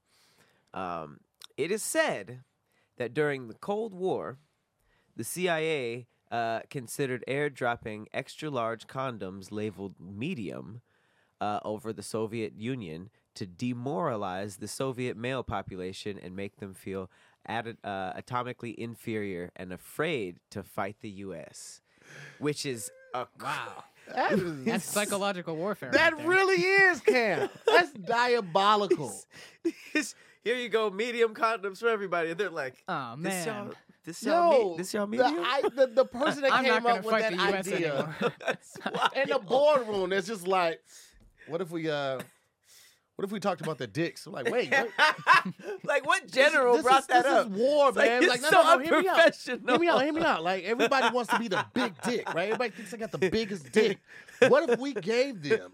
Um, 0.77 1.19
it 1.57 1.71
is 1.73 1.83
said 1.83 2.43
that 2.99 3.15
during 3.15 3.49
the 3.49 3.55
Cold 3.55 3.93
War, 3.95 4.39
the 5.17 5.25
CIA 5.25 6.07
uh, 6.31 6.61
considered 6.71 7.25
airdropping 7.27 8.07
extra 8.13 8.51
large 8.51 8.87
condoms 8.87 9.51
labeled 9.51 9.95
medium 9.99 10.83
uh, 11.41 11.61
over 11.65 11.93
the 11.93 12.03
Soviet 12.03 12.55
Union 12.57 13.11
to 13.35 13.47
demoralize 13.47 14.57
the 14.57 14.69
Soviet 14.69 15.17
male 15.17 15.43
population 15.43 16.19
and 16.23 16.35
make 16.37 16.57
them 16.57 16.75
feel 16.75 17.11
ati- 17.49 17.77
uh, 17.85 18.13
atomically 18.15 18.75
inferior 18.75 19.51
and 19.57 19.73
afraid 19.73 20.39
to 20.51 20.63
fight 20.63 20.97
the 21.01 21.11
U.S., 21.11 21.81
which 22.39 22.65
is 22.67 22.91
a 23.15 23.27
Wow. 23.43 23.85
That, 24.15 24.33
is- 24.39 24.65
That's 24.65 24.85
psychological 24.85 25.57
warfare. 25.57 25.91
that 25.93 26.17
right 26.17 26.27
really 26.27 26.63
is, 26.63 27.01
Cam. 27.01 27.49
That's 27.67 27.91
diabolical. 28.07 29.13
Here 30.47 30.55
you 30.55 30.69
go, 30.69 30.91
medium 30.91 31.35
condoms 31.35 31.79
for 31.79 31.89
everybody. 31.89 32.31
And 32.31 32.39
they're 32.39 32.51
like, 32.51 32.81
Oh 32.87 33.17
this 33.19 33.47
y'all, 33.47 33.65
man. 33.65 33.73
this 34.05 34.23
y'all, 34.23 34.53
Yo, 34.53 34.71
me- 34.71 34.77
this 34.77 34.95
y'all 34.95 35.07
the, 35.09 35.11
medium? 35.11 35.43
I, 35.45 35.63
the, 35.75 35.89
the 35.89 36.05
person 36.21 36.43
that 36.43 36.63
came 36.63 36.87
up 36.87 37.05
with 37.05 37.19
that 37.19 37.37
idea 37.37 38.15
in 39.17 39.29
the 39.29 39.41
boardroom, 39.41 40.13
it's 40.13 40.29
just 40.29 40.47
like, 40.47 40.81
what 41.49 41.61
if 41.61 41.73
we, 41.73 41.91
uh, 41.91 42.21
what 43.17 43.25
if 43.25 43.33
we 43.33 43.41
talked 43.41 43.63
about 43.63 43.79
the 43.79 43.87
dicks? 43.87 44.27
I'm 44.27 44.33
like, 44.35 44.51
wait, 44.51 44.71
what? 44.71 44.91
like 45.85 46.07
what 46.07 46.31
general 46.31 46.75
this 46.75 46.83
brought 46.83 47.01
is, 47.01 47.07
that 47.07 47.23
this 47.25 47.33
up? 47.33 47.49
This 47.49 47.57
is 47.57 47.63
war, 47.63 47.89
It's 47.89 47.97
like, 47.97 48.09
man. 48.11 48.23
it's 48.23 48.31
like, 48.31 48.43
no, 48.43 48.51
so 48.51 48.63
no, 48.63 48.77
no, 48.77 48.79
hear 48.79 49.01
me 49.01 49.09
out. 49.09 49.17
unprofessional. 49.19 49.69
Hear 49.69 49.79
me 49.79 49.89
out, 49.89 50.03
hear 50.05 50.13
me 50.13 50.23
out. 50.23 50.43
Like 50.43 50.65
everybody 50.65 51.15
wants 51.15 51.33
to 51.33 51.39
be 51.39 51.49
the 51.49 51.65
big 51.73 51.95
dick, 52.03 52.29
right? 52.35 52.45
Everybody 52.51 52.71
thinks 52.71 52.91
they 52.91 52.99
got 52.99 53.13
the 53.13 53.31
biggest 53.31 53.73
dick. 53.73 53.99
What 54.49 54.69
if 54.69 54.79
we 54.79 54.93
gave 54.93 55.43
them 55.43 55.73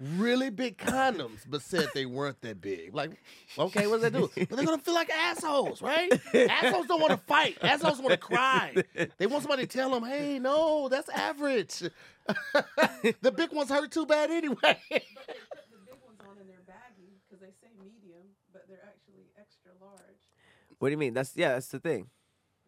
really 0.00 0.50
big 0.50 0.78
condoms, 0.78 1.40
but 1.48 1.62
said 1.62 1.88
they 1.94 2.06
weren't 2.06 2.40
that 2.42 2.60
big? 2.60 2.94
Like, 2.94 3.20
okay, 3.58 3.88
what 3.88 4.00
does 4.00 4.12
that 4.12 4.12
do? 4.12 4.30
But 4.48 4.56
they're 4.56 4.64
gonna 4.64 4.78
feel 4.78 4.94
like 4.94 5.10
assholes, 5.10 5.82
right? 5.82 6.12
Assholes 6.32 6.86
don't 6.86 7.00
want 7.00 7.10
to 7.10 7.26
fight. 7.26 7.58
Assholes 7.60 7.98
want 7.98 8.12
to 8.12 8.16
cry. 8.18 8.72
They 9.18 9.26
want 9.26 9.42
somebody 9.42 9.66
to 9.66 9.68
tell 9.78 9.90
them, 9.90 10.04
"Hey, 10.04 10.38
no, 10.38 10.88
that's 10.88 11.08
average." 11.08 11.82
the 13.20 13.32
big 13.36 13.52
ones 13.52 13.68
hurt 13.68 13.90
too 13.90 14.06
bad 14.06 14.30
anyway. 14.30 14.56
the 14.90 15.00
big 15.84 15.98
ones 16.06 16.20
on 16.20 16.36
and 16.40 16.48
they're 16.48 16.56
baggy 16.66 17.18
because 17.28 17.33
they 17.44 17.52
say 17.52 17.72
medium, 17.76 18.24
but 18.52 18.64
they're 18.68 18.84
actually 18.86 19.28
extra 19.38 19.72
large. 19.80 20.22
What 20.78 20.88
do 20.88 20.92
you 20.92 20.98
mean? 20.98 21.14
That's 21.14 21.36
yeah, 21.36 21.52
that's 21.52 21.68
the 21.68 21.78
thing. 21.78 22.08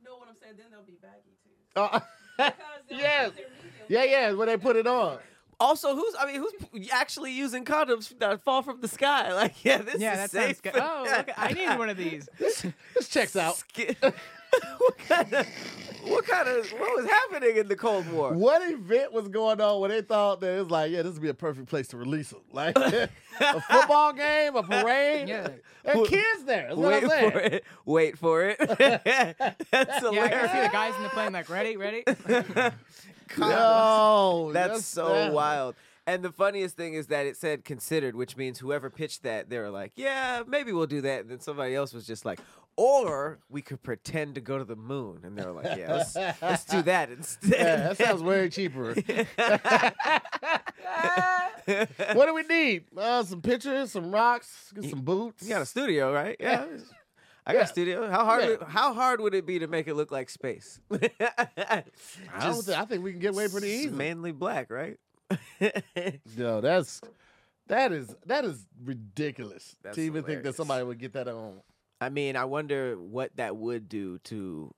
No, 0.05 0.17
what 0.17 0.29
I'm 0.29 0.37
saying? 0.37 0.55
Then 0.59 0.67
they'll 0.71 0.83
be 0.83 0.99
baggy 1.01 1.37
too. 1.43 1.57
Oh. 1.77 2.01
Because 2.37 2.53
they'll 2.89 2.99
yes. 2.99 3.33
they're 3.37 3.47
medium. 3.49 3.87
Yeah, 3.89 4.05
yeah, 4.05 4.33
when 4.33 4.49
they 4.49 4.57
put 4.57 4.77
it 4.77 4.87
on. 4.87 5.19
Also, 5.59 5.95
who's 5.97 6.15
I 6.21 6.27
mean, 6.27 6.43
who's 6.73 6.89
actually 6.93 7.33
using 7.33 7.65
condoms 7.65 8.17
that 8.19 8.43
fall 8.43 8.63
from 8.63 8.81
the 8.81 8.89
sky? 8.89 9.33
Like, 9.35 9.65
yeah, 9.65 9.79
this 9.79 9.99
yeah, 10.01 10.13
is 10.13 10.19
that 10.19 10.31
sounds 10.31 10.47
safe. 10.47 10.63
good. 10.63 10.73
Oh, 10.77 11.07
look, 11.17 11.31
I 11.37 11.53
need 11.53 11.79
one 11.79 11.89
of 11.91 11.97
these. 11.97 12.29
This 12.39 13.09
checks 13.09 13.37
out. 13.37 13.57
Ski- 13.57 13.97
what 14.01 14.99
kind 15.09 15.33
of 15.33 15.47
what 16.05 16.25
kind 16.27 16.49
of 16.49 16.71
what 16.73 16.97
was 16.97 17.07
happening 17.07 17.57
in 17.57 17.69
the 17.69 17.77
Cold 17.77 18.11
War? 18.13 18.33
What 18.33 18.63
event 18.71 19.13
was 19.13 19.29
going 19.29 19.61
on 19.61 19.81
when 19.81 19.91
they 19.91 20.03
thought 20.03 20.41
that 20.41 20.57
it 20.57 20.61
was 20.61 20.71
like, 20.71 20.91
yeah, 20.93 21.03
this 21.03 21.15
would 21.15 21.23
be 21.23 21.29
a 21.29 21.35
perfect 21.35 21.69
place 21.69 21.89
to 21.89 21.97
release 21.97 22.31
them? 22.31 22.41
Like 22.53 22.77
a 22.77 23.09
football 23.69 24.13
game, 24.13 24.57
a 24.57 24.63
parade. 24.63 25.29
Yeah. 25.29 25.49
There 25.85 25.97
are 25.99 26.05
kids 26.07 26.45
there. 26.45 26.67
That's 26.69 26.77
what 26.77 26.93
Wait 26.93 27.05
I'm 27.05 27.31
for 27.33 27.39
it. 27.41 27.65
Wait 27.85 28.19
for 28.19 28.45
it. 28.45 28.59
That's 28.59 28.79
Yeah, 29.07 29.35
I 29.73 29.99
hilarious. 29.99 30.31
can 30.31 30.49
see 30.57 30.63
the 30.63 30.73
guys 30.73 30.97
in 30.97 31.03
the 31.03 31.09
plane 31.11 31.33
like, 31.33 31.49
ready, 31.51 31.77
ready. 31.77 32.05
Yo, 33.39 34.51
That's 34.53 34.85
so 34.85 35.33
wild. 35.33 35.75
And 36.09 36.23
the 36.23 36.31
funniest 36.31 36.77
thing 36.77 36.95
is 36.95 37.09
that 37.09 37.27
it 37.27 37.37
said 37.37 37.65
considered, 37.65 38.15
which 38.15 38.37
means 38.37 38.61
whoever 38.61 38.91
pitched 38.91 39.25
that, 39.25 39.51
they 39.51 39.59
were 39.59 39.71
like, 39.71 39.91
yeah, 39.97 40.45
maybe 40.47 40.71
we'll 40.73 40.87
do 40.87 41.01
that. 41.01 41.23
And 41.23 41.31
then 41.31 41.41
somebody 41.41 41.75
else 41.75 41.93
was 41.93 42.07
just 42.07 42.25
like, 42.25 42.39
or 42.77 43.41
we 43.49 43.61
could 43.61 43.83
pretend 43.83 44.37
to 44.37 44.41
go 44.41 44.57
to 44.57 44.65
the 44.65 44.77
moon. 44.77 45.23
And 45.25 45.37
they 45.37 45.45
were 45.45 45.51
like, 45.51 45.77
yeah, 45.77 45.95
let's, 45.95 46.15
let's 46.41 46.65
do 46.65 46.81
that 46.83 47.11
instead. 47.11 47.51
Yeah, 47.51 47.77
that 47.89 47.99
sounds 47.99 48.23
way 48.23 48.49
cheaper. 48.49 48.95
what 52.15 52.27
do 52.27 52.35
we 52.35 52.43
need? 52.43 52.85
Uh, 52.97 53.25
some 53.25 53.43
pictures, 53.43 53.91
some 53.91 54.13
rocks, 54.13 54.73
get 54.75 54.91
some 54.91 55.01
boots. 55.01 55.43
You 55.43 55.49
got 55.49 55.63
a 55.63 55.67
studio, 55.67 56.13
right? 56.13 56.37
Yeah. 56.39 56.67
I 57.47 57.53
got 57.53 57.59
Yeah. 57.59 57.65
a 57.65 57.69
studio. 57.69 58.11
How 58.11 58.25
hard? 58.25 58.43
Yeah. 58.43 58.49
Would, 58.51 58.63
how 58.65 58.93
hard 58.95 59.21
would 59.21 59.35
it 59.35 59.47
be 59.47 59.61
to 59.61 59.67
make 59.69 59.87
it 59.87 59.95
look 59.95 60.11
like 60.11 60.29
space? 60.31 60.81
I, 60.91 61.85
don't 62.41 62.63
think, 62.65 62.79
I 62.79 62.85
think 62.85 63.05
we 63.05 63.13
can 63.13 63.21
get 63.21 63.35
away 63.35 63.49
pretty 63.49 63.69
easy. 63.69 63.91
Mainly 63.91 64.33
black, 64.33 64.71
right? 64.71 64.99
Yo, 66.37 66.61
that's 66.61 67.01
that 67.69 67.93
is 67.93 68.15
that 68.27 68.45
is 68.45 68.65
ridiculous 68.85 69.75
That's 69.83 69.97
to 69.97 70.03
even 70.03 70.23
think 70.25 70.43
that 70.45 70.55
somebody 70.55 70.85
would 70.85 70.99
get 70.99 71.15
that 71.15 71.29
on. 71.29 71.61
I 72.01 72.11
mean, 72.11 72.37
I 72.37 72.45
wonder 72.45 72.97
what 72.99 73.35
that 73.37 73.57
would 73.57 73.89
do 73.89 74.19
to 74.25 74.73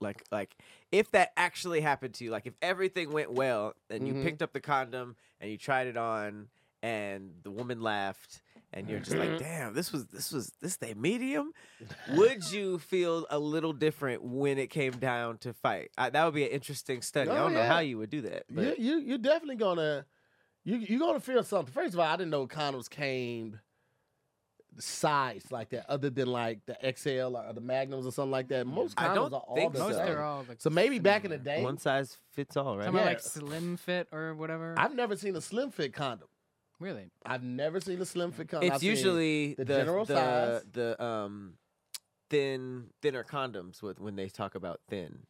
like 0.00 0.22
like 0.30 0.54
if 0.92 1.10
that 1.10 1.32
actually 1.36 1.80
happened 1.80 2.14
to 2.14 2.24
you, 2.24 2.30
like 2.30 2.46
if 2.46 2.54
everything 2.62 3.12
went 3.12 3.32
well 3.32 3.74
and 3.90 4.06
you 4.06 4.14
Mhm. 4.14 4.22
picked 4.22 4.42
up 4.42 4.52
the 4.52 4.60
condom 4.60 5.16
and 5.40 5.50
you 5.50 5.58
tried 5.58 5.86
it 5.86 5.96
on 5.96 6.48
and 6.82 7.32
the 7.42 7.50
woman 7.50 7.80
laughed 7.82 8.40
and 8.72 8.88
you're 8.88 9.00
just 9.00 9.16
like, 9.16 9.30
mm-hmm. 9.30 9.38
"Damn, 9.38 9.74
this 9.74 9.92
was 9.92 10.06
this 10.06 10.30
was 10.32 10.52
this 10.60 10.76
they 10.76 10.94
medium?" 10.94 11.52
would 12.14 12.50
you 12.52 12.78
feel 12.78 13.26
a 13.30 13.38
little 13.38 13.72
different 13.72 14.22
when 14.22 14.58
it 14.58 14.68
came 14.70 14.92
down 14.92 15.38
to 15.38 15.52
fight? 15.54 15.90
I, 15.96 16.10
that 16.10 16.24
would 16.24 16.34
be 16.34 16.44
an 16.44 16.50
interesting 16.50 17.02
study. 17.02 17.30
I 17.30 17.34
Oh, 17.38 17.44
don't 17.44 17.54
know 17.54 17.64
how 17.64 17.78
you 17.80 17.98
would 17.98 18.10
do 18.10 18.22
that. 18.22 18.44
You 18.48 18.54
But 18.56 18.78
you 18.78 18.98
you're 18.98 19.18
definitely 19.18 19.56
gonna 19.56 20.04
you 20.64 20.76
you're 20.76 21.00
gonna 21.00 21.20
feel 21.20 21.42
something. 21.42 21.72
First 21.72 21.94
of 21.94 22.00
all, 22.00 22.06
I 22.06 22.16
didn't 22.16 22.30
know 22.30 22.46
condoms 22.46 22.90
came 22.90 23.58
size 24.78 25.44
like 25.50 25.70
that, 25.70 25.90
other 25.90 26.10
than 26.10 26.28
like 26.28 26.60
the 26.66 26.76
XL 26.94 27.36
or 27.36 27.52
the 27.52 27.60
Magnums 27.60 28.06
or 28.06 28.12
something 28.12 28.30
like 28.30 28.48
that. 28.48 28.66
Mm. 28.66 28.70
Most 28.74 28.94
I 29.00 29.08
condoms 29.08 29.14
don't 29.14 29.34
are 29.34 29.40
all 29.40 29.56
think 29.56 29.72
the. 29.72 29.78
Most 29.80 29.96
same. 29.96 30.08
are 30.08 30.22
all 30.22 30.44
like 30.48 30.60
So 30.60 30.70
maybe 30.70 30.98
back 30.98 31.24
in 31.24 31.30
the 31.30 31.38
day, 31.38 31.62
one 31.62 31.78
size 31.78 32.16
fits 32.32 32.56
all, 32.56 32.76
right? 32.76 32.84
Some 32.84 32.96
are 32.96 33.00
Yeah. 33.00 33.04
like 33.06 33.20
slim 33.20 33.76
fit 33.76 34.08
or 34.12 34.34
whatever. 34.34 34.74
I've 34.76 34.94
never 34.94 35.16
seen 35.16 35.34
a 35.36 35.40
slim 35.40 35.70
fit 35.70 35.92
condom. 35.92 36.28
Really? 36.80 37.10
I've 37.24 37.42
never 37.42 37.80
seen 37.80 38.00
a 38.00 38.04
slim 38.06 38.32
fit 38.32 38.48
condom. 38.48 38.70
I've 38.70 38.76
It's 38.76 38.84
usually 38.84 39.54
the 39.54 39.64
the 39.64 39.74
general 39.76 40.04
the, 40.04 40.14
size. 40.14 40.64
the 40.72 41.02
um 41.02 41.54
thin 42.30 42.90
thinner 43.02 43.24
condoms 43.24 43.82
with 43.82 43.98
when 44.00 44.16
they 44.16 44.28
talk 44.28 44.54
about 44.54 44.80
thin. 44.88 45.20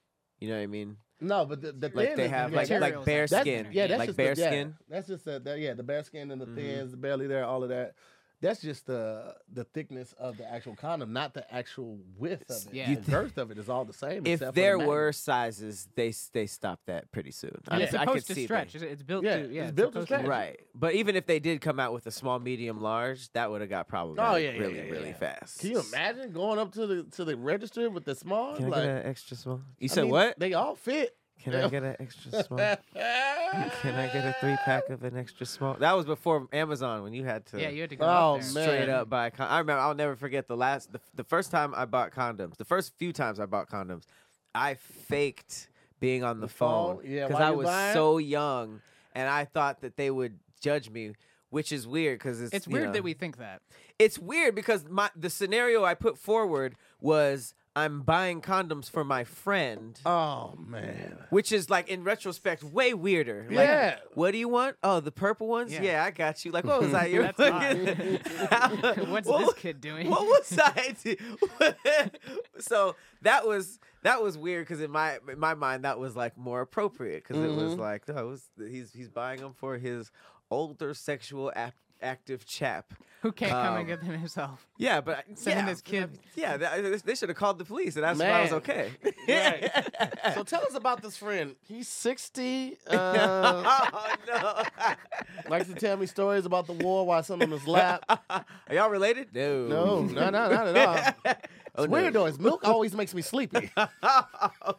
You 0.40 0.49
know 0.49 0.57
what 0.57 0.62
I 0.62 0.66
mean? 0.66 0.96
no, 1.20 1.44
but 1.46 1.61
the, 1.61 1.72
the 1.72 1.90
Like 1.92 2.09
thin 2.11 2.16
they 2.16 2.28
have 2.28 2.53
like 2.53 2.70
like 2.70 3.05
bare 3.05 3.22
like 3.22 3.30
That's, 3.30 3.42
skin, 3.42 3.68
yeah, 3.72 3.86
that's 3.88 3.99
like 3.99 4.09
just 4.09 4.16
bare 4.16 4.34
the, 4.34 4.40
yeah, 4.40 4.46
skin. 4.49 4.74
That's 4.88 5.09
just 5.09 5.24
the, 5.24 5.40
the 5.40 5.59
yeah, 5.59 5.74
the 5.74 5.82
bare 5.82 6.05
skin 6.05 6.30
and 6.30 6.40
the 6.40 6.46
Mhm. 6.46 6.55
thins, 6.55 6.90
the 6.92 6.96
belly 6.96 7.26
there, 7.26 7.44
all 7.44 7.62
of 7.62 7.70
that. 7.70 7.94
That's 8.41 8.61
just 8.61 8.86
the 8.86 9.34
the 9.53 9.64
thickness 9.64 10.14
of 10.18 10.36
the 10.36 10.49
actual 10.49 10.76
condom, 10.76 11.12
not 11.12 11.34
the 11.34 11.53
actual 11.53 11.99
width 12.16 12.49
of 12.51 12.68
it. 12.68 12.74
Yeah. 12.74 12.84
The 12.86 12.91
You 12.93 12.97
thi- 13.01 13.11
girth 13.11 13.36
of 13.39 13.51
it 13.51 13.59
is 13.59 13.68
all 13.68 13.84
the 13.84 13.93
same. 13.93 14.24
If 14.26 14.34
except 14.34 14.41
for 14.41 14.53
the 14.53 14.61
there 14.61 14.78
were 14.78 15.11
sizes, 15.12 15.89
they 15.97 16.11
s- 16.11 16.30
they 16.32 16.47
stop 16.47 16.78
that 16.86 17.11
pretty 17.11 17.32
soon. 17.32 17.61
I, 17.66 17.74
And 17.74 17.78
mean, 17.80 17.89
it's 17.89 17.95
I 17.97 18.01
supposed 18.05 18.16
could 18.18 18.26
to 18.26 18.34
see 18.34 18.45
stretch. 18.45 18.72
that. 18.74 18.82
It's, 18.82 18.93
it's 18.93 19.03
built 19.03 19.24
Yeah, 19.24 19.36
to. 19.43 19.53
Yeah, 19.53 19.62
it's 19.64 19.72
built 19.72 19.93
to 19.95 20.03
stretch. 20.05 20.24
Right, 20.26 20.61
but 20.74 20.95
even 20.95 21.16
if 21.16 21.26
they 21.26 21.41
did 21.41 21.61
come 21.61 21.80
out 21.80 21.93
with 21.93 22.07
a 22.07 22.12
small, 22.12 22.39
medium, 22.39 22.80
large, 22.80 23.28
that 23.32 23.51
would 23.51 23.61
have 23.61 23.70
got 23.70 23.89
problematic 23.89 24.32
Oh 24.32 24.36
yeah, 24.36 24.51
yeah, 24.53 24.59
really, 24.61 24.76
yeah, 24.76 24.82
really 24.93 25.09
yeah. 25.09 25.14
fast. 25.14 25.59
Can 25.59 25.70
you 25.72 25.80
imagine 25.80 26.30
going 26.32 26.61
up 26.61 26.72
to 26.74 26.86
the 26.86 27.03
to 27.16 27.24
the 27.24 27.36
register 27.36 27.91
with 27.91 28.05
the 28.05 28.14
small? 28.14 28.55
Can 28.55 28.66
I 28.66 28.68
like, 28.68 28.82
get 28.84 28.97
an 29.05 29.07
extra 29.07 29.36
small? 29.36 29.61
You 29.80 29.89
I 29.91 29.95
said 29.95 30.03
mean, 30.05 30.12
what? 30.12 30.39
They 30.39 30.55
all 30.55 30.76
fit. 30.76 31.16
Can 31.43 31.55
I 31.55 31.68
get 31.68 31.82
an 31.82 31.97
extra 32.01 32.43
small? 32.43 32.59
Can 32.59 33.95
I 33.95 34.07
get 34.12 34.24
a 34.24 34.36
three 34.41 34.57
pack 34.64 34.89
of 34.91 35.03
an 35.05 35.16
extra 35.16 35.47
small? 35.47 35.74
That 35.74 35.97
was 35.97 36.05
before 36.07 36.49
Amazon 36.53 37.03
when 37.03 37.12
you 37.12 37.24
had 37.24 37.47
to. 37.47 37.61
Yeah, 37.61 37.68
you 37.70 37.80
had 37.82 37.91
to 37.91 37.97
go 37.97 38.05
Oh, 38.05 38.36
up 38.36 38.43
there. 38.43 38.64
straight 38.64 38.89
up 38.89 39.09
buy. 39.09 39.30
Con- 39.30 39.49
I 39.49 39.59
remember. 39.59 39.80
I'll 39.80 39.95
never 39.95 40.16
forget 40.16 40.49
the 40.49 40.57
last, 40.57 40.93
the, 40.93 41.01
the 41.14 41.24
first 41.24 41.51
time 41.51 41.72
I 41.76 41.84
bought 41.84 42.12
condoms. 42.12 42.57
The 42.57 42.64
first 42.64 42.93
few 42.99 43.12
times 43.12 43.41
I 43.41 43.47
bought 43.47 43.70
condoms, 43.70 44.03
I 44.55 44.74
faked 44.74 45.68
being 46.01 46.24
on 46.24 46.41
the, 46.41 46.47
The 46.47 46.53
phone 46.53 46.97
phone? 46.97 47.05
Yeah, 47.07 47.26
because 47.28 47.41
I 47.43 47.51
was 47.51 47.66
buying? 47.66 47.95
so 47.95 48.18
young, 48.18 48.80
and 49.14 49.28
I 49.28 49.45
thought 49.45 49.80
that 49.82 49.97
they 49.97 50.11
would 50.11 50.39
judge 50.61 50.91
me. 50.91 51.12
Which 51.51 51.72
is 51.72 51.86
weird 51.86 52.18
because 52.18 52.43
it's 52.43 52.53
It's 52.53 52.68
weird 52.68 52.89
know- 52.89 52.93
that 52.93 53.03
we 53.03 53.14
think 53.14 53.39
that. 53.39 53.62
it's 53.99 54.18
weird 54.18 54.55
because 54.55 54.84
my 54.86 55.09
the 55.16 55.30
scenario 55.30 55.82
I 55.82 55.95
put 55.95 56.18
forward 56.18 56.74
was 57.01 57.55
I'm 57.79 58.03
buying 58.03 58.41
condoms 58.43 58.91
for 58.91 59.05
my 59.05 59.24
friend, 59.24 59.99
Oh 60.05 60.55
man. 60.66 61.18
which 61.31 61.53
is 61.53 61.68
like 61.70 61.89
in 61.89 62.03
retrospect 62.05 62.62
way 62.64 62.95
weirder. 62.95 63.47
Like, 63.49 63.68
Yeah. 63.68 63.99
what 64.14 64.33
do 64.33 64.39
you 64.39 64.49
want? 64.49 64.76
Oh, 64.83 65.01
the 65.01 65.12
purple 65.12 65.47
ones? 65.47 65.72
Yeah, 65.72 65.83
Yeah. 65.83 66.05
I 66.05 66.11
got 66.11 66.45
you. 66.45 66.51
Like, 66.51 66.64
what 66.64 66.81
was 66.81 66.93
I? 67.03 67.07
You're 67.07 67.22
That's 67.24 67.37
fucking- 67.37 69.07
What's 69.11 69.29
What 69.29 69.47
this 69.47 69.55
kid 69.55 69.81
doing? 69.81 70.09
What 70.11 70.22
was 70.22 70.59
I? 70.59 70.95
do- 71.03 71.16
so 72.59 72.97
that 73.22 73.47
was 73.47 73.79
that 74.03 74.22
was 74.22 74.37
weird 74.39 74.66
because 74.66 74.81
in 74.81 74.91
my 74.91 75.18
in 75.31 75.39
my 75.39 75.55
mind 75.55 75.85
that 75.85 75.99
was 75.99 76.16
like 76.16 76.37
more 76.37 76.61
appropriate 76.61 77.24
because 77.26 77.43
it 77.43 77.55
was 77.55 77.74
Mhm. 77.74 77.79
like 77.79 78.03
oh, 78.09 78.16
it 78.18 78.24
was, 78.26 78.43
he's 78.59 78.93
he's 78.93 79.09
buying 79.09 79.41
them 79.41 79.53
for 79.55 79.76
his 79.79 80.11
older 80.51 80.95
sexual 80.95 81.53
ap- 81.55 81.74
active 82.03 82.46
chap. 82.46 82.92
Who 83.22 83.32
can't 83.32 83.51
come 83.51 83.72
Um, 83.72 83.78
and 83.78 83.86
get 83.88 84.01
them 84.01 84.16
himself? 84.16 84.64
Yeah, 84.76 85.01
but 85.01 85.24
Sending 85.34 85.64
yeah, 85.66 85.72
this 85.72 85.80
kid- 85.80 86.20
Yeah, 86.36 86.57
they, 86.57 86.96
they 87.05 87.14
should 87.16 87.28
have 87.30 87.36
called 87.36 87.59
the 87.59 87.64
police 87.64 87.96
and 87.96 88.05
asked 88.05 88.20
if 88.20 88.26
I 88.28 88.42
was 88.42 88.51
Man. 88.53 88.59
okay. 88.61 89.70
So 90.34 90.44
tell 90.44 90.62
us 90.62 90.74
about 90.76 91.03
this 91.03 91.16
friend. 91.16 91.57
He's 91.66 91.88
sixty. 91.88 92.76
Uh, 92.88 93.62
oh 93.92 94.14
no! 94.28 94.62
likes 95.51 95.66
to 95.66 95.74
tell 95.74 95.96
me 95.96 96.07
stories 96.07 96.46
about 96.46 96.66
the 96.68 96.74
war 96.74 97.05
while 97.05 97.20
sitting 97.24 97.42
on 97.42 97.51
his 97.51 97.66
lap. 97.66 98.05
Are 98.30 98.44
y'all 98.70 98.88
related? 98.90 99.34
No. 99.34 99.66
No, 99.66 100.03
no, 100.03 100.30
no, 100.30 100.49
not 100.49 100.66
at 100.68 100.76
all. 101.26 101.34
Oh, 101.74 101.82
It's 101.82 101.90
no. 101.90 101.99
weird 101.99 102.12
though. 102.14 102.26
His 102.26 102.38
milk 102.38 102.61
always 102.64 102.94
makes 102.94 103.14
me 103.14 103.22
sleepy. 103.22 103.70
All 103.76 104.76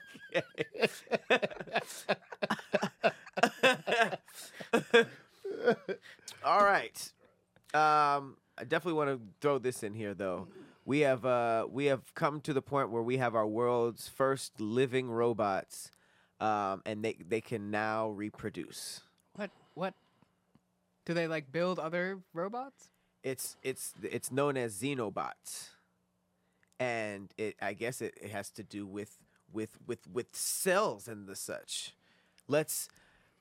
right. 6.80 7.11
Um, 7.73 8.38
I 8.57 8.63
definitely 8.63 8.93
want 8.93 9.09
to 9.09 9.21
throw 9.41 9.57
this 9.57 9.84
in 9.84 9.93
here 9.93 10.13
though. 10.13 10.47
We 10.86 11.01
have 11.01 11.25
uh, 11.25 11.67
we 11.69 11.86
have 11.86 12.13
come 12.15 12.41
to 12.41 12.53
the 12.53 12.61
point 12.61 12.89
where 12.89 13.03
we 13.03 13.17
have 13.17 13.36
our 13.36 13.45
world's 13.47 14.07
first 14.07 14.59
living 14.59 15.09
robots, 15.09 15.91
um, 16.39 16.82
and 16.86 17.03
they 17.03 17.17
they 17.27 17.41
can 17.41 17.69
now 17.69 18.09
reproduce. 18.09 19.01
What? 19.36 19.51
What? 19.75 19.93
Do 21.05 21.13
they 21.13 21.27
like 21.27 21.51
build 21.51 21.80
other 21.80 22.19
robots? 22.34 22.89
It's 23.23 23.55
it's 23.61 23.93
it's 24.01 24.32
known 24.32 24.57
as 24.57 24.82
xenobots, 24.82 25.69
and 26.80 27.32
it 27.38 27.55
I 27.61 27.73
guess 27.73 28.01
it, 28.01 28.15
it 28.19 28.32
has 28.32 28.49
to 28.51 28.63
do 28.63 28.88
with 28.88 29.17
with 29.53 29.77
with 29.86 30.07
with 30.11 30.36
cells 30.36 31.07
and 31.07 31.27
the 31.27 31.36
such. 31.36 31.93
Let's 32.47 32.89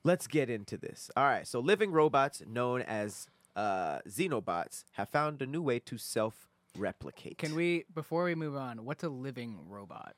let's 0.04 0.26
get 0.26 0.50
into 0.50 0.76
this. 0.76 1.10
All 1.16 1.24
right, 1.24 1.46
so 1.46 1.60
living 1.60 1.92
robots 1.92 2.42
known 2.46 2.82
as 2.82 3.28
uh, 3.56 3.98
xenobots 4.08 4.84
have 4.92 5.08
found 5.08 5.42
a 5.42 5.46
new 5.46 5.62
way 5.62 5.78
to 5.80 5.98
self 5.98 6.48
replicate. 6.76 7.38
Can 7.38 7.54
we, 7.54 7.84
before 7.94 8.24
we 8.24 8.34
move 8.34 8.56
on, 8.56 8.84
what's 8.84 9.02
a 9.04 9.08
living 9.08 9.58
robot? 9.68 10.14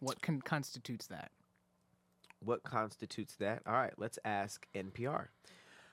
What 0.00 0.22
con- 0.22 0.42
constitutes 0.42 1.06
that? 1.08 1.32
What 2.40 2.62
constitutes 2.62 3.34
that? 3.36 3.62
All 3.66 3.72
right, 3.72 3.94
let's 3.96 4.18
ask 4.24 4.66
NPR. 4.74 5.28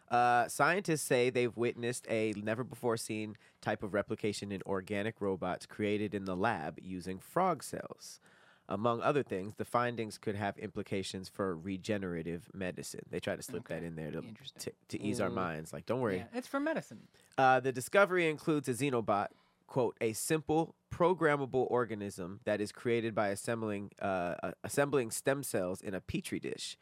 Uh, 0.10 0.48
scientists 0.48 1.02
say 1.02 1.32
they've 1.32 1.58
witnessed 1.58 2.06
a 2.10 2.34
never 2.38 2.64
before 2.64 2.96
seen 2.96 3.36
type 3.62 3.82
of 3.82 3.96
replication 3.96 4.52
in 4.52 4.62
organic 4.68 5.20
robots 5.20 5.66
created 5.66 6.14
in 6.14 6.26
the 6.26 6.36
lab 6.36 6.78
using 6.80 7.18
frog 7.18 7.64
cells. 7.64 8.20
Among 8.68 9.02
other 9.02 9.22
things, 9.22 9.54
the 9.58 9.66
findings 9.66 10.18
could 10.18 10.36
have 10.36 10.58
implications 10.58 11.30
for 11.30 11.56
regenerative 11.56 12.50
medicine. 12.54 13.02
They 13.12 13.20
try 13.20 13.36
to 13.36 13.44
slip 13.44 13.68
that 13.68 13.84
in 13.84 13.96
there 13.96 14.10
to, 14.10 14.24
to, 14.60 14.72
to 14.90 15.02
ease 15.02 15.22
our 15.22 15.30
minds. 15.30 15.72
Like, 15.72 15.86
don't 15.86 16.02
worry, 16.02 16.18
Yeah, 16.18 16.38
it's 16.40 16.48
for 16.48 16.60
medicine. 16.60 17.02
uh, 17.38 17.60
the 17.60 17.72
discovery 17.72 18.28
includes 18.28 18.68
a 18.68 18.74
xenobot, 18.74 19.28
quote, 19.68 19.96
a 20.02 20.14
simple 20.14 20.74
programmable 20.92 21.68
organism 21.70 22.40
that 22.46 22.60
is 22.60 22.72
created 22.72 23.14
by 23.14 23.28
assembling 23.28 23.92
uh, 24.02 24.34
uh, 24.42 24.52
assembling 24.64 25.12
stem 25.12 25.44
cells 25.44 25.82
in 25.82 25.94
a 25.94 26.02
petri 26.02 26.40
dish, 26.40 26.76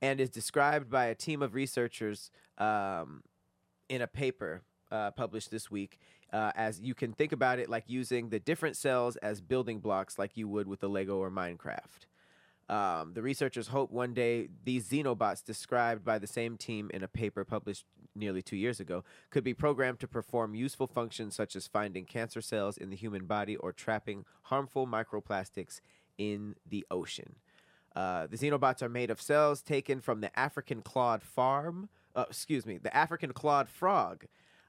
and 0.00 0.20
is 0.20 0.30
described 0.30 0.88
by 0.90 1.06
a 1.06 1.14
team 1.16 1.42
of 1.42 1.54
researchers 1.54 2.30
um, 2.58 3.22
in 3.88 4.00
a 4.00 4.06
paper 4.06 4.62
uh, 4.92 5.10
published 5.10 5.50
this 5.50 5.70
week. 5.72 5.98
Uh, 6.32 6.50
as 6.56 6.80
you 6.80 6.94
can 6.94 7.12
think 7.12 7.32
about 7.32 7.58
it 7.58 7.68
like 7.68 7.84
using 7.86 8.30
the 8.30 8.40
different 8.40 8.76
cells 8.76 9.16
as 9.16 9.40
building 9.40 9.78
blocks, 9.78 10.18
like 10.18 10.36
you 10.36 10.48
would 10.48 10.66
with 10.66 10.82
a 10.82 10.88
Lego 10.88 11.18
or 11.18 11.30
Minecraft. 11.30 12.06
Um, 12.68 13.12
the 13.14 13.22
researchers 13.22 13.68
hope 13.68 13.92
one 13.92 14.12
day 14.12 14.48
these 14.64 14.88
xenobots, 14.88 15.44
described 15.44 16.04
by 16.04 16.18
the 16.18 16.26
same 16.26 16.56
team 16.56 16.90
in 16.92 17.04
a 17.04 17.08
paper 17.08 17.44
published 17.44 17.84
nearly 18.16 18.42
two 18.42 18.56
years 18.56 18.80
ago, 18.80 19.04
could 19.30 19.44
be 19.44 19.54
programmed 19.54 20.00
to 20.00 20.08
perform 20.08 20.54
useful 20.54 20.88
functions 20.88 21.36
such 21.36 21.54
as 21.54 21.68
finding 21.68 22.04
cancer 22.04 22.40
cells 22.40 22.76
in 22.76 22.90
the 22.90 22.96
human 22.96 23.26
body 23.26 23.54
or 23.56 23.72
trapping 23.72 24.24
harmful 24.42 24.86
microplastics 24.86 25.80
in 26.18 26.56
the 26.68 26.84
ocean. 26.90 27.36
Uh, 27.94 28.26
the 28.26 28.36
xenobots 28.36 28.82
are 28.82 28.88
made 28.88 29.10
of 29.10 29.22
cells 29.22 29.62
taken 29.62 30.00
from 30.00 30.20
the 30.20 30.36
African 30.38 30.82
clawed 30.82 31.22
farm. 31.22 31.88
Uh, 32.14 32.24
excuse 32.28 32.66
me, 32.66 32.78
the 32.78 32.94
African 32.94 33.32
clawed 33.32 33.68
frog. 33.68 34.26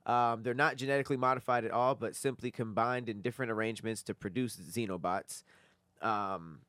Um, 0.08 0.41
they're 0.41 0.53
not 0.53 0.78
genetically 0.78 1.18
modified 1.18 1.66
at 1.66 1.72
all, 1.72 1.93
but 1.93 2.16
simply 2.16 2.49
combined 2.49 3.10
in 3.10 3.22
different 3.22 3.51
arrangements 3.51 4.01
to 4.03 4.14
produce 4.16 4.55
xenobots. 4.55 5.43
Um, 6.01 6.60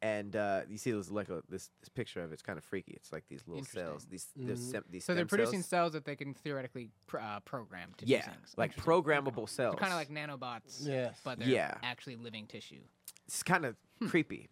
and 0.00 0.34
uh, 0.34 0.62
you 0.68 0.78
see 0.78 0.90
this 0.90 1.10
like 1.10 1.28
a, 1.28 1.42
this 1.48 1.70
this 1.80 1.88
picture 1.90 2.22
of 2.24 2.30
it, 2.30 2.34
it's 2.34 2.42
kind 2.42 2.58
of 2.58 2.64
freaky. 2.64 2.92
It's 2.96 3.12
like 3.12 3.24
these 3.28 3.42
little 3.46 3.62
cells. 3.64 4.06
These 4.10 4.26
these, 4.34 4.58
sem- 4.70 4.84
these 4.90 5.04
So 5.04 5.14
they're 5.14 5.20
stem 5.28 5.28
producing 5.28 5.60
cells. 5.60 5.68
cells 5.68 5.92
that 5.92 6.04
they 6.06 6.16
can 6.16 6.34
theoretically 6.34 6.88
pr- 7.06 7.18
uh, 7.20 7.38
program 7.40 7.90
to 7.98 8.06
yeah, 8.06 8.24
do 8.24 8.30
things. 8.32 8.54
like 8.56 8.70
Interesting. 8.72 8.92
programmable 9.04 9.48
cells. 9.48 9.76
Kind 9.78 9.92
of 9.92 9.98
like 9.98 10.08
nanobots. 10.10 10.84
Yes. 10.84 11.20
But 11.22 11.38
they're 11.38 11.48
Yeah. 11.48 11.74
actually 11.84 12.16
living 12.16 12.46
tissue. 12.46 12.80
it's 13.26 13.42
kind 13.44 13.64
of 13.64 13.76
Hmm. 14.00 14.08
creepy. 14.08 14.48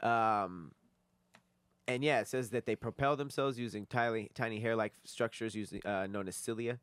Um, 0.00 0.72
and 1.88 2.04
yeah, 2.04 2.20
it 2.20 2.28
says 2.28 2.50
that 2.50 2.64
they 2.66 2.76
propel 2.76 3.16
themselves 3.16 3.58
using 3.58 3.86
tiny, 3.86 4.30
tiny 4.34 4.60
hair-like 4.60 4.92
structures, 5.04 5.54
using 5.54 5.84
uh, 5.84 6.06
known 6.06 6.28
as 6.28 6.36
cilia, 6.36 6.78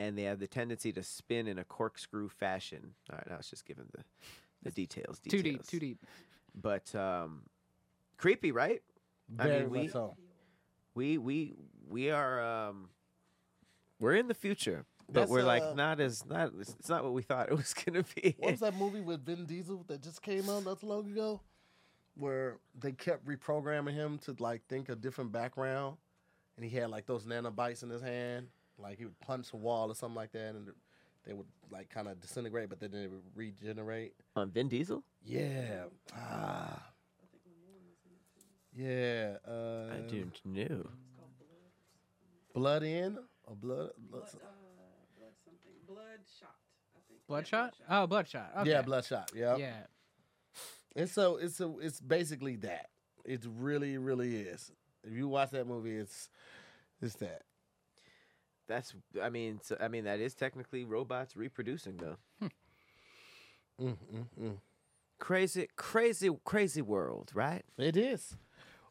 and 0.00 0.16
they 0.16 0.22
have 0.22 0.40
the 0.40 0.46
tendency 0.46 0.92
to 0.92 1.02
spin 1.02 1.46
in 1.46 1.58
a 1.58 1.64
corkscrew 1.64 2.30
fashion. 2.30 2.94
All 3.10 3.18
right, 3.18 3.32
I 3.32 3.36
was 3.36 3.50
just 3.50 3.66
giving 3.66 3.84
the 3.92 4.02
the 4.62 4.70
details. 4.70 5.20
Too 5.20 5.42
deep. 5.42 5.66
Too 5.66 5.78
deep. 5.78 5.98
But 6.54 6.94
um, 6.94 7.42
creepy, 8.16 8.50
right? 8.50 8.82
I 9.38 9.46
mean, 9.46 9.70
we- 9.70 9.88
so. 9.88 10.16
We 10.94 11.18
we 11.18 11.54
we 11.88 12.10
are 12.10 12.42
um, 12.42 12.88
we're 14.00 14.16
in 14.16 14.26
the 14.26 14.34
future, 14.34 14.84
but 15.06 15.14
That's, 15.14 15.30
we're 15.30 15.42
uh, 15.42 15.44
like 15.44 15.76
not 15.76 16.00
as 16.00 16.26
not. 16.26 16.52
It's 16.58 16.74
it's 16.80 16.88
not 16.88 17.04
what 17.04 17.12
we 17.12 17.22
thought 17.22 17.48
it 17.48 17.56
was 17.56 17.72
gonna 17.74 18.04
be. 18.16 18.34
What 18.38 18.50
was 18.52 18.60
that 18.60 18.74
movie 18.78 19.00
with 19.00 19.24
Vin 19.24 19.46
Diesel 19.46 19.84
that 19.86 20.02
just 20.02 20.20
came 20.20 20.50
out 20.50 20.64
not 20.64 20.80
too 20.80 20.86
long 20.86 21.06
ago? 21.06 21.42
Where 22.16 22.58
they 22.78 22.90
kept 22.90 23.24
reprogramming 23.24 23.94
him 23.94 24.18
to 24.24 24.34
like 24.40 24.66
think 24.66 24.88
a 24.88 24.96
different 24.96 25.30
background, 25.30 25.96
and 26.56 26.66
he 26.66 26.76
had 26.76 26.90
like 26.90 27.06
those 27.06 27.24
nanobots 27.24 27.84
in 27.84 27.88
his 27.88 28.02
hand, 28.02 28.48
like 28.80 28.98
he 28.98 29.04
would 29.04 29.18
punch 29.20 29.52
a 29.52 29.56
wall 29.56 29.90
or 29.90 29.94
something 29.94 30.16
like 30.16 30.32
that, 30.32 30.54
and 30.54 30.68
they 31.26 31.32
would 31.32 31.46
like 31.70 31.90
kind 31.90 32.08
of 32.08 32.20
disintegrate, 32.20 32.68
but 32.68 32.80
then 32.80 32.90
they 32.92 33.06
would 33.06 33.22
regenerate. 33.34 34.14
on 34.36 34.50
Vin 34.50 34.68
Diesel? 34.68 35.02
Yeah. 35.24 35.84
Ah. 36.16 36.86
Yeah. 38.74 39.36
Uh, 39.46 39.86
I 39.92 40.00
didn't 40.08 40.40
know. 40.44 40.86
Blood 42.54 42.82
in 42.82 43.18
or 43.44 43.54
blood? 43.54 43.90
blood 43.98 44.22
Blood, 44.22 44.22
uh, 44.34 45.18
blood 45.18 45.32
something. 45.44 45.70
Bloodshot. 45.86 46.56
I 46.96 46.98
think. 47.06 47.20
Yeah, 47.20 47.26
Bloodshot? 47.28 47.74
Oh, 47.88 48.06
Bloodshot. 48.06 48.50
Okay. 48.58 48.70
Yeah, 48.70 48.82
bloodshot. 48.82 49.30
Yeah. 49.34 49.56
Yeah. 49.56 49.76
And 50.96 51.08
so 51.08 51.36
it's 51.36 51.60
a, 51.60 51.72
it's 51.78 52.00
basically 52.00 52.56
that. 52.56 52.86
It 53.24 53.44
really, 53.58 53.98
really 53.98 54.34
is. 54.36 54.72
If 55.04 55.12
you 55.12 55.28
watch 55.28 55.50
that 55.50 55.66
movie, 55.66 55.96
it's 55.96 56.28
it's 57.00 57.14
that. 57.16 57.42
That's 58.70 58.94
I 59.20 59.30
mean 59.30 59.58
so, 59.62 59.76
I 59.80 59.88
mean 59.88 60.04
that 60.04 60.20
is 60.20 60.34
technically 60.34 60.84
robots 60.84 61.36
reproducing 61.36 61.96
though. 61.96 62.16
Mm, 63.82 63.96
mm, 64.14 64.26
mm. 64.40 64.56
Crazy 65.18 65.68
crazy 65.74 66.30
crazy 66.44 66.80
world, 66.80 67.32
right? 67.34 67.62
It 67.76 67.96
is. 67.96 68.36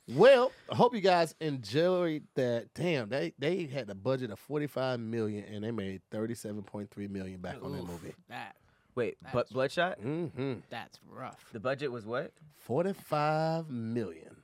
Well, 0.09 0.51
I 0.69 0.75
hope 0.75 0.93
you 0.93 1.01
guys 1.01 1.34
enjoyed 1.39 2.23
that. 2.36 2.73
Damn, 2.73 3.07
they 3.07 3.34
they 3.39 3.67
had 3.67 3.89
a 3.89 3.95
budget 3.95 4.32
of 4.32 4.39
forty 4.39 4.67
five 4.67 4.99
million 4.99 5.45
and 5.45 5.63
they 5.63 5.71
made 5.71 6.01
thirty 6.11 6.36
seven 6.36 6.61
point 6.61 6.91
three 6.91 7.07
million 7.07 7.39
back 7.39 7.63
on 7.63 7.71
that 7.71 7.84
movie. 7.86 8.13
That 8.27 8.57
Wait, 8.95 9.17
but 9.32 9.49
Bloodshot? 9.49 10.01
Mm-hmm. 10.01 10.55
that's 10.69 10.99
rough. 11.09 11.45
The 11.53 11.59
budget 11.61 11.89
was 11.89 12.05
what? 12.05 12.34
Forty 12.57 12.91
five 12.91 13.69
million. 13.69 14.36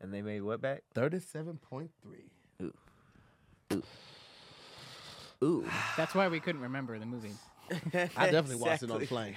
And 0.00 0.12
they 0.12 0.20
made 0.20 0.42
what 0.42 0.60
back? 0.60 0.82
Thirty 0.94 1.20
seven 1.20 1.56
point 1.56 1.90
three. 2.02 2.30
Ooh. 2.60 3.82
That's 5.96 6.14
why 6.14 6.28
we 6.28 6.40
couldn't 6.40 6.60
remember 6.62 6.98
the 6.98 7.06
movie. 7.06 7.32
I 8.16 8.30
definitely 8.30 8.56
watched 8.56 8.82
it 8.82 8.90
on 8.90 9.00
Exactly. 9.00 9.04
the 9.04 9.06
plane. 9.06 9.34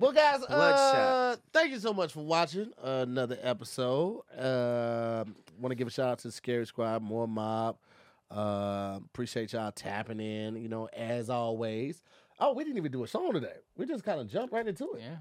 Well, 0.00 0.12
guys, 0.12 0.42
uh, 0.48 0.48
Bloodshot. 0.48 1.40
thank 1.52 1.70
you 1.72 1.78
so 1.78 1.92
much 1.92 2.12
for 2.12 2.24
watching 2.24 2.72
another 2.82 3.38
episode. 3.42 4.20
Uh, 4.36 5.24
Want 5.60 5.70
to 5.70 5.76
give 5.76 5.86
a 5.86 5.90
shout 5.90 6.08
out 6.08 6.18
to 6.20 6.28
the 6.28 6.32
Scary 6.32 6.66
Squad, 6.66 7.00
More 7.02 7.28
Mob. 7.28 7.76
Uh, 8.28 8.98
appreciate 9.04 9.52
y'all 9.52 9.70
tapping 9.70 10.18
in. 10.18 10.56
You 10.56 10.68
know, 10.68 10.88
as 10.92 11.30
always. 11.30 12.02
Oh, 12.40 12.52
we 12.54 12.64
didn't 12.64 12.78
even 12.78 12.90
do 12.90 13.04
a 13.04 13.06
song 13.06 13.32
today. 13.34 13.54
We 13.76 13.86
just 13.86 14.02
kind 14.02 14.20
of 14.20 14.26
jumped 14.28 14.52
right 14.52 14.66
into 14.66 14.94
it. 14.94 15.02
Yeah. 15.02 15.16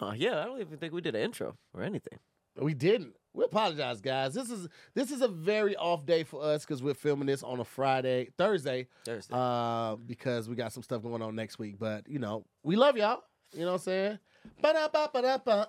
Oh, 0.00 0.12
yeah, 0.12 0.40
I 0.40 0.44
don't 0.46 0.60
even 0.60 0.76
think 0.78 0.92
we 0.92 1.00
did 1.00 1.14
an 1.14 1.20
intro 1.22 1.56
or 1.72 1.82
anything. 1.82 2.18
We 2.60 2.74
didn't. 2.74 3.14
We 3.32 3.44
apologize, 3.44 4.00
guys. 4.00 4.34
This 4.34 4.50
is 4.50 4.68
this 4.94 5.10
is 5.10 5.20
a 5.22 5.28
very 5.28 5.76
off 5.76 6.04
day 6.04 6.24
for 6.24 6.42
us 6.42 6.64
because 6.64 6.82
we're 6.82 6.94
filming 6.94 7.26
this 7.26 7.42
on 7.42 7.60
a 7.60 7.64
Friday, 7.64 8.30
Thursday, 8.36 8.88
Thursday. 9.04 9.34
uh, 9.36 9.96
because 9.96 10.48
we 10.48 10.56
got 10.56 10.72
some 10.72 10.82
stuff 10.82 11.02
going 11.02 11.22
on 11.22 11.36
next 11.36 11.58
week. 11.58 11.76
But 11.78 12.08
you 12.08 12.18
know, 12.18 12.44
we 12.64 12.74
love 12.76 12.96
y'all. 12.96 13.22
You 13.52 13.60
know 13.60 13.66
what 13.66 13.72
I'm 13.74 13.78
saying? 13.80 14.18
Ba-da-ba-ba-da-ba. 14.62 15.68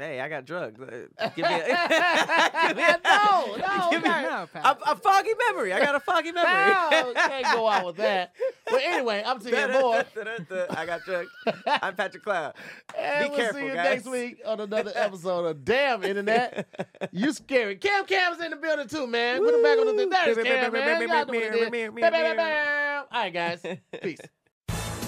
Hey, 0.00 0.20
I 0.20 0.28
got 0.28 0.44
drugs. 0.44 0.78
Give 1.36 1.46
me 1.48 1.54
a, 1.54 1.66
give 2.68 2.76
me 2.76 2.82
a 2.82 3.00
no, 3.04 3.56
no, 3.56 3.88
give 3.90 4.02
me 4.02 4.08
okay. 4.08 4.22
No, 4.22 4.48
a, 4.60 4.78
a 4.88 4.96
foggy 4.96 5.30
memory. 5.48 5.72
I 5.72 5.80
got 5.80 5.94
a 5.94 6.00
foggy 6.00 6.32
memory. 6.32 6.72
No, 6.72 7.12
can't 7.14 7.44
go 7.54 7.68
out 7.68 7.86
with 7.86 7.96
that. 7.96 8.32
But 8.70 8.80
anyway, 8.82 9.22
I'm 9.24 9.40
seeing 9.40 9.72
more. 9.72 10.02
I 10.70 10.86
got 10.86 11.04
drugs. 11.04 11.30
I'm 11.66 11.94
Patrick 11.94 12.22
Cloud. 12.22 12.54
And 12.96 13.24
Be 13.24 13.30
we'll 13.30 13.38
careful, 13.38 13.60
see 13.60 13.66
you 13.66 13.74
guys. 13.74 13.84
next 13.84 14.06
week 14.06 14.40
on 14.46 14.60
another 14.60 14.92
episode 14.94 15.44
of 15.46 15.64
Damn 15.64 16.02
Internet. 16.04 16.68
You 17.12 17.32
scary. 17.32 17.76
Cam 17.76 18.04
Cam's 18.06 18.40
in 18.40 18.50
the 18.50 18.56
building 18.56 18.88
too, 18.88 19.06
man. 19.06 19.40
Put 19.40 19.54
him 19.54 19.62
back 19.62 19.78
on 19.78 19.86
the 19.86 19.94
thing. 19.94 20.10
There's 20.10 20.36
Cam, 20.36 20.72
man. 20.72 21.02
Y'all 21.02 21.08
know 21.08 21.24
what 21.26 21.34
it 21.34 21.54
is. 21.54 21.70
Bam, 21.70 21.94
bam, 21.94 22.12
bam, 22.12 22.36
bam. 22.36 23.04
All 23.10 23.22
right, 23.22 23.32
guys. 23.32 23.64
Peace. 24.02 24.20